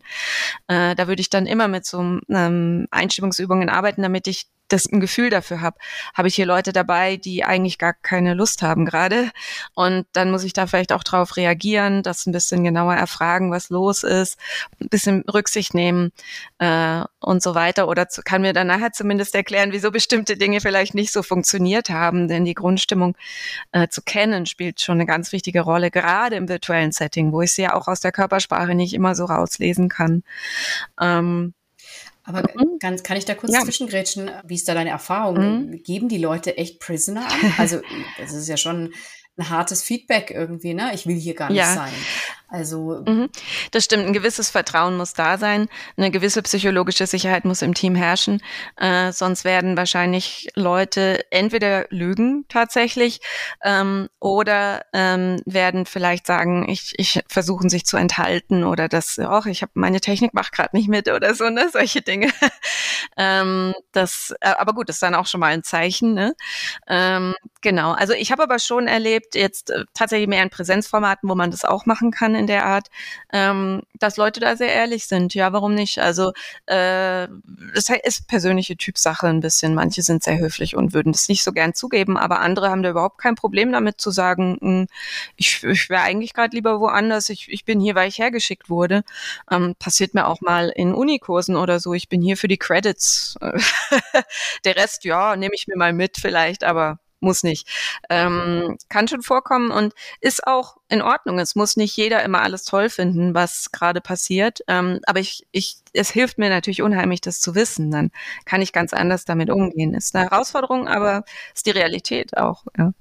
Äh, 0.67 0.95
da 0.95 1.07
würde 1.07 1.21
ich 1.21 1.29
dann 1.29 1.45
immer 1.45 1.67
mit 1.67 1.85
so 1.85 2.19
ähm, 2.29 2.87
Einstimmungsübungen 2.91 3.69
arbeiten, 3.69 4.01
damit 4.01 4.27
ich 4.27 4.47
das 4.67 4.85
ein 4.85 4.99
Gefühl 4.99 5.29
dafür 5.29 5.61
habe, 5.61 5.77
habe 6.13 6.27
ich 6.27 6.35
hier 6.35 6.45
Leute 6.45 6.73
dabei, 6.73 7.17
die 7.17 7.43
eigentlich 7.43 7.77
gar 7.77 7.93
keine 7.93 8.33
Lust 8.33 8.61
haben 8.61 8.85
gerade. 8.85 9.31
Und 9.73 10.05
dann 10.13 10.31
muss 10.31 10.43
ich 10.43 10.53
da 10.53 10.67
vielleicht 10.67 10.91
auch 10.91 11.03
drauf 11.03 11.37
reagieren, 11.37 12.03
das 12.03 12.25
ein 12.25 12.31
bisschen 12.31 12.63
genauer 12.63 12.95
erfragen, 12.95 13.51
was 13.51 13.69
los 13.69 14.03
ist, 14.03 14.37
ein 14.81 14.89
bisschen 14.89 15.21
Rücksicht 15.21 15.73
nehmen 15.73 16.11
äh, 16.59 17.03
und 17.19 17.41
so 17.41 17.55
weiter. 17.55 17.87
Oder 17.87 18.09
zu, 18.09 18.21
kann 18.23 18.41
mir 18.41 18.53
dann 18.53 18.67
nachher 18.67 18.91
zumindest 18.91 19.35
erklären, 19.35 19.71
wieso 19.71 19.91
bestimmte 19.91 20.37
Dinge 20.37 20.61
vielleicht 20.61 20.93
nicht 20.93 21.11
so 21.11 21.23
funktioniert 21.23 21.89
haben. 21.89 22.27
Denn 22.27 22.45
die 22.45 22.53
Grundstimmung 22.53 23.15
äh, 23.71 23.87
zu 23.87 24.01
kennen 24.01 24.45
spielt 24.45 24.81
schon 24.81 24.95
eine 24.95 25.05
ganz 25.05 25.31
wichtige 25.31 25.61
Rolle, 25.61 25.91
gerade 25.91 26.35
im 26.35 26.49
virtuellen 26.49 26.91
Setting, 26.91 27.31
wo 27.31 27.41
ich 27.41 27.53
sie 27.53 27.63
ja 27.63 27.73
auch 27.73 27.87
aus 27.87 28.01
der 28.01 28.11
Körpersprache 28.11 28.75
nicht 28.75 28.93
immer 28.93 29.15
so 29.15 29.25
rauslesen 29.25 29.89
kann. 29.89 30.23
Ähm, 30.99 31.53
aber 32.27 32.41
mhm. 32.41 32.77
kann, 32.79 33.01
kann 33.01 33.15
ich 33.15 33.23
da 33.23 33.35
kurz 33.35 33.53
ja. 33.53 33.61
zwischengrätschen? 33.61 34.29
Wie 34.45 34.55
ist 34.55 34.67
da 34.67 34.73
deine 34.73 34.89
Erfahrung? 34.89 35.69
Mhm. 35.69 35.83
Geben 35.83 36.09
die 36.09 36.17
Leute 36.17 36.57
echt 36.57 36.79
Prisoner 36.79 37.25
an? 37.25 37.53
Also, 37.57 37.79
das 38.19 38.33
ist 38.33 38.49
ja 38.49 38.57
schon 38.57 38.93
ein 39.37 39.49
hartes 39.49 39.81
Feedback 39.81 40.31
irgendwie, 40.31 40.73
ne? 40.73 40.91
Ich 40.93 41.07
will 41.07 41.15
hier 41.15 41.35
gar 41.35 41.49
nicht 41.49 41.57
ja. 41.57 41.73
sein. 41.73 41.93
Also 42.49 43.03
mhm. 43.05 43.29
das 43.71 43.83
stimmt, 43.83 44.05
ein 44.05 44.13
gewisses 44.13 44.49
Vertrauen 44.49 44.95
muss 44.95 45.13
da 45.13 45.37
sein, 45.37 45.67
eine 45.97 46.11
gewisse 46.11 46.41
psychologische 46.41 47.05
Sicherheit 47.05 47.43
muss 47.43 47.61
im 47.61 47.73
Team 47.73 47.93
herrschen, 47.93 48.41
äh, 48.77 49.11
sonst 49.11 49.43
werden 49.43 49.75
wahrscheinlich 49.75 50.47
Leute 50.55 51.29
entweder 51.29 51.87
lügen 51.89 52.45
tatsächlich 52.47 53.19
ähm, 53.63 54.07
oder 54.21 54.85
ähm, 54.93 55.41
werden 55.45 55.85
vielleicht 55.85 56.25
sagen, 56.25 56.69
ich, 56.69 56.93
ich 56.97 57.21
versuchen 57.27 57.69
sich 57.69 57.85
zu 57.85 57.97
enthalten 57.97 58.63
oder 58.63 58.87
das, 58.87 59.19
ach, 59.19 59.45
ich 59.45 59.61
habe 59.61 59.73
meine 59.75 59.99
Technik 59.99 60.33
macht 60.33 60.53
gerade 60.53 60.75
nicht 60.75 60.87
mit 60.87 61.09
oder 61.09 61.35
so, 61.35 61.49
ne, 61.49 61.69
solche 61.69 62.01
Dinge. 62.01 62.29
ähm, 63.17 63.73
das, 63.91 64.33
äh, 64.39 64.53
aber 64.57 64.73
gut, 64.73 64.87
das 64.87 64.97
ist 64.97 65.03
dann 65.03 65.15
auch 65.15 65.27
schon 65.27 65.41
mal 65.41 65.53
ein 65.53 65.63
Zeichen, 65.63 66.13
ne? 66.13 66.33
Ähm, 66.87 67.35
genau. 67.61 67.91
Also 67.91 68.13
ich 68.13 68.31
habe 68.31 68.43
aber 68.43 68.59
schon 68.59 68.87
erlebt, 68.87 69.35
jetzt 69.35 69.69
äh, 69.69 69.83
tatsächlich 69.93 70.29
mehr 70.29 70.43
in 70.43 70.49
Präsenzformaten, 70.49 71.29
wo 71.29 71.35
man 71.35 71.51
das 71.51 71.65
auch 71.65 71.85
machen 71.85 72.11
kann 72.11 72.36
in 72.37 72.47
der 72.47 72.65
Art, 72.65 72.87
ähm, 73.33 73.81
dass 73.93 74.17
Leute 74.17 74.39
da 74.39 74.55
sehr 74.55 74.73
ehrlich 74.73 75.07
sind. 75.07 75.33
Ja, 75.33 75.53
warum 75.53 75.73
nicht? 75.73 75.99
Also 75.99 76.31
äh, 76.65 77.27
das 77.73 77.89
ist 78.03 78.27
persönliche 78.27 78.77
Typsache 78.77 79.27
ein 79.27 79.39
bisschen. 79.39 79.73
Manche 79.73 80.01
sind 80.01 80.23
sehr 80.23 80.37
höflich 80.37 80.75
und 80.75 80.93
würden 80.93 81.11
das 81.11 81.27
nicht 81.29 81.43
so 81.43 81.51
gern 81.51 81.73
zugeben, 81.73 82.17
aber 82.17 82.39
andere 82.39 82.69
haben 82.69 82.83
da 82.83 82.91
überhaupt 82.91 83.17
kein 83.17 83.35
Problem 83.35 83.71
damit 83.71 83.99
zu 83.99 84.11
sagen, 84.11 84.57
hm, 84.61 84.87
ich, 85.35 85.63
ich 85.63 85.89
wäre 85.89 86.01
eigentlich 86.01 86.33
gerade 86.33 86.55
lieber 86.55 86.79
woanders. 86.79 87.29
Ich, 87.29 87.51
ich 87.51 87.65
bin 87.65 87.79
hier, 87.79 87.95
weil 87.95 88.09
ich 88.09 88.19
hergeschickt 88.19 88.69
wurde. 88.69 89.03
Ähm, 89.51 89.75
passiert 89.79 90.13
mir 90.13 90.27
auch 90.27 90.41
mal 90.41 90.69
in 90.69 90.93
Unikursen 90.93 91.55
oder 91.55 91.79
so. 91.79 91.93
Ich 91.93 92.09
bin 92.09 92.21
hier 92.21 92.37
für 92.37 92.47
die 92.47 92.57
Credits. 92.57 93.35
der 94.65 94.75
Rest, 94.75 95.03
ja, 95.03 95.35
nehme 95.35 95.55
ich 95.55 95.67
mir 95.67 95.77
mal 95.77 95.93
mit 95.93 96.17
vielleicht, 96.17 96.63
aber 96.63 96.99
muss 97.19 97.43
nicht. 97.43 97.67
Ähm, 98.09 98.77
kann 98.89 99.07
schon 99.07 99.21
vorkommen 99.21 99.71
und 99.71 99.93
ist 100.21 100.45
auch 100.45 100.77
in 100.89 101.01
Ordnung. 101.01 101.39
Es 101.39 101.55
muss 101.55 101.77
nicht 101.77 101.95
jeder 101.97 102.23
immer 102.23 102.41
alles 102.41 102.63
toll 102.63 102.89
finden, 102.89 103.33
was 103.33 103.71
gerade 103.71 104.01
passiert. 104.01 104.59
Ähm, 104.67 104.99
aber 105.05 105.19
ich, 105.19 105.47
ich, 105.51 105.77
es 105.93 106.09
hilft 106.11 106.37
mir 106.37 106.49
natürlich 106.49 106.81
unheimlich, 106.81 107.21
das 107.21 107.39
zu 107.39 107.55
wissen. 107.55 107.91
Dann 107.91 108.11
kann 108.45 108.61
ich 108.61 108.73
ganz 108.73 108.93
anders 108.93 109.25
damit 109.25 109.49
umgehen. 109.49 109.93
Ist 109.93 110.15
eine 110.15 110.29
Herausforderung, 110.29 110.87
aber 110.87 111.23
ist 111.53 111.65
die 111.65 111.71
Realität 111.71 112.37
auch. 112.37 112.65
Ja. 112.77 112.93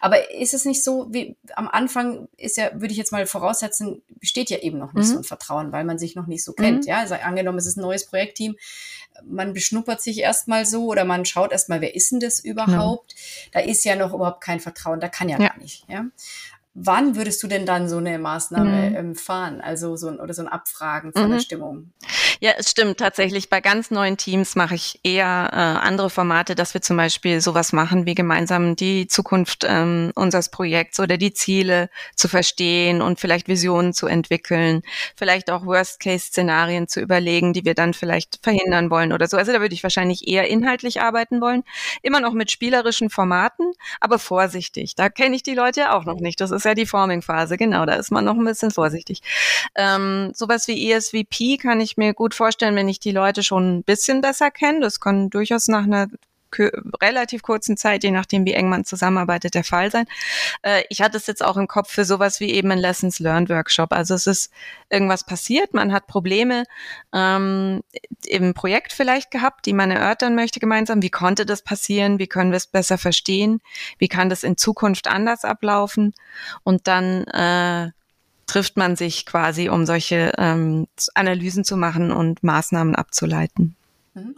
Aber 0.00 0.30
ist 0.32 0.54
es 0.54 0.64
nicht 0.64 0.82
so, 0.82 1.06
wie 1.10 1.36
am 1.54 1.68
Anfang 1.68 2.28
ist 2.36 2.56
ja, 2.56 2.70
würde 2.74 2.92
ich 2.92 2.98
jetzt 2.98 3.12
mal 3.12 3.26
voraussetzen, 3.26 4.02
besteht 4.08 4.50
ja 4.50 4.58
eben 4.58 4.78
noch 4.78 4.92
nicht 4.92 5.08
mhm. 5.08 5.12
so 5.12 5.18
ein 5.18 5.24
Vertrauen, 5.24 5.72
weil 5.72 5.84
man 5.84 5.98
sich 5.98 6.14
noch 6.14 6.26
nicht 6.26 6.44
so 6.44 6.52
kennt. 6.52 6.84
Mhm. 6.84 6.88
Ja, 6.88 6.98
also 6.98 7.14
angenommen, 7.14 7.58
es 7.58 7.66
ist 7.66 7.76
ein 7.76 7.82
neues 7.82 8.06
Projektteam, 8.06 8.56
man 9.24 9.52
beschnuppert 9.52 10.02
sich 10.02 10.18
erstmal 10.18 10.66
so 10.66 10.86
oder 10.86 11.04
man 11.04 11.24
schaut 11.24 11.52
erstmal, 11.52 11.80
wer 11.80 11.94
ist 11.94 12.10
denn 12.10 12.20
das 12.20 12.40
überhaupt? 12.40 13.14
Mhm. 13.14 13.50
Da 13.52 13.60
ist 13.60 13.84
ja 13.84 13.96
noch 13.96 14.12
überhaupt 14.12 14.40
kein 14.40 14.60
Vertrauen, 14.60 15.00
da 15.00 15.08
kann 15.08 15.28
ja, 15.28 15.38
ja. 15.38 15.48
gar 15.48 15.58
nicht. 15.58 15.84
Ja. 15.88 16.06
Wann 16.76 17.14
würdest 17.14 17.40
du 17.40 17.46
denn 17.46 17.66
dann 17.66 17.88
so 17.88 17.98
eine 17.98 18.18
Maßnahme 18.18 18.90
mhm. 18.90 18.96
ähm, 18.96 19.14
fahren? 19.14 19.60
Also 19.60 19.96
so 19.96 20.08
ein, 20.08 20.18
oder 20.18 20.34
so 20.34 20.42
ein 20.42 20.48
Abfragen 20.48 21.12
von 21.12 21.28
mhm. 21.28 21.32
der 21.32 21.38
Stimmung? 21.38 21.92
Ja, 22.40 22.50
es 22.58 22.70
stimmt 22.70 22.98
tatsächlich. 22.98 23.48
Bei 23.48 23.60
ganz 23.60 23.92
neuen 23.92 24.16
Teams 24.16 24.56
mache 24.56 24.74
ich 24.74 24.98
eher 25.04 25.50
äh, 25.52 25.56
andere 25.56 26.10
Formate, 26.10 26.56
dass 26.56 26.74
wir 26.74 26.82
zum 26.82 26.96
Beispiel 26.96 27.40
sowas 27.40 27.72
machen, 27.72 28.06
wie 28.06 28.16
gemeinsam 28.16 28.74
die 28.74 29.06
Zukunft 29.06 29.64
ähm, 29.66 30.10
unseres 30.16 30.48
Projekts 30.48 30.98
oder 30.98 31.16
die 31.16 31.32
Ziele 31.32 31.90
zu 32.16 32.26
verstehen 32.26 33.02
und 33.02 33.20
vielleicht 33.20 33.46
Visionen 33.46 33.92
zu 33.92 34.08
entwickeln, 34.08 34.82
vielleicht 35.14 35.50
auch 35.50 35.64
Worst-Case-Szenarien 35.64 36.88
zu 36.88 37.00
überlegen, 37.00 37.52
die 37.52 37.64
wir 37.64 37.74
dann 37.74 37.94
vielleicht 37.94 38.40
verhindern 38.42 38.90
wollen 38.90 39.12
oder 39.12 39.28
so. 39.28 39.36
Also 39.36 39.52
da 39.52 39.60
würde 39.60 39.74
ich 39.74 39.84
wahrscheinlich 39.84 40.26
eher 40.26 40.48
inhaltlich 40.48 41.00
arbeiten 41.00 41.40
wollen. 41.40 41.62
Immer 42.02 42.18
noch 42.18 42.32
mit 42.32 42.50
spielerischen 42.50 43.10
Formaten, 43.10 43.72
aber 44.00 44.18
vorsichtig. 44.18 44.96
Da 44.96 45.08
kenne 45.08 45.36
ich 45.36 45.44
die 45.44 45.54
Leute 45.54 45.92
auch 45.92 46.04
noch 46.04 46.18
nicht. 46.18 46.40
Das 46.40 46.50
ist 46.50 46.63
ist 46.64 46.68
ja 46.68 46.74
die 46.74 46.86
Forming-Phase, 46.86 47.56
genau, 47.56 47.84
da 47.84 47.94
ist 47.94 48.10
man 48.10 48.24
noch 48.24 48.36
ein 48.36 48.44
bisschen 48.44 48.70
vorsichtig. 48.70 49.20
Ähm, 49.74 50.32
sowas 50.34 50.66
wie 50.66 50.90
ESVP 50.90 51.58
kann 51.58 51.80
ich 51.80 51.96
mir 51.96 52.14
gut 52.14 52.34
vorstellen, 52.34 52.74
wenn 52.74 52.88
ich 52.88 53.00
die 53.00 53.12
Leute 53.12 53.42
schon 53.42 53.78
ein 53.78 53.82
bisschen 53.82 54.20
besser 54.22 54.50
kenne. 54.50 54.80
Das 54.80 54.98
kann 54.98 55.30
durchaus 55.30 55.68
nach 55.68 55.84
einer 55.84 56.08
relativ 57.02 57.42
kurzen 57.42 57.76
Zeit, 57.76 58.04
je 58.04 58.10
nachdem, 58.10 58.44
wie 58.44 58.54
eng 58.54 58.68
man 58.68 58.84
zusammenarbeitet, 58.84 59.54
der 59.54 59.64
Fall 59.64 59.90
sein. 59.90 60.06
Äh, 60.62 60.82
ich 60.88 61.02
hatte 61.02 61.16
es 61.16 61.26
jetzt 61.26 61.44
auch 61.44 61.56
im 61.56 61.68
Kopf 61.68 61.90
für 61.90 62.04
sowas 62.04 62.40
wie 62.40 62.50
eben 62.50 62.70
ein 62.70 62.78
Lessons 62.78 63.18
Learned 63.18 63.50
Workshop. 63.50 63.92
Also 63.92 64.14
es 64.14 64.26
ist 64.26 64.52
irgendwas 64.90 65.24
passiert, 65.24 65.74
man 65.74 65.92
hat 65.92 66.06
Probleme 66.06 66.64
ähm, 67.12 67.82
im 68.26 68.54
Projekt 68.54 68.92
vielleicht 68.92 69.30
gehabt, 69.30 69.66
die 69.66 69.72
man 69.72 69.90
erörtern 69.90 70.34
möchte 70.34 70.60
gemeinsam. 70.60 71.02
Wie 71.02 71.10
konnte 71.10 71.46
das 71.46 71.62
passieren? 71.62 72.18
Wie 72.18 72.26
können 72.26 72.50
wir 72.50 72.56
es 72.56 72.66
besser 72.66 72.98
verstehen? 72.98 73.60
Wie 73.98 74.08
kann 74.08 74.28
das 74.28 74.44
in 74.44 74.56
Zukunft 74.56 75.08
anders 75.08 75.44
ablaufen? 75.44 76.14
Und 76.62 76.86
dann 76.86 77.24
äh, 77.24 77.90
trifft 78.46 78.76
man 78.76 78.96
sich 78.96 79.26
quasi, 79.26 79.68
um 79.68 79.86
solche 79.86 80.32
ähm, 80.38 80.86
Analysen 81.14 81.64
zu 81.64 81.76
machen 81.76 82.12
und 82.12 82.42
Maßnahmen 82.42 82.94
abzuleiten. 82.94 83.76
Mhm. 84.14 84.36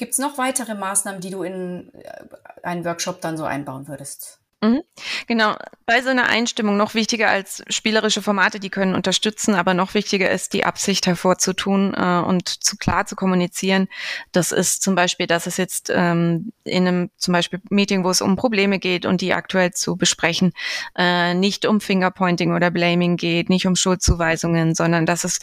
Gibt 0.00 0.14
es 0.14 0.18
noch 0.18 0.38
weitere 0.38 0.74
Maßnahmen, 0.74 1.20
die 1.20 1.28
du 1.28 1.42
in 1.42 1.92
äh, 1.92 2.22
einen 2.62 2.86
Workshop 2.86 3.20
dann 3.20 3.36
so 3.36 3.44
einbauen 3.44 3.86
würdest? 3.86 4.40
Mhm. 4.62 4.82
Genau, 5.26 5.56
bei 5.84 6.00
so 6.00 6.08
einer 6.08 6.28
Einstimmung 6.28 6.78
noch 6.78 6.94
wichtiger 6.94 7.28
als 7.28 7.62
spielerische 7.68 8.22
Formate, 8.22 8.60
die 8.60 8.70
können 8.70 8.94
unterstützen, 8.94 9.54
aber 9.54 9.74
noch 9.74 9.92
wichtiger 9.92 10.30
ist, 10.30 10.54
die 10.54 10.64
Absicht 10.64 11.06
hervorzutun 11.06 11.92
äh, 11.94 12.22
und 12.26 12.48
zu 12.48 12.78
klar 12.78 13.04
zu 13.04 13.14
kommunizieren. 13.14 13.88
Das 14.32 14.52
ist 14.52 14.82
zum 14.82 14.94
Beispiel, 14.94 15.26
dass 15.26 15.46
es 15.46 15.58
jetzt 15.58 15.90
ähm, 15.94 16.52
in 16.64 16.88
einem 16.88 17.10
zum 17.18 17.32
Beispiel 17.32 17.60
Meeting, 17.68 18.04
wo 18.04 18.10
es 18.10 18.22
um 18.22 18.36
Probleme 18.36 18.78
geht 18.78 19.04
und 19.04 19.20
die 19.20 19.34
aktuell 19.34 19.72
zu 19.72 19.96
besprechen, 19.96 20.52
äh, 20.96 21.34
nicht 21.34 21.66
um 21.66 21.82
Fingerpointing 21.82 22.54
oder 22.54 22.70
Blaming 22.70 23.18
geht, 23.18 23.50
nicht 23.50 23.66
um 23.66 23.76
Schuldzuweisungen, 23.76 24.74
sondern 24.74 25.04
dass 25.04 25.24
es 25.24 25.40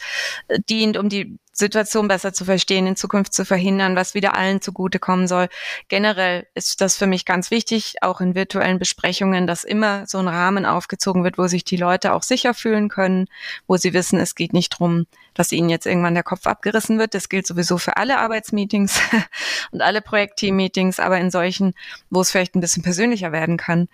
äh, 0.48 0.58
dient, 0.68 0.96
um 0.96 1.08
die 1.08 1.38
Situation 1.58 2.06
besser 2.08 2.32
zu 2.32 2.44
verstehen, 2.44 2.86
in 2.86 2.96
Zukunft 2.96 3.34
zu 3.34 3.44
verhindern, 3.44 3.96
was 3.96 4.14
wieder 4.14 4.34
allen 4.34 4.60
zugutekommen 4.60 5.26
soll. 5.26 5.48
Generell 5.88 6.46
ist 6.54 6.80
das 6.80 6.96
für 6.96 7.06
mich 7.06 7.24
ganz 7.24 7.50
wichtig, 7.50 7.96
auch 8.00 8.20
in 8.20 8.34
virtuellen 8.34 8.78
Besprechungen, 8.78 9.46
dass 9.46 9.64
immer 9.64 10.06
so 10.06 10.18
ein 10.18 10.28
Rahmen 10.28 10.64
aufgezogen 10.64 11.24
wird, 11.24 11.36
wo 11.36 11.48
sich 11.48 11.64
die 11.64 11.76
Leute 11.76 12.12
auch 12.12 12.22
sicher 12.22 12.54
fühlen 12.54 12.88
können, 12.88 13.26
wo 13.66 13.76
sie 13.76 13.92
wissen, 13.92 14.20
es 14.20 14.36
geht 14.36 14.52
nicht 14.52 14.78
drum, 14.78 15.06
dass 15.34 15.52
ihnen 15.52 15.68
jetzt 15.68 15.86
irgendwann 15.86 16.14
der 16.14 16.22
Kopf 16.22 16.46
abgerissen 16.46 16.98
wird. 16.98 17.14
Das 17.14 17.28
gilt 17.28 17.46
sowieso 17.46 17.76
für 17.76 17.96
alle 17.96 18.18
Arbeitsmeetings 18.18 19.00
und 19.72 19.82
alle 19.82 20.00
Projektteam-Meetings, 20.00 21.00
aber 21.00 21.18
in 21.18 21.30
solchen, 21.30 21.74
wo 22.08 22.20
es 22.20 22.30
vielleicht 22.30 22.54
ein 22.54 22.60
bisschen 22.60 22.82
persönlicher 22.82 23.32
werden 23.32 23.56
kann, 23.56 23.88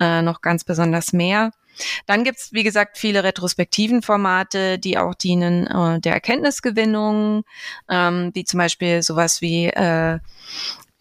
äh, 0.00 0.22
noch 0.22 0.40
ganz 0.40 0.62
besonders 0.64 1.12
mehr. 1.12 1.50
Dann 2.06 2.24
gibt's 2.24 2.52
wie 2.52 2.62
gesagt, 2.62 2.98
viele 2.98 3.24
retrospektiven 3.24 4.02
Formate, 4.02 4.78
die 4.78 4.98
auch 4.98 5.14
dienen 5.14 5.66
äh, 5.66 6.00
der 6.00 6.14
Erkenntnisgewinnung, 6.14 7.44
ähm, 7.88 8.30
wie 8.34 8.44
zum 8.44 8.58
Beispiel 8.58 9.02
sowas 9.02 9.40
wie 9.40 9.66
äh, 9.66 10.18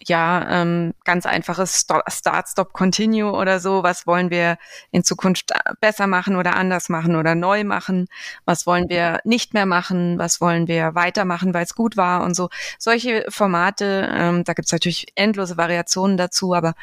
ja, 0.06 0.62
ähm, 0.62 0.94
ganz 1.04 1.26
einfaches 1.26 1.80
Start, 2.08 2.50
Stop, 2.50 2.74
Continue 2.74 3.32
oder 3.32 3.60
so. 3.60 3.84
Was 3.84 4.08
wollen 4.08 4.30
wir 4.30 4.58
in 4.92 5.04
Zukunft 5.04 5.52
äh, 5.52 5.74
besser 5.82 6.08
machen 6.08 6.36
oder 6.36 6.56
anders 6.56 6.90
machen 6.90 7.16
oder 7.16 7.36
neu 7.36 7.64
machen? 7.64 8.08
Was 8.46 8.66
wollen 8.68 8.90
wir 8.90 9.20
nicht 9.24 9.54
mehr 9.54 9.66
machen? 9.66 10.18
Was 10.18 10.40
wollen 10.40 10.68
wir 10.68 10.96
weitermachen, 10.96 11.54
weil 11.54 11.64
es 11.64 11.76
gut 11.76 11.98
war 11.98 12.24
und 12.24 12.36
so. 12.36 12.50
Solche 12.78 13.26
Formate, 13.30 14.10
ähm, 14.14 14.44
da 14.44 14.54
gibt's 14.54 14.72
natürlich 14.72 15.08
endlose 15.16 15.58
Variationen 15.58 16.18
dazu, 16.18 16.54
aber 16.54 16.74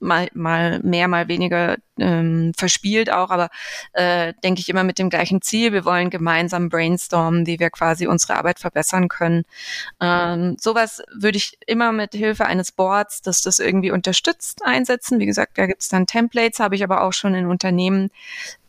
mal, 0.00 0.28
mal 0.34 0.80
mehr, 0.80 1.08
mal 1.08 1.28
weniger 1.28 1.76
ähm, 1.98 2.52
verspielt 2.56 3.10
auch, 3.10 3.30
aber 3.30 3.48
äh, 3.92 4.32
denke 4.44 4.60
ich 4.60 4.68
immer 4.68 4.84
mit 4.84 4.98
dem 4.98 5.10
gleichen 5.10 5.42
Ziel. 5.42 5.72
Wir 5.72 5.84
wollen 5.84 6.10
gemeinsam 6.10 6.68
brainstormen, 6.68 7.46
wie 7.46 7.58
wir 7.58 7.70
quasi 7.70 8.06
unsere 8.06 8.36
Arbeit 8.36 8.58
verbessern 8.58 9.08
können. 9.08 9.44
Ähm, 10.00 10.56
sowas 10.60 11.02
würde 11.12 11.38
ich 11.38 11.58
immer 11.66 11.92
mit 11.92 12.14
Hilfe 12.14 12.46
eines 12.46 12.72
Boards, 12.72 13.22
das 13.22 13.42
das 13.42 13.58
irgendwie 13.58 13.90
unterstützt, 13.90 14.60
einsetzen. 14.64 15.18
Wie 15.18 15.26
gesagt, 15.26 15.58
da 15.58 15.66
gibt 15.66 15.82
es 15.82 15.88
dann 15.88 16.06
Templates, 16.06 16.60
habe 16.60 16.76
ich 16.76 16.84
aber 16.84 17.02
auch 17.02 17.12
schon 17.12 17.34
in 17.34 17.46
Unternehmen 17.46 18.10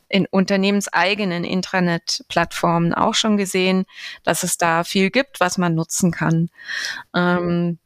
in 0.10 0.26
unternehmenseigenen 0.26 1.44
Intranet-Plattformen 1.44 2.96
auch 2.96 3.14
schon 3.14 3.38
gesehen, 3.38 3.86
dass 4.24 4.42
es 4.42 4.58
da 4.58 4.84
viel 4.84 5.12
gibt, 5.12 5.40
was 5.40 5.60
man 5.60 5.76
nutzen 5.76 6.12
kann. 6.12 6.50
Ähm, 7.16 7.78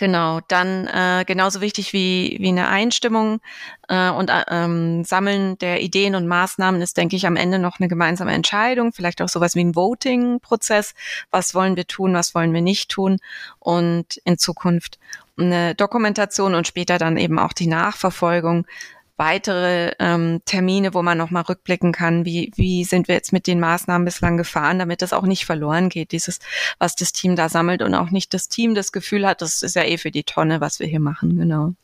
Genau, 0.00 0.40
dann 0.48 0.86
äh, 0.86 1.26
genauso 1.26 1.60
wichtig 1.60 1.92
wie, 1.92 2.38
wie 2.40 2.48
eine 2.48 2.68
Einstimmung 2.68 3.42
äh, 3.86 4.08
und 4.08 4.30
äh, 4.30 4.44
ähm, 4.48 5.04
Sammeln 5.04 5.58
der 5.58 5.82
Ideen 5.82 6.14
und 6.14 6.26
Maßnahmen 6.26 6.80
ist, 6.80 6.96
denke 6.96 7.16
ich, 7.16 7.26
am 7.26 7.36
Ende 7.36 7.58
noch 7.58 7.80
eine 7.80 7.88
gemeinsame 7.88 8.32
Entscheidung, 8.32 8.94
vielleicht 8.94 9.20
auch 9.20 9.28
sowas 9.28 9.56
wie 9.56 9.60
ein 9.60 9.76
Voting-Prozess. 9.76 10.94
Was 11.30 11.54
wollen 11.54 11.76
wir 11.76 11.86
tun, 11.86 12.14
was 12.14 12.34
wollen 12.34 12.54
wir 12.54 12.62
nicht 12.62 12.90
tun 12.90 13.18
und 13.58 14.16
in 14.24 14.38
Zukunft 14.38 14.98
eine 15.38 15.74
Dokumentation 15.74 16.54
und 16.54 16.66
später 16.66 16.96
dann 16.96 17.18
eben 17.18 17.38
auch 17.38 17.52
die 17.52 17.66
Nachverfolgung 17.66 18.66
weitere 19.20 19.92
ähm, 19.98 20.40
Termine, 20.46 20.94
wo 20.94 21.02
man 21.02 21.18
nochmal 21.18 21.42
rückblicken 21.42 21.92
kann, 21.92 22.24
wie, 22.24 22.52
wie 22.56 22.84
sind 22.84 23.06
wir 23.06 23.14
jetzt 23.14 23.34
mit 23.34 23.46
den 23.46 23.60
Maßnahmen 23.60 24.06
bislang 24.06 24.38
gefahren, 24.38 24.78
damit 24.78 25.02
das 25.02 25.12
auch 25.12 25.24
nicht 25.24 25.44
verloren 25.44 25.90
geht, 25.90 26.12
dieses, 26.12 26.38
was 26.78 26.96
das 26.96 27.12
Team 27.12 27.36
da 27.36 27.50
sammelt 27.50 27.82
und 27.82 27.94
auch 27.94 28.10
nicht 28.10 28.32
das 28.32 28.48
Team 28.48 28.74
das 28.74 28.92
Gefühl 28.92 29.26
hat, 29.26 29.42
das 29.42 29.62
ist 29.62 29.76
ja 29.76 29.84
eh 29.84 29.98
für 29.98 30.10
die 30.10 30.24
Tonne, 30.24 30.62
was 30.62 30.80
wir 30.80 30.86
hier 30.86 31.00
machen, 31.00 31.36
genau. 31.38 31.74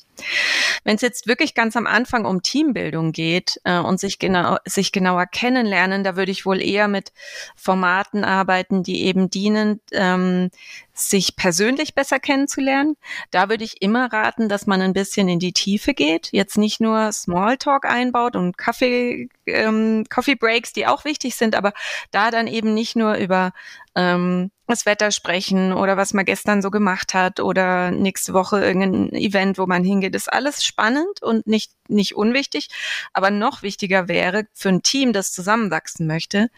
Wenn 0.83 0.97
es 0.97 1.03
jetzt 1.03 1.27
wirklich 1.27 1.55
ganz 1.55 1.77
am 1.77 1.87
Anfang 1.87 2.25
um 2.25 2.41
Teambildung 2.41 3.13
geht 3.13 3.61
äh, 3.65 3.79
und 3.79 4.01
sich 4.01 4.19
genau 4.19 4.57
sich 4.65 4.91
genauer 4.91 5.27
kennenlernen, 5.27 6.05
da 6.05 6.17
würde 6.17 6.33
ich 6.33 6.47
wohl 6.47 6.63
eher 6.63 6.89
mit 6.89 7.13
Formaten 7.55 8.25
arbeiten, 8.25 8.83
die 8.83 9.03
eben 9.03 9.29
dienen, 9.29 9.81
ähm, 9.93 10.51
sich 10.97 11.37
persönlich 11.37 11.95
besser 11.95 12.19
kennenzulernen. 12.19 12.97
Da 13.31 13.49
würde 13.49 13.65
ich 13.65 13.83
immer 13.83 14.13
raten, 14.13 14.49
dass 14.49 14.67
man 14.67 14.81
ein 14.81 14.95
bisschen 14.95 15.29
in 15.29 15.39
die 15.39 15.53
Tiefe 15.53 15.95
geht, 15.95 16.29
jetzt 16.33 16.57
nicht 16.57 16.81
nur 16.81 17.13
Smalltalk 17.13 17.85
einbaut 17.85 18.35
und 18.35 18.57
Kaffee, 18.57 19.29
ähm, 19.47 20.05
Coffee 20.09 20.37
Breaks, 20.37 20.73
die 20.73 20.87
auch 20.87 21.05
wichtig 21.05 21.37
sind, 21.37 21.55
aber 21.55 21.73
da 22.11 22.31
dann 22.31 22.47
eben 22.47 22.73
nicht 22.73 22.97
nur 22.97 23.15
über 23.17 23.53
ähm, 23.95 24.51
das 24.67 24.87
Wetter 24.87 25.11
sprechen 25.11 25.73
oder 25.73 25.97
was 25.97 26.13
man 26.13 26.25
gestern 26.25 26.63
so 26.63 26.71
gemacht 26.71 27.15
hat 27.15 27.41
oder 27.41 27.91
nächste 27.91 28.33
Woche 28.33 28.65
irgendein 28.65 29.13
Event, 29.13 29.59
wo 29.59 29.67
man 29.67 29.85
hingeht, 29.85 30.15
ist 30.15 30.33
alles 30.33 30.65
spannend 30.65 31.23
und 31.23 31.47
nicht, 31.47 31.73
nicht 31.89 32.17
unwichtig. 32.17 32.69
Aber 33.13 33.31
noch 33.31 33.63
wichtiger 33.63 34.09
wäre 34.09 34.47
für 34.55 34.71
ein 34.71 34.83
Team, 34.83 35.13
das 35.13 35.33
zusammenwachsen 35.33 36.07
möchte, 36.07 36.49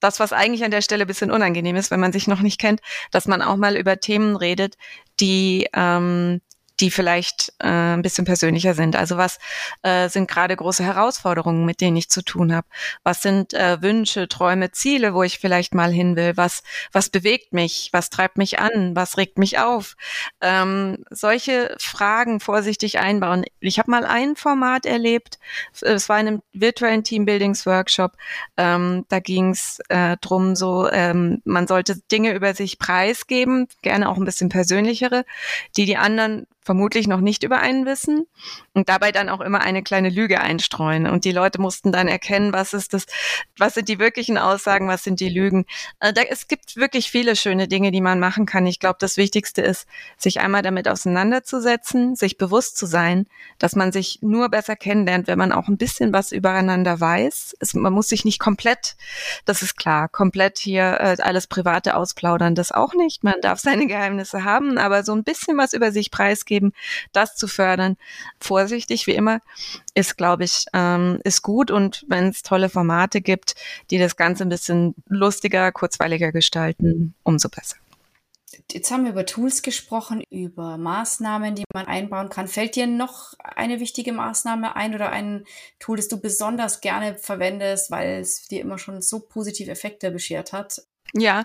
das, 0.00 0.20
was 0.20 0.32
eigentlich 0.32 0.64
an 0.64 0.70
der 0.70 0.82
Stelle 0.82 1.04
ein 1.04 1.08
bisschen 1.08 1.30
unangenehm 1.30 1.76
ist, 1.76 1.90
wenn 1.90 2.00
man 2.00 2.12
sich 2.12 2.26
noch 2.26 2.40
nicht 2.40 2.60
kennt, 2.60 2.80
dass 3.10 3.26
man 3.26 3.42
auch 3.42 3.56
mal 3.56 3.76
über 3.76 4.00
Themen 4.00 4.36
redet, 4.36 4.76
die, 5.20 5.68
ähm, 5.74 6.40
die 6.80 6.90
vielleicht 6.90 7.52
äh, 7.58 7.68
ein 7.68 8.02
bisschen 8.02 8.24
persönlicher 8.24 8.74
sind. 8.74 8.96
Also 8.96 9.16
was 9.16 9.38
äh, 9.82 10.08
sind 10.08 10.28
gerade 10.28 10.56
große 10.56 10.84
Herausforderungen, 10.84 11.64
mit 11.64 11.80
denen 11.80 11.96
ich 11.96 12.08
zu 12.08 12.22
tun 12.22 12.54
habe? 12.54 12.66
Was 13.02 13.22
sind 13.22 13.54
äh, 13.54 13.82
Wünsche, 13.82 14.28
Träume, 14.28 14.70
Ziele, 14.72 15.14
wo 15.14 15.22
ich 15.22 15.38
vielleicht 15.38 15.74
mal 15.74 15.92
hin 15.92 16.16
will? 16.16 16.36
Was, 16.36 16.62
was 16.92 17.10
bewegt 17.10 17.52
mich? 17.52 17.90
Was 17.92 18.10
treibt 18.10 18.38
mich 18.38 18.58
an? 18.58 18.96
Was 18.96 19.16
regt 19.16 19.38
mich 19.38 19.58
auf? 19.58 19.96
Ähm, 20.40 21.04
solche 21.10 21.76
Fragen 21.78 22.40
vorsichtig 22.40 22.98
einbauen. 22.98 23.44
Ich 23.60 23.78
habe 23.78 23.90
mal 23.90 24.04
ein 24.04 24.36
Format 24.36 24.86
erlebt, 24.86 25.38
es 25.80 26.08
war 26.08 26.18
in 26.20 26.28
einem 26.28 26.42
virtuellen 26.52 27.04
Teambuildings-Workshop, 27.04 28.12
ähm, 28.56 29.04
da 29.08 29.20
ging 29.20 29.50
es 29.50 29.80
äh, 29.88 30.16
drum, 30.20 30.56
so 30.56 30.88
ähm, 30.90 31.42
man 31.44 31.66
sollte 31.66 31.96
Dinge 32.10 32.34
über 32.34 32.54
sich 32.54 32.78
preisgeben, 32.78 33.68
gerne 33.82 34.08
auch 34.08 34.16
ein 34.16 34.24
bisschen 34.24 34.48
persönlichere, 34.48 35.24
die 35.76 35.84
die 35.84 35.96
anderen 35.96 36.46
vermutlich 36.62 37.06
noch 37.08 37.20
nicht 37.20 37.42
über 37.42 37.60
einen 37.60 37.86
wissen 37.86 38.26
und 38.74 38.88
dabei 38.88 39.12
dann 39.12 39.28
auch 39.28 39.40
immer 39.40 39.60
eine 39.60 39.82
kleine 39.82 40.10
Lüge 40.10 40.40
einstreuen. 40.40 41.06
Und 41.06 41.24
die 41.24 41.32
Leute 41.32 41.60
mussten 41.60 41.90
dann 41.90 42.08
erkennen, 42.08 42.52
was 42.52 42.74
ist 42.74 42.92
das, 42.92 43.06
was 43.56 43.74
sind 43.74 43.88
die 43.88 43.98
wirklichen 43.98 44.36
Aussagen, 44.36 44.88
was 44.88 45.04
sind 45.04 45.20
die 45.20 45.28
Lügen. 45.28 45.64
Äh, 46.00 46.12
da, 46.12 46.22
es 46.22 46.48
gibt 46.48 46.76
wirklich 46.76 47.10
viele 47.10 47.36
schöne 47.36 47.66
Dinge, 47.68 47.90
die 47.90 48.00
man 48.00 48.20
machen 48.20 48.46
kann. 48.46 48.66
Ich 48.66 48.78
glaube, 48.78 48.96
das 49.00 49.16
Wichtigste 49.16 49.62
ist, 49.62 49.86
sich 50.16 50.40
einmal 50.40 50.62
damit 50.62 50.86
auseinanderzusetzen, 50.86 52.14
sich 52.14 52.36
bewusst 52.36 52.76
zu 52.76 52.86
sein, 52.86 53.26
dass 53.58 53.74
man 53.74 53.90
sich 53.90 54.18
nur 54.20 54.48
besser 54.50 54.76
kennenlernt, 54.76 55.26
wenn 55.26 55.38
man 55.38 55.52
auch 55.52 55.68
ein 55.68 55.78
bisschen 55.78 56.12
was 56.12 56.32
übereinander 56.32 57.00
weiß. 57.00 57.56
Es, 57.58 57.74
man 57.74 57.92
muss 57.92 58.08
sich 58.08 58.24
nicht 58.24 58.38
komplett, 58.38 58.96
das 59.44 59.62
ist 59.62 59.76
klar, 59.76 60.08
komplett 60.08 60.58
hier 60.58 60.98
äh, 61.00 61.16
alles 61.22 61.46
Private 61.46 61.96
ausplaudern, 61.96 62.54
das 62.54 62.72
auch 62.72 62.94
nicht. 62.94 63.24
Man 63.24 63.40
darf 63.40 63.60
seine 63.60 63.86
Geheimnisse 63.86 64.44
haben, 64.44 64.76
aber 64.76 65.04
so 65.04 65.12
ein 65.12 65.24
bisschen 65.24 65.56
was 65.56 65.72
über 65.72 65.92
sich 65.92 66.10
preisgeben, 66.10 66.59
das 67.12 67.36
zu 67.36 67.48
fördern, 67.48 67.96
vorsichtig 68.40 69.06
wie 69.06 69.14
immer, 69.14 69.40
ist, 69.94 70.16
glaube 70.16 70.44
ich, 70.44 70.64
ähm, 70.72 71.20
ist 71.24 71.42
gut. 71.42 71.70
Und 71.70 72.04
wenn 72.08 72.28
es 72.28 72.42
tolle 72.42 72.68
Formate 72.68 73.20
gibt, 73.20 73.54
die 73.90 73.98
das 73.98 74.16
Ganze 74.16 74.44
ein 74.44 74.48
bisschen 74.48 74.94
lustiger, 75.08 75.72
kurzweiliger 75.72 76.32
gestalten, 76.32 77.14
umso 77.22 77.48
besser. 77.48 77.76
Jetzt 78.72 78.90
haben 78.90 79.04
wir 79.04 79.12
über 79.12 79.26
Tools 79.26 79.62
gesprochen, 79.62 80.22
über 80.30 80.76
Maßnahmen, 80.76 81.54
die 81.54 81.64
man 81.72 81.86
einbauen 81.86 82.28
kann. 82.28 82.48
Fällt 82.48 82.76
dir 82.76 82.86
noch 82.86 83.34
eine 83.38 83.80
wichtige 83.80 84.12
Maßnahme 84.12 84.76
ein 84.76 84.94
oder 84.94 85.10
ein 85.10 85.44
Tool, 85.78 85.96
das 85.96 86.08
du 86.08 86.20
besonders 86.20 86.80
gerne 86.80 87.16
verwendest, 87.16 87.90
weil 87.90 88.20
es 88.20 88.48
dir 88.48 88.60
immer 88.60 88.78
schon 88.78 89.02
so 89.02 89.20
positive 89.20 89.70
Effekte 89.70 90.10
beschert 90.10 90.52
hat? 90.52 90.82
Ja, 91.14 91.42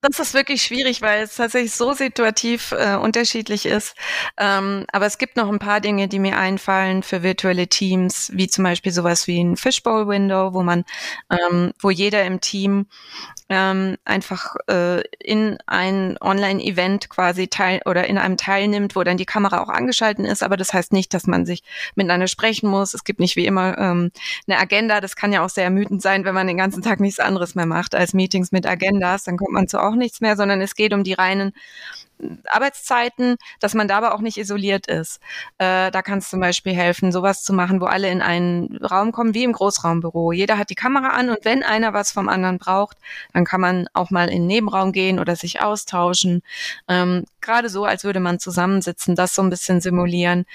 das 0.00 0.18
ist 0.18 0.34
wirklich 0.34 0.62
schwierig, 0.62 1.00
weil 1.02 1.22
es 1.22 1.36
tatsächlich 1.36 1.72
so 1.72 1.92
situativ 1.92 2.72
äh, 2.72 2.96
unterschiedlich 2.96 3.66
ist. 3.66 3.94
Ähm, 4.36 4.84
aber 4.92 5.06
es 5.06 5.18
gibt 5.18 5.36
noch 5.36 5.48
ein 5.50 5.58
paar 5.60 5.80
Dinge, 5.80 6.08
die 6.08 6.18
mir 6.18 6.36
einfallen 6.38 7.02
für 7.02 7.22
virtuelle 7.22 7.68
Teams, 7.68 8.30
wie 8.34 8.48
zum 8.48 8.64
Beispiel 8.64 8.92
sowas 8.92 9.26
wie 9.26 9.40
ein 9.42 9.56
Fishbowl-Window, 9.56 10.54
wo 10.54 10.62
man, 10.62 10.84
ähm, 11.30 11.72
wo 11.80 11.90
jeder 11.90 12.24
im 12.24 12.40
Team 12.40 12.86
ähm, 13.48 13.96
einfach 14.04 14.56
äh, 14.68 15.02
in 15.20 15.58
ein 15.66 16.16
Online-Event 16.20 17.08
quasi 17.08 17.46
teil 17.48 17.80
oder 17.84 18.06
in 18.08 18.18
einem 18.18 18.36
teilnimmt, 18.36 18.96
wo 18.96 19.04
dann 19.04 19.16
die 19.16 19.24
Kamera 19.26 19.62
auch 19.62 19.68
angeschalten 19.68 20.24
ist. 20.24 20.42
Aber 20.42 20.56
das 20.56 20.72
heißt 20.72 20.92
nicht, 20.92 21.14
dass 21.14 21.26
man 21.26 21.46
sich 21.46 21.62
miteinander 21.94 22.26
sprechen 22.26 22.68
muss. 22.68 22.94
Es 22.94 23.04
gibt 23.04 23.20
nicht 23.20 23.36
wie 23.36 23.46
immer 23.46 23.78
ähm, 23.78 24.10
eine 24.48 24.58
Agenda. 24.58 25.00
Das 25.00 25.14
kann 25.16 25.32
ja 25.32 25.44
auch 25.44 25.48
sehr 25.48 25.64
ermüdend 25.64 26.02
sein, 26.02 26.24
wenn 26.24 26.34
man 26.34 26.46
den 26.48 26.56
ganzen 26.56 26.82
Tag 26.82 26.98
nichts 27.00 27.20
anderes 27.20 27.54
mehr 27.54 27.66
macht 27.66 27.94
als 27.94 28.14
Meetings 28.14 28.50
mit 28.50 28.66
Agendas. 28.96 29.24
Dann 29.24 29.36
kommt 29.36 29.52
man 29.52 29.68
zu 29.68 29.80
auch 29.80 29.94
nichts 29.94 30.20
mehr, 30.20 30.36
sondern 30.36 30.60
es 30.60 30.74
geht 30.74 30.92
um 30.92 31.04
die 31.04 31.14
reinen 31.14 31.52
Arbeitszeiten, 32.46 33.36
dass 33.60 33.74
man 33.74 33.88
da 33.88 33.98
aber 33.98 34.14
auch 34.14 34.20
nicht 34.20 34.38
isoliert 34.38 34.86
ist. 34.86 35.20
Äh, 35.58 35.90
da 35.90 36.00
kann 36.00 36.18
es 36.18 36.30
zum 36.30 36.40
Beispiel 36.40 36.72
helfen, 36.72 37.12
sowas 37.12 37.42
zu 37.42 37.52
machen, 37.52 37.80
wo 37.82 37.84
alle 37.84 38.10
in 38.10 38.22
einen 38.22 38.78
Raum 38.78 39.12
kommen, 39.12 39.34
wie 39.34 39.44
im 39.44 39.52
Großraumbüro. 39.52 40.32
Jeder 40.32 40.56
hat 40.56 40.70
die 40.70 40.74
Kamera 40.74 41.08
an 41.08 41.28
und 41.28 41.40
wenn 41.42 41.62
einer 41.62 41.92
was 41.92 42.12
vom 42.12 42.30
anderen 42.30 42.56
braucht, 42.56 42.96
dann 43.34 43.44
kann 43.44 43.60
man 43.60 43.86
auch 43.92 44.10
mal 44.10 44.30
in 44.30 44.42
den 44.42 44.46
Nebenraum 44.46 44.92
gehen 44.92 45.18
oder 45.18 45.36
sich 45.36 45.60
austauschen. 45.60 46.42
Ähm, 46.88 47.24
Gerade 47.42 47.68
so, 47.68 47.84
als 47.84 48.02
würde 48.02 48.20
man 48.20 48.38
zusammensitzen, 48.38 49.14
das 49.14 49.34
so 49.34 49.42
ein 49.42 49.50
bisschen 49.50 49.82
simulieren. 49.82 50.46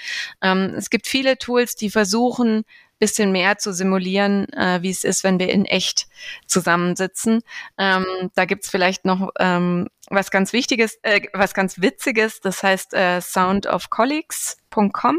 Ähm, 0.42 0.74
es 0.76 0.90
gibt 0.90 1.06
viele 1.06 1.38
Tools, 1.38 1.76
die 1.76 1.90
versuchen, 1.90 2.64
bisschen 3.02 3.32
mehr 3.32 3.58
zu 3.58 3.72
simulieren, 3.72 4.48
äh, 4.52 4.80
wie 4.80 4.90
es 4.90 5.02
ist, 5.02 5.24
wenn 5.24 5.40
wir 5.40 5.50
in 5.50 5.64
echt 5.64 6.06
zusammensitzen. 6.46 7.42
Ähm, 7.76 8.06
da 8.36 8.44
gibt's 8.44 8.70
vielleicht 8.70 9.04
noch 9.04 9.30
ähm, 9.40 9.88
was 10.08 10.30
ganz 10.30 10.52
Wichtiges, 10.52 11.00
äh, 11.02 11.22
was 11.32 11.52
ganz 11.52 11.80
Witziges, 11.80 12.40
das 12.40 12.62
heißt 12.62 12.94
äh, 12.94 13.20
soundofcolleagues.com. 13.20 15.16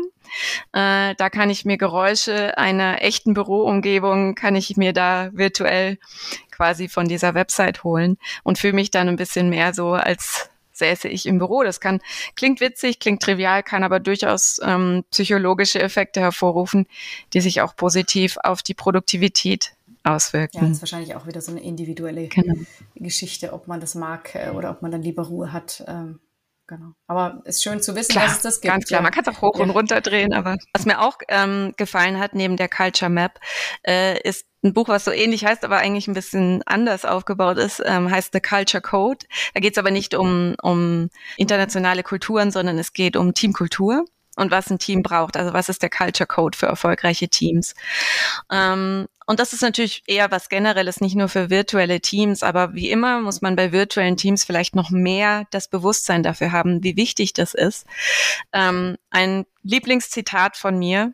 Äh, 0.71 1.13
da 1.15 1.29
kann 1.29 1.49
ich 1.49 1.65
mir 1.65 1.77
Geräusche 1.77 2.57
einer 2.57 3.01
echten 3.01 3.33
Büroumgebung, 3.33 4.35
kann 4.35 4.55
ich 4.55 4.77
mir 4.77 4.93
da 4.93 5.31
virtuell 5.33 5.97
quasi 6.51 6.87
von 6.87 7.09
dieser 7.09 7.33
Website 7.33 7.83
holen 7.83 8.17
und 8.43 8.59
fühle 8.59 8.75
mich 8.75 8.91
dann 8.91 9.09
ein 9.09 9.17
bisschen 9.17 9.49
mehr 9.49 9.73
so 9.73 9.91
als 9.91 10.49
säße 10.83 11.07
ich 11.07 11.25
im 11.25 11.37
Büro. 11.37 11.63
Das 11.63 11.79
kann, 11.79 12.01
klingt 12.35 12.59
witzig, 12.59 12.99
klingt 12.99 13.21
trivial, 13.21 13.63
kann 13.63 13.83
aber 13.83 13.99
durchaus 13.99 14.59
ähm, 14.63 15.03
psychologische 15.11 15.81
Effekte 15.81 16.19
hervorrufen, 16.19 16.87
die 17.33 17.41
sich 17.41 17.61
auch 17.61 17.75
positiv 17.75 18.37
auf 18.43 18.61
die 18.61 18.73
Produktivität 18.73 19.73
auswirken. 20.03 20.57
Ja, 20.57 20.61
das 20.63 20.71
ist 20.71 20.81
wahrscheinlich 20.81 21.15
auch 21.15 21.25
wieder 21.25 21.39
so 21.39 21.51
eine 21.51 21.63
individuelle 21.63 22.27
genau. 22.27 22.55
Geschichte, 22.95 23.53
ob 23.53 23.67
man 23.67 23.79
das 23.79 23.95
mag 23.95 24.35
äh, 24.35 24.49
oder 24.49 24.71
ob 24.71 24.81
man 24.81 24.91
dann 24.91 25.01
lieber 25.01 25.23
Ruhe 25.23 25.53
hat. 25.53 25.83
Ähm, 25.87 26.19
genau. 26.67 26.93
Aber 27.07 27.41
es 27.45 27.57
ist 27.57 27.63
schön 27.63 27.81
zu 27.81 27.95
wissen, 27.95 28.11
klar, 28.11 28.25
dass 28.25 28.37
es 28.37 28.41
das 28.41 28.61
gibt. 28.61 28.73
Ganz 28.73 28.85
klar, 28.85 29.01
man 29.01 29.11
kann 29.11 29.23
es 29.25 29.33
auch 29.35 29.41
hoch 29.41 29.57
ja. 29.57 29.63
und 29.63 29.69
runter 29.69 30.01
drehen, 30.01 30.33
aber 30.33 30.57
was 30.73 30.85
mir 30.85 30.99
auch 30.99 31.17
ähm, 31.29 31.73
gefallen 31.77 32.19
hat, 32.19 32.35
neben 32.35 32.57
der 32.57 32.67
Culture 32.67 33.09
Map, 33.09 33.39
äh, 33.87 34.19
ist 34.27 34.45
ein 34.63 34.73
Buch, 34.73 34.87
was 34.87 35.05
so 35.05 35.11
ähnlich 35.11 35.45
heißt, 35.45 35.63
aber 35.63 35.77
eigentlich 35.77 36.07
ein 36.07 36.13
bisschen 36.13 36.63
anders 36.65 37.05
aufgebaut 37.05 37.57
ist, 37.57 37.81
ähm, 37.85 38.09
heißt 38.09 38.31
The 38.33 38.39
Culture 38.39 38.81
Code. 38.81 39.25
Da 39.53 39.59
geht 39.59 39.73
es 39.73 39.77
aber 39.77 39.91
nicht 39.91 40.15
um, 40.15 40.55
um 40.61 41.09
internationale 41.37 42.03
Kulturen, 42.03 42.51
sondern 42.51 42.77
es 42.77 42.93
geht 42.93 43.15
um 43.17 43.33
Teamkultur 43.33 44.05
und 44.35 44.51
was 44.51 44.69
ein 44.69 44.79
Team 44.79 45.03
braucht. 45.03 45.37
Also 45.37 45.53
was 45.53 45.69
ist 45.69 45.81
der 45.81 45.89
Culture 45.89 46.27
Code 46.27 46.57
für 46.57 46.65
erfolgreiche 46.65 47.27
Teams? 47.27 47.75
Ähm, 48.51 49.07
und 49.25 49.39
das 49.39 49.53
ist 49.53 49.61
natürlich 49.61 50.03
eher 50.07 50.31
was 50.31 50.49
Generelles, 50.49 50.99
nicht 50.99 51.15
nur 51.15 51.29
für 51.29 51.49
virtuelle 51.49 52.01
Teams, 52.01 52.43
aber 52.43 52.73
wie 52.73 52.89
immer 52.89 53.21
muss 53.21 53.41
man 53.41 53.55
bei 53.55 53.71
virtuellen 53.71 54.17
Teams 54.17 54.43
vielleicht 54.43 54.75
noch 54.75 54.89
mehr 54.89 55.45
das 55.51 55.67
Bewusstsein 55.67 56.23
dafür 56.23 56.51
haben, 56.51 56.83
wie 56.83 56.97
wichtig 56.97 57.33
das 57.33 57.53
ist. 57.53 57.85
Ähm, 58.51 58.97
ein 59.11 59.45
Lieblingszitat 59.63 60.57
von 60.57 60.77
mir 60.77 61.13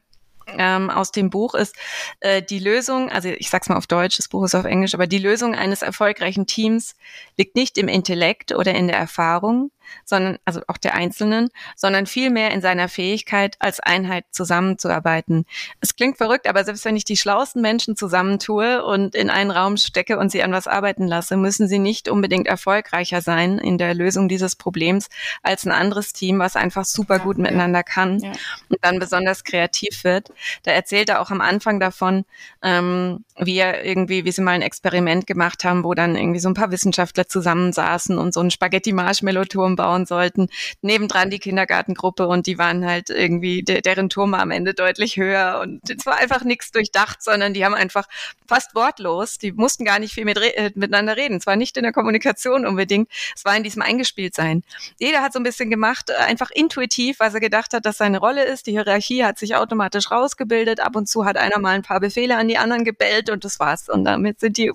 ähm, 0.57 0.89
aus 0.89 1.11
dem 1.11 1.29
Buch 1.29 1.53
ist 1.53 1.75
äh, 2.19 2.41
die 2.41 2.59
Lösung, 2.59 3.09
also 3.09 3.29
ich 3.29 3.49
sag's 3.49 3.69
mal 3.69 3.77
auf 3.77 3.87
Deutsch, 3.87 4.17
das 4.17 4.27
Buch 4.27 4.43
ist 4.43 4.55
auf 4.55 4.65
Englisch, 4.65 4.93
aber 4.93 5.07
die 5.07 5.19
Lösung 5.19 5.55
eines 5.55 5.81
erfolgreichen 5.81 6.47
Teams 6.47 6.95
liegt 7.37 7.55
nicht 7.55 7.77
im 7.77 7.87
Intellekt 7.87 8.51
oder 8.53 8.73
in 8.73 8.87
der 8.87 8.97
Erfahrung, 8.97 9.71
sondern, 10.05 10.37
also 10.45 10.61
auch 10.67 10.77
der 10.77 10.95
Einzelnen, 10.95 11.49
sondern 11.75 12.05
vielmehr 12.05 12.51
in 12.51 12.61
seiner 12.61 12.89
Fähigkeit, 12.89 13.55
als 13.59 13.79
Einheit 13.79 14.25
zusammenzuarbeiten. 14.31 15.45
Es 15.81 15.95
klingt 15.95 16.17
verrückt, 16.17 16.47
aber 16.47 16.63
selbst 16.63 16.85
wenn 16.85 16.95
ich 16.95 17.05
die 17.05 17.17
schlauesten 17.17 17.61
Menschen 17.61 17.95
zusammentue 17.95 18.83
und 18.83 19.15
in 19.15 19.29
einen 19.29 19.51
Raum 19.51 19.77
stecke 19.77 20.17
und 20.17 20.31
sie 20.31 20.43
an 20.43 20.51
was 20.51 20.67
arbeiten 20.67 21.07
lasse, 21.07 21.37
müssen 21.37 21.67
sie 21.67 21.79
nicht 21.79 22.09
unbedingt 22.09 22.47
erfolgreicher 22.47 23.21
sein 23.21 23.57
in 23.57 23.77
der 23.77 23.93
Lösung 23.93 24.29
dieses 24.29 24.55
Problems 24.55 25.09
als 25.43 25.65
ein 25.65 25.71
anderes 25.71 26.13
Team, 26.13 26.39
was 26.39 26.55
einfach 26.55 26.85
super 26.85 27.17
ja, 27.17 27.23
gut 27.23 27.37
ja. 27.37 27.43
miteinander 27.43 27.83
kann 27.83 28.19
ja. 28.19 28.31
und 28.69 28.77
dann 28.81 28.99
besonders 28.99 29.43
kreativ 29.43 30.03
wird. 30.03 30.29
Da 30.63 30.71
erzählt 30.71 31.09
er 31.09 31.21
auch 31.21 31.31
am 31.31 31.41
Anfang 31.41 31.79
davon, 31.79 32.25
ähm, 32.61 33.23
wie 33.37 33.57
er 33.57 33.85
irgendwie, 33.85 34.25
wie 34.25 34.31
sie 34.31 34.41
mal 34.41 34.51
ein 34.51 34.61
Experiment 34.61 35.27
gemacht 35.27 35.63
haben, 35.63 35.83
wo 35.83 35.93
dann 35.93 36.15
irgendwie 36.15 36.39
so 36.39 36.49
ein 36.49 36.53
paar 36.53 36.71
Wissenschaftler 36.71 37.27
zusammensaßen 37.27 38.17
und 38.17 38.33
so 38.33 38.41
ein 38.41 38.51
Spaghetti-Marshmallow-Turm 38.51 39.75
bauen 39.79 40.05
sollten. 40.05 40.49
Nebendran 40.81 41.29
die 41.29 41.39
Kindergartengruppe 41.39 42.27
und 42.27 42.47
die 42.47 42.57
waren 42.57 42.85
halt 42.85 43.09
irgendwie, 43.09 43.63
de 43.63 43.79
deren 43.79 44.09
Turm 44.09 44.33
war 44.33 44.41
am 44.41 44.51
Ende 44.51 44.73
deutlich 44.73 45.15
höher 45.15 45.61
und 45.63 45.89
es 45.89 46.05
war 46.05 46.17
einfach 46.17 46.43
nichts 46.43 46.71
durchdacht, 46.71 47.23
sondern 47.23 47.53
die 47.53 47.63
haben 47.63 47.73
einfach 47.73 48.07
fast 48.45 48.75
wortlos, 48.75 49.37
die 49.37 49.53
mussten 49.53 49.85
gar 49.85 49.99
nicht 49.99 50.13
viel 50.13 50.25
mit 50.25 50.37
äh, 50.37 50.71
miteinander 50.75 51.15
reden. 51.15 51.37
Es 51.37 51.45
war 51.45 51.55
nicht 51.55 51.77
in 51.77 51.83
der 51.83 51.93
Kommunikation 51.93 52.65
unbedingt, 52.65 53.09
es 53.33 53.45
war 53.45 53.55
in 53.55 53.63
diesem 53.63 53.81
Eingespieltsein. 53.81 54.63
Jeder 54.99 55.21
hat 55.21 55.31
so 55.31 55.39
ein 55.39 55.43
bisschen 55.43 55.69
gemacht, 55.69 56.09
äh, 56.09 56.15
einfach 56.15 56.51
intuitiv, 56.51 57.21
was 57.21 57.33
er 57.33 57.39
gedacht 57.39 57.73
hat, 57.73 57.85
dass 57.85 57.97
seine 57.97 58.19
Rolle 58.19 58.43
ist. 58.43 58.67
Die 58.67 58.71
Hierarchie 58.71 59.23
hat 59.23 59.39
sich 59.39 59.55
automatisch 59.55 60.11
rausgebildet. 60.11 60.81
Ab 60.81 60.97
und 60.97 61.07
zu 61.07 61.23
hat 61.23 61.37
einer 61.37 61.59
mal 61.59 61.75
ein 61.75 61.83
paar 61.83 62.01
Befehle 62.01 62.35
an 62.35 62.49
die 62.49 62.57
anderen 62.57 62.83
gebellt 62.83 63.29
und 63.29 63.45
das 63.45 63.59
war's. 63.59 63.87
Und 63.87 64.03
damit 64.03 64.41
sind 64.41 64.57
die 64.57 64.71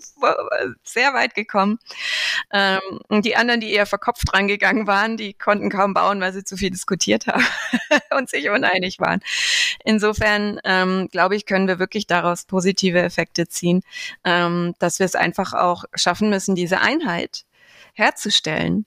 sehr 0.83 1.13
weit 1.13 1.35
gekommen. 1.35 1.79
Ähm, 2.53 2.81
die 3.23 3.37
anderen, 3.37 3.61
die 3.61 3.73
eher 3.73 3.87
verkopft 3.87 4.33
rangegangen 4.33 4.87
waren, 4.87 4.94
waren, 4.95 5.17
die 5.17 5.35
konnten 5.35 5.71
kaum 5.71 5.93
bauen, 5.93 6.21
weil 6.21 6.33
sie 6.33 6.45
zu 6.45 6.57
viel 6.57 6.71
diskutiert 6.71 7.27
haben 7.27 7.45
und 8.17 8.31
sich 8.31 8.49
uneinig 8.49 9.01
waren. 9.01 9.21
Insofern, 9.85 10.61
ähm, 10.63 11.09
glaube 11.11 11.35
ich, 11.35 11.47
können 11.47 11.67
wir 11.67 11.81
wirklich 11.81 12.07
daraus 12.07 12.45
positive 12.45 13.03
Effekte 13.03 13.49
ziehen, 13.49 13.83
ähm, 14.23 14.75
dass 14.79 15.01
wir 15.01 15.07
es 15.07 15.17
einfach 15.17 15.53
auch 15.53 15.85
schaffen 15.97 16.31
müssen, 16.31 16.55
diese 16.55 16.81
Einheit 16.81 17.45
herzustellen, 17.95 18.87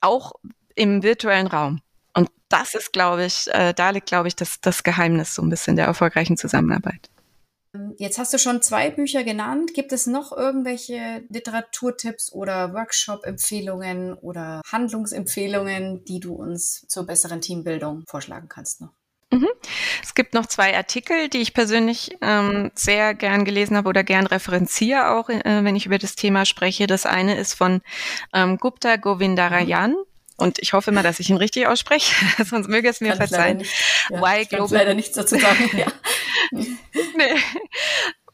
auch 0.00 0.32
im 0.74 1.02
virtuellen 1.02 1.46
Raum. 1.46 1.82
Und 2.14 2.30
das 2.48 2.74
ist, 2.74 2.94
glaube 2.94 3.26
ich, 3.26 3.46
äh, 3.52 3.74
da 3.74 3.90
liegt, 3.90 4.06
glaube 4.06 4.28
ich, 4.28 4.36
das, 4.36 4.60
das 4.62 4.82
Geheimnis 4.82 5.34
so 5.34 5.42
ein 5.42 5.50
bisschen 5.50 5.76
der 5.76 5.84
erfolgreichen 5.84 6.38
Zusammenarbeit. 6.38 7.10
Jetzt 7.98 8.18
hast 8.18 8.32
du 8.34 8.38
schon 8.38 8.62
zwei 8.62 8.90
Bücher 8.90 9.22
genannt. 9.22 9.74
Gibt 9.74 9.92
es 9.92 10.06
noch 10.06 10.32
irgendwelche 10.36 11.22
Literaturtipps 11.28 12.32
oder 12.32 12.74
Workshop-Empfehlungen 12.74 14.14
oder 14.14 14.60
Handlungsempfehlungen, 14.66 16.04
die 16.04 16.18
du 16.18 16.34
uns 16.34 16.84
zur 16.88 17.06
besseren 17.06 17.40
Teambildung 17.40 18.04
vorschlagen 18.08 18.48
kannst 18.48 18.80
noch? 18.80 18.90
Mhm. 19.32 19.48
Es 20.02 20.14
gibt 20.14 20.34
noch 20.34 20.46
zwei 20.46 20.76
Artikel, 20.76 21.28
die 21.28 21.38
ich 21.38 21.54
persönlich 21.54 22.16
ähm, 22.20 22.72
sehr 22.74 23.14
gern 23.14 23.44
gelesen 23.44 23.76
habe 23.76 23.88
oder 23.88 24.02
gern 24.02 24.26
referenziere, 24.26 25.10
auch 25.10 25.28
äh, 25.28 25.42
wenn 25.44 25.76
ich 25.76 25.86
über 25.86 25.98
das 25.98 26.16
Thema 26.16 26.44
spreche. 26.44 26.88
Das 26.88 27.06
eine 27.06 27.36
ist 27.36 27.54
von 27.54 27.80
ähm, 28.34 28.58
Gupta 28.58 28.96
Govindarayan. 28.96 29.94
Und 30.40 30.58
ich 30.58 30.72
hoffe 30.72 30.90
immer, 30.90 31.02
dass 31.02 31.20
ich 31.20 31.28
ihn 31.30 31.36
richtig 31.36 31.66
ausspreche, 31.66 32.14
sonst 32.44 32.68
möge 32.68 32.88
es 32.88 33.00
mir 33.00 33.10
kann 33.10 33.18
verzeihen. 33.18 33.62
Ja, 34.08 34.20
Why 34.22 34.46
Global 34.46 34.78
leider 34.78 34.94
nichts 34.94 35.14
dazu 35.14 35.38
sagen. 35.38 35.70
ja. 35.76 35.86
nee. 36.50 37.36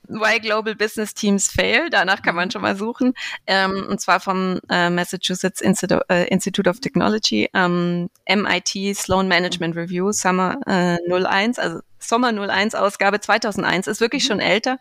Why 0.09 0.39
Global 0.39 0.77
Business 0.77 1.15
Teams 1.15 1.51
Fail, 1.51 1.91
danach 1.91 2.23
kann 2.23 2.37
man 2.37 2.47
mhm. 2.47 2.53
schon 2.53 2.63
mal 2.63 2.77
suchen, 2.77 3.13
ähm, 3.49 3.87
und 3.89 4.01
zwar 4.01 4.21
vom 4.21 4.61
äh, 4.71 4.89
Massachusetts 4.89 5.61
Institute, 5.61 6.05
äh, 6.09 6.29
Institute 6.29 6.71
of 6.71 6.79
Technology, 6.79 7.51
ähm, 7.55 8.09
MIT 8.29 8.95
Sloan 8.97 9.27
Management 9.27 9.75
Review, 9.75 10.13
Summer 10.13 10.61
äh, 10.67 10.99
01, 11.11 11.59
also 11.59 11.81
Sommer 11.99 12.29
01 12.29 12.77
Ausgabe 12.77 13.19
2001, 13.19 13.89
ist 13.89 14.01
wirklich 14.01 14.23
mhm. 14.25 14.29
schon 14.29 14.41
älter. 14.41 14.79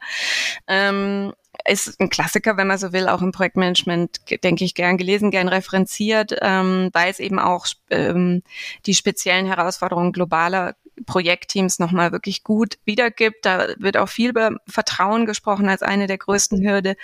Ähm, 0.67 1.33
ist 1.67 1.99
ein 1.99 2.09
Klassiker, 2.09 2.57
wenn 2.57 2.67
man 2.67 2.77
so 2.77 2.93
will, 2.93 3.07
auch 3.07 3.21
im 3.21 3.31
Projektmanagement, 3.31 4.21
denke 4.43 4.63
ich, 4.63 4.75
gern 4.75 4.97
gelesen, 4.97 5.31
gern 5.31 5.47
referenziert, 5.47 6.35
ähm, 6.41 6.89
weil 6.93 7.09
es 7.09 7.19
eben 7.19 7.39
auch 7.39 7.67
ähm, 7.89 8.43
die 8.85 8.93
speziellen 8.93 9.47
Herausforderungen 9.47 10.11
globaler 10.11 10.75
Projektteams 11.05 11.79
nochmal 11.79 12.11
wirklich 12.11 12.43
gut 12.43 12.77
wiedergibt. 12.85 13.45
Da 13.45 13.67
wird 13.77 13.97
auch 13.97 14.09
viel 14.09 14.29
über 14.29 14.51
Vertrauen 14.67 15.25
gesprochen 15.25 15.67
als 15.67 15.81
eine 15.81 16.07
der 16.07 16.17
größten 16.17 16.65
Hürde. 16.65 16.95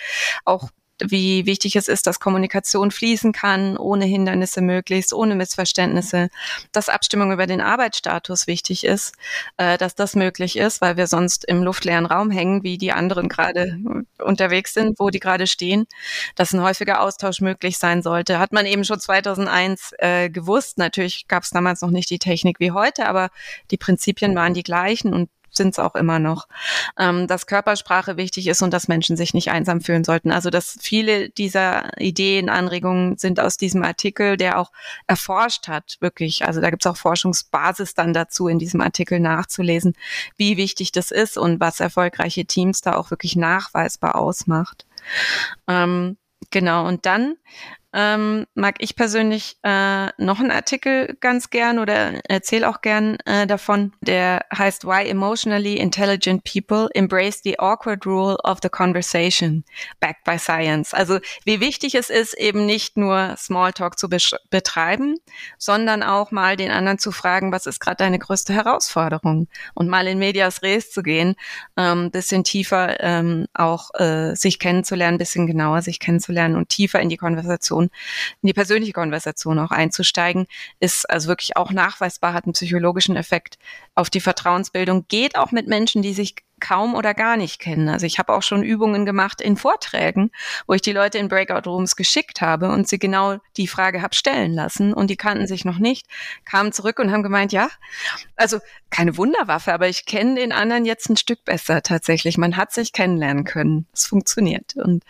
Auch 0.44 0.70
wie 1.06 1.46
wichtig 1.46 1.76
es 1.76 1.88
ist, 1.88 2.06
dass 2.06 2.20
Kommunikation 2.20 2.90
fließen 2.90 3.32
kann, 3.32 3.76
ohne 3.76 4.04
Hindernisse 4.04 4.60
möglichst, 4.60 5.12
ohne 5.12 5.34
Missverständnisse, 5.34 6.28
dass 6.72 6.88
Abstimmung 6.88 7.32
über 7.32 7.46
den 7.46 7.60
Arbeitsstatus 7.60 8.46
wichtig 8.46 8.84
ist, 8.84 9.14
äh, 9.56 9.78
dass 9.78 9.94
das 9.94 10.14
möglich 10.14 10.56
ist, 10.56 10.80
weil 10.80 10.96
wir 10.96 11.06
sonst 11.06 11.44
im 11.44 11.62
luftleeren 11.62 12.06
Raum 12.06 12.30
hängen, 12.30 12.62
wie 12.62 12.78
die 12.78 12.92
anderen 12.92 13.28
gerade 13.28 13.78
unterwegs 14.18 14.74
sind, 14.74 14.98
wo 14.98 15.10
die 15.10 15.20
gerade 15.20 15.46
stehen, 15.46 15.86
dass 16.34 16.52
ein 16.52 16.62
häufiger 16.62 17.00
Austausch 17.00 17.40
möglich 17.40 17.78
sein 17.78 18.02
sollte. 18.02 18.38
Hat 18.38 18.52
man 18.52 18.66
eben 18.66 18.84
schon 18.84 19.00
2001 19.00 19.92
äh, 19.98 20.30
gewusst. 20.30 20.78
Natürlich 20.78 21.26
gab 21.28 21.42
es 21.42 21.50
damals 21.50 21.80
noch 21.82 21.90
nicht 21.90 22.10
die 22.10 22.18
Technik 22.18 22.60
wie 22.60 22.72
heute, 22.72 23.06
aber 23.06 23.30
die 23.70 23.76
Prinzipien 23.76 24.34
waren 24.34 24.54
die 24.54 24.62
gleichen 24.62 25.12
und 25.12 25.28
sind 25.52 25.70
es 25.70 25.78
auch 25.78 25.94
immer 25.94 26.18
noch, 26.18 26.48
ähm, 26.98 27.26
dass 27.26 27.46
Körpersprache 27.46 28.16
wichtig 28.16 28.46
ist 28.46 28.62
und 28.62 28.72
dass 28.72 28.88
Menschen 28.88 29.16
sich 29.16 29.34
nicht 29.34 29.50
einsam 29.50 29.80
fühlen 29.80 30.04
sollten. 30.04 30.32
Also 30.32 30.50
dass 30.50 30.78
viele 30.80 31.30
dieser 31.30 31.98
Ideen, 31.98 32.48
Anregungen 32.48 33.18
sind 33.18 33.40
aus 33.40 33.56
diesem 33.56 33.82
Artikel, 33.82 34.36
der 34.36 34.58
auch 34.58 34.72
erforscht 35.06 35.68
hat, 35.68 35.96
wirklich. 36.00 36.44
Also 36.44 36.60
da 36.60 36.70
gibt 36.70 36.84
es 36.84 36.90
auch 36.90 36.96
Forschungsbasis 36.96 37.94
dann 37.94 38.12
dazu, 38.12 38.48
in 38.48 38.58
diesem 38.58 38.80
Artikel 38.80 39.20
nachzulesen, 39.20 39.94
wie 40.36 40.56
wichtig 40.56 40.92
das 40.92 41.10
ist 41.10 41.38
und 41.38 41.60
was 41.60 41.80
erfolgreiche 41.80 42.44
Teams 42.44 42.80
da 42.80 42.96
auch 42.96 43.10
wirklich 43.10 43.36
nachweisbar 43.36 44.16
ausmacht. 44.16 44.86
Ähm, 45.68 46.16
Genau, 46.50 46.86
und 46.86 47.06
dann 47.06 47.36
ähm, 47.92 48.46
mag 48.54 48.76
ich 48.78 48.96
persönlich 48.96 49.56
äh, 49.62 50.06
noch 50.16 50.40
einen 50.40 50.50
Artikel 50.50 51.16
ganz 51.20 51.50
gern 51.50 51.78
oder 51.78 52.20
erzähle 52.28 52.68
auch 52.68 52.80
gern 52.80 53.18
äh, 53.26 53.46
davon. 53.46 53.92
Der 54.00 54.46
heißt 54.56 54.84
Why 54.86 55.08
Emotionally 55.08 55.76
Intelligent 55.76 56.44
People 56.44 56.88
Embrace 56.94 57.40
the 57.44 57.58
Awkward 57.58 58.06
Rule 58.06 58.36
of 58.44 58.58
the 58.62 58.68
Conversation, 58.68 59.64
backed 60.00 60.24
by 60.24 60.38
Science. 60.38 60.94
Also 60.94 61.18
wie 61.44 61.60
wichtig 61.60 61.94
es 61.94 62.08
ist, 62.08 62.34
eben 62.34 62.66
nicht 62.66 62.96
nur 62.96 63.34
Smalltalk 63.36 63.98
zu 63.98 64.08
betreiben, 64.08 65.16
sondern 65.58 66.02
auch 66.02 66.30
mal 66.30 66.56
den 66.56 66.70
anderen 66.70 66.98
zu 66.98 67.12
fragen, 67.12 67.52
was 67.52 67.66
ist 67.66 67.80
gerade 67.80 67.96
deine 67.96 68.18
größte 68.18 68.54
Herausforderung? 68.54 69.48
Und 69.74 69.88
mal 69.88 70.06
in 70.06 70.18
Medias 70.18 70.62
Res 70.62 70.90
zu 70.90 71.02
gehen, 71.02 71.34
ähm, 71.76 72.10
bisschen 72.10 72.44
tiefer 72.44 73.00
ähm, 73.00 73.46
auch 73.54 73.90
äh, 73.94 74.34
sich 74.34 74.58
kennenzulernen, 74.58 75.18
bisschen 75.18 75.46
genauer 75.46 75.82
sich 75.82 75.98
kennenzulernen 75.98 76.56
und 76.56 76.68
tiefer 76.68 77.00
in 77.00 77.08
die 77.08 77.16
Konversation 77.16 77.81
Konversation, 77.82 77.90
in 78.42 78.46
die 78.48 78.52
persönliche 78.52 78.92
Konversation 78.92 79.58
auch 79.58 79.70
einzusteigen, 79.70 80.46
ist 80.80 81.08
also 81.08 81.28
wirklich 81.28 81.56
auch 81.56 81.70
nachweisbar, 81.70 82.32
hat 82.32 82.44
einen 82.44 82.52
psychologischen 82.52 83.16
Effekt 83.16 83.58
auf 83.94 84.10
die 84.10 84.20
Vertrauensbildung, 84.20 85.06
geht 85.08 85.36
auch 85.36 85.52
mit 85.52 85.66
Menschen, 85.66 86.02
die 86.02 86.14
sich 86.14 86.36
kaum 86.62 86.94
oder 86.94 87.12
gar 87.12 87.36
nicht 87.36 87.58
kennen. 87.58 87.88
Also 87.88 88.06
ich 88.06 88.18
habe 88.18 88.32
auch 88.32 88.42
schon 88.42 88.62
Übungen 88.62 89.04
gemacht 89.04 89.40
in 89.40 89.56
Vorträgen, 89.56 90.30
wo 90.66 90.74
ich 90.74 90.80
die 90.80 90.92
Leute 90.92 91.18
in 91.18 91.28
Breakout 91.28 91.68
Rooms 91.68 91.96
geschickt 91.96 92.40
habe 92.40 92.70
und 92.70 92.88
sie 92.88 93.00
genau 93.00 93.38
die 93.56 93.66
Frage 93.66 94.00
habe 94.00 94.14
stellen 94.14 94.54
lassen 94.54 94.94
und 94.94 95.10
die 95.10 95.16
kannten 95.16 95.48
sich 95.48 95.64
noch 95.64 95.78
nicht, 95.78 96.06
kamen 96.44 96.72
zurück 96.72 97.00
und 97.00 97.10
haben 97.10 97.24
gemeint, 97.24 97.52
ja, 97.52 97.68
also 98.36 98.60
keine 98.90 99.16
Wunderwaffe, 99.16 99.74
aber 99.74 99.88
ich 99.88 100.06
kenne 100.06 100.36
den 100.36 100.52
anderen 100.52 100.84
jetzt 100.84 101.10
ein 101.10 101.16
Stück 101.16 101.44
besser 101.44 101.82
tatsächlich. 101.82 102.38
Man 102.38 102.56
hat 102.56 102.72
sich 102.72 102.92
kennenlernen 102.92 103.44
können. 103.44 103.86
Es 103.92 104.06
funktioniert. 104.06 104.76
Und 104.76 105.02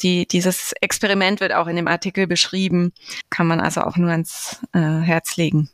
die, 0.00 0.26
dieses 0.26 0.72
Experiment 0.80 1.40
wird 1.40 1.52
auch 1.52 1.66
in 1.66 1.76
dem 1.76 1.88
Artikel 1.88 2.26
beschrieben, 2.26 2.92
kann 3.28 3.46
man 3.46 3.60
also 3.60 3.82
auch 3.82 3.96
nur 3.96 4.10
ans 4.10 4.60
äh, 4.72 4.78
Herz 4.78 5.36
legen. 5.36 5.68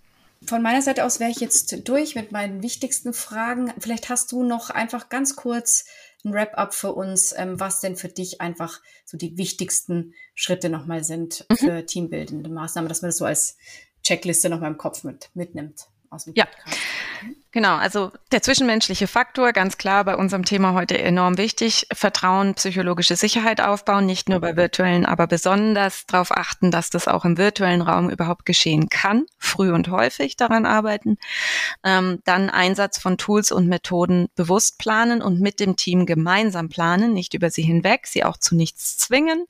Von 0.46 0.62
meiner 0.62 0.82
Seite 0.82 1.04
aus 1.04 1.20
wäre 1.20 1.30
ich 1.30 1.40
jetzt 1.40 1.88
durch 1.88 2.14
mit 2.14 2.32
meinen 2.32 2.62
wichtigsten 2.62 3.12
Fragen. 3.12 3.72
Vielleicht 3.78 4.08
hast 4.08 4.32
du 4.32 4.42
noch 4.42 4.70
einfach 4.70 5.08
ganz 5.08 5.36
kurz 5.36 5.84
ein 6.24 6.32
Wrap-up 6.32 6.74
für 6.74 6.92
uns, 6.92 7.34
ähm, 7.36 7.60
was 7.60 7.80
denn 7.80 7.96
für 7.96 8.08
dich 8.08 8.40
einfach 8.40 8.80
so 9.04 9.16
die 9.16 9.36
wichtigsten 9.36 10.14
Schritte 10.34 10.68
nochmal 10.70 11.04
sind 11.04 11.46
mhm. 11.50 11.56
für 11.56 11.86
teambildende 11.86 12.50
Maßnahmen, 12.50 12.88
dass 12.88 13.02
man 13.02 13.10
das 13.10 13.18
so 13.18 13.24
als 13.24 13.56
Checkliste 14.02 14.48
nochmal 14.48 14.70
im 14.70 14.78
Kopf 14.78 15.04
mit, 15.04 15.30
mitnimmt 15.34 15.88
aus 16.14 16.24
dem 16.24 16.34
Podcast. 16.34 16.58
Ja. 16.66 17.34
Genau, 17.54 17.76
also 17.76 18.10
der 18.32 18.42
zwischenmenschliche 18.42 19.06
Faktor, 19.06 19.52
ganz 19.52 19.78
klar 19.78 20.02
bei 20.02 20.16
unserem 20.16 20.44
Thema 20.44 20.72
heute 20.72 20.98
enorm 20.98 21.38
wichtig. 21.38 21.86
Vertrauen, 21.92 22.54
psychologische 22.54 23.14
Sicherheit 23.14 23.60
aufbauen, 23.60 24.06
nicht 24.06 24.28
nur 24.28 24.40
bei 24.40 24.56
virtuellen, 24.56 25.06
aber 25.06 25.28
besonders 25.28 26.04
darauf 26.06 26.32
achten, 26.32 26.72
dass 26.72 26.90
das 26.90 27.06
auch 27.06 27.24
im 27.24 27.38
virtuellen 27.38 27.80
Raum 27.80 28.10
überhaupt 28.10 28.44
geschehen 28.44 28.88
kann. 28.88 29.26
Früh 29.38 29.72
und 29.72 29.88
häufig 29.88 30.34
daran 30.36 30.66
arbeiten. 30.66 31.16
Ähm, 31.84 32.18
dann 32.24 32.50
Einsatz 32.50 32.98
von 32.98 33.18
Tools 33.18 33.52
und 33.52 33.68
Methoden 33.68 34.26
bewusst 34.34 34.80
planen 34.80 35.22
und 35.22 35.38
mit 35.38 35.60
dem 35.60 35.76
Team 35.76 36.06
gemeinsam 36.06 36.68
planen, 36.68 37.12
nicht 37.12 37.34
über 37.34 37.50
sie 37.50 37.62
hinweg, 37.62 38.08
sie 38.08 38.24
auch 38.24 38.36
zu 38.36 38.56
nichts 38.56 38.98
zwingen. 38.98 39.46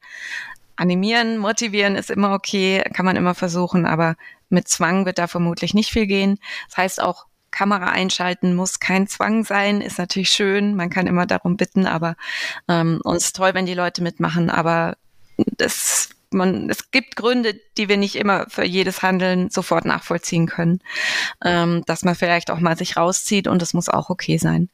Animieren, 0.77 1.39
motivieren 1.39 1.97
ist 1.97 2.11
immer 2.11 2.33
okay, 2.33 2.83
kann 2.95 3.07
man 3.07 3.17
immer 3.17 3.35
versuchen, 3.35 3.87
aber 3.87 4.17
mit 4.49 4.69
Zwang 4.69 5.07
wird 5.07 5.19
da 5.19 5.27
vermutlich 5.27 5.75
nicht 5.75 5.91
viel 5.91 6.07
gehen. 6.07 6.39
Das 6.69 6.77
heißt 6.77 7.03
auch 7.03 7.27
Kamera 7.51 7.87
einschalten 7.87 8.55
muss 8.55 8.81
kein 8.81 9.07
Zwang 9.07 9.45
sein, 9.45 9.81
ist 9.81 9.99
natürlich 9.99 10.31
schön, 10.31 10.75
man 10.75 10.91
kann 10.91 11.07
immer 11.07 11.25
darum 11.25 11.57
bitten, 11.57 11.87
aber 11.87 12.17
ähm, 12.69 13.01
uns 13.05 13.27
ist 13.27 13.37
toll, 13.37 13.55
wenn 13.55 13.65
die 13.65 13.75
Leute 13.75 14.03
mitmachen, 14.03 14.51
aber 14.51 14.97
das 15.37 16.11
man, 16.35 16.69
es 16.69 16.91
gibt 16.91 17.17
Gründe, 17.17 17.55
die 17.79 17.89
wir 17.89 17.97
nicht 17.97 18.17
immer 18.17 18.47
für 18.49 18.65
jedes 18.65 19.03
Handeln 19.03 19.51
sofort 19.51 19.85
nachvollziehen 19.85 20.47
können, 20.47 20.81
ähm, 21.45 21.83
dass 21.87 22.03
man 22.03 22.17
vielleicht 22.17 22.51
auch 22.51 22.59
mal 22.59 22.77
sich 22.77 22.97
rauszieht 22.97 23.47
und 23.47 23.63
das 23.63 23.73
muss 23.73 23.89
auch 23.89 24.11
okay 24.11 24.37
sein. 24.37 24.69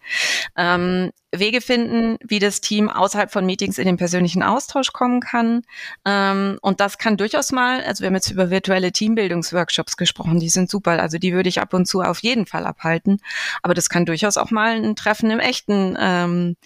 Ähm, 0.57 1.11
Wege 1.33 1.61
finden, 1.61 2.17
wie 2.25 2.41
das 2.41 2.61
Team 2.61 2.89
außerhalb 2.89 3.31
von 3.31 3.47
Meetings 3.47 3.79
in 3.79 3.87
den 3.87 3.97
persönlichen 3.97 4.43
Austausch 4.43 4.93
kommen 4.93 5.21
kann. 5.21 5.63
Ähm, 6.05 6.59
und 6.61 6.81
das 6.81 6.99
kann 6.99 7.17
durchaus 7.17 7.53
mal, 7.53 7.83
also 7.83 8.03
wir 8.03 8.09
haben 8.09 8.15
jetzt 8.15 8.31
über 8.31 8.51
virtuelle 8.51 8.91
Teambildungsworkshops 8.91 9.97
gesprochen, 9.97 10.41
die 10.41 10.49
sind 10.49 10.69
super, 10.69 11.01
also 11.01 11.19
die 11.19 11.33
würde 11.33 11.49
ich 11.49 11.61
ab 11.61 11.73
und 11.73 11.87
zu 11.87 12.01
auf 12.03 12.19
jeden 12.21 12.47
Fall 12.47 12.67
abhalten. 12.67 13.19
Aber 13.63 13.75
das 13.75 13.89
kann 13.89 14.07
durchaus 14.07 14.37
auch 14.37 14.51
mal 14.51 14.75
ein 14.75 14.97
Treffen 14.97 15.31
im 15.31 15.39
echten, 15.39 15.97
ähm, 16.01 16.57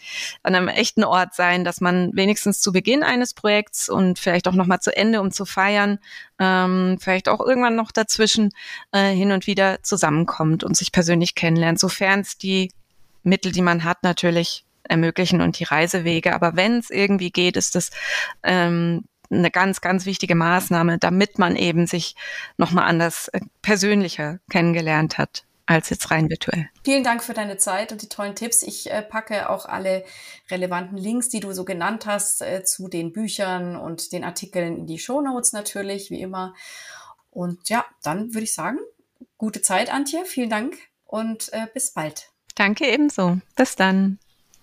an 0.43 0.55
einem 0.55 0.69
echten 0.69 1.05
Ort 1.05 1.35
sein, 1.35 1.65
dass 1.65 1.83
man 1.83 2.11
wenigstens 2.15 2.61
zu 2.61 2.73
Beginn 2.73 3.03
eines 3.03 3.35
Projekts 3.35 3.91
und 3.91 4.19
vielleicht 4.19 4.49
auch 4.49 4.55
nochmal 4.55 4.81
zu 4.81 4.97
Ende, 4.97 5.21
um 5.21 5.31
zu 5.31 5.45
feiern, 5.45 5.99
ähm, 6.39 6.97
vielleicht 7.01 7.29
auch 7.29 7.41
irgendwann 7.41 7.77
noch 7.77 7.93
dazwischen 7.93 8.51
äh, 8.93 9.11
hin 9.11 9.31
und 9.31 9.47
wieder 9.47 9.83
zusammenkommt 9.83 10.65
und 10.65 10.75
sich 10.77 10.91
persönlich 10.91 11.35
kennenlernt, 11.35 11.79
sofern 11.79 12.21
es 12.21 12.39
die 12.39 12.71
Mittel, 13.25 13.53
die 13.53 13.63
man 13.63 13.85
hat, 13.85 14.03
natürlich 14.03 14.65
ermöglichen 14.85 15.41
und 15.41 15.59
die 15.59 15.65
Reisewege. 15.65 16.35
Aber 16.35 16.57
wenn 16.57 16.79
es 16.79 16.91
irgendwie 16.91 17.31
geht, 17.31 17.57
ist 17.57 17.75
das 17.75 17.91
ähm, 18.43 19.05
eine 19.31 19.51
ganz, 19.51 19.81
ganz 19.81 20.07
wichtige 20.07 20.35
Maßnahme, 20.35 20.99
damit 20.99 21.39
man 21.39 21.57
eben 21.57 21.87
sich 21.87 22.15
nochmal 22.57 22.85
anders 22.85 23.29
äh, 23.29 23.41
persönlicher 23.63 24.39
kennengelernt 24.51 25.19
hat 25.19 25.45
als 25.67 25.89
jetzt 25.89 26.11
rein 26.11 26.29
virtuell. 26.29 26.69
Vielen 26.85 27.05
Dank 27.05 27.25
für 27.25 27.33
deine 27.33 27.57
Zeit 27.57 27.91
und 27.91 28.03
die 28.03 28.09
tollen 28.09 28.35
Tipps. 28.35 28.63
Ich 28.63 28.91
äh, 28.91 29.03
packe 29.03 29.49
auch 29.49 29.65
alle 29.65 30.05
relevanten 30.51 30.99
Links, 30.99 31.31
die 31.31 31.41
du 31.41 31.53
so 31.53 31.65
genannt 31.65 32.05
hast, 32.07 32.43
äh, 32.43 32.65
zu 32.65 32.89
den 32.89 33.13
Büchern 33.13 33.77
und 33.77 34.13
den 34.13 34.25
Artikeln 34.25 34.77
in 34.77 34.87
die 34.87 34.99
Show 34.99 35.23
Notes 35.23 35.53
natürlich, 35.53 36.11
wie 36.11 36.21
immer. 36.21 36.55
Und 37.31 37.69
ja, 37.71 37.85
dann 38.03 38.35
würde 38.35 38.45
ich 38.45 38.53
sagen, 38.53 38.79
gute 39.39 39.63
Zeit, 39.63 39.93
Antje. 39.93 40.25
Vielen 40.27 40.51
Dank 40.51 40.77
und 41.07 41.53
äh, 41.53 41.67
bis 41.73 41.93
bald. 41.93 42.34
Danke 42.55 42.87
ebenso. 42.87 43.39
Bis 43.57 43.75
dann. 43.77 44.19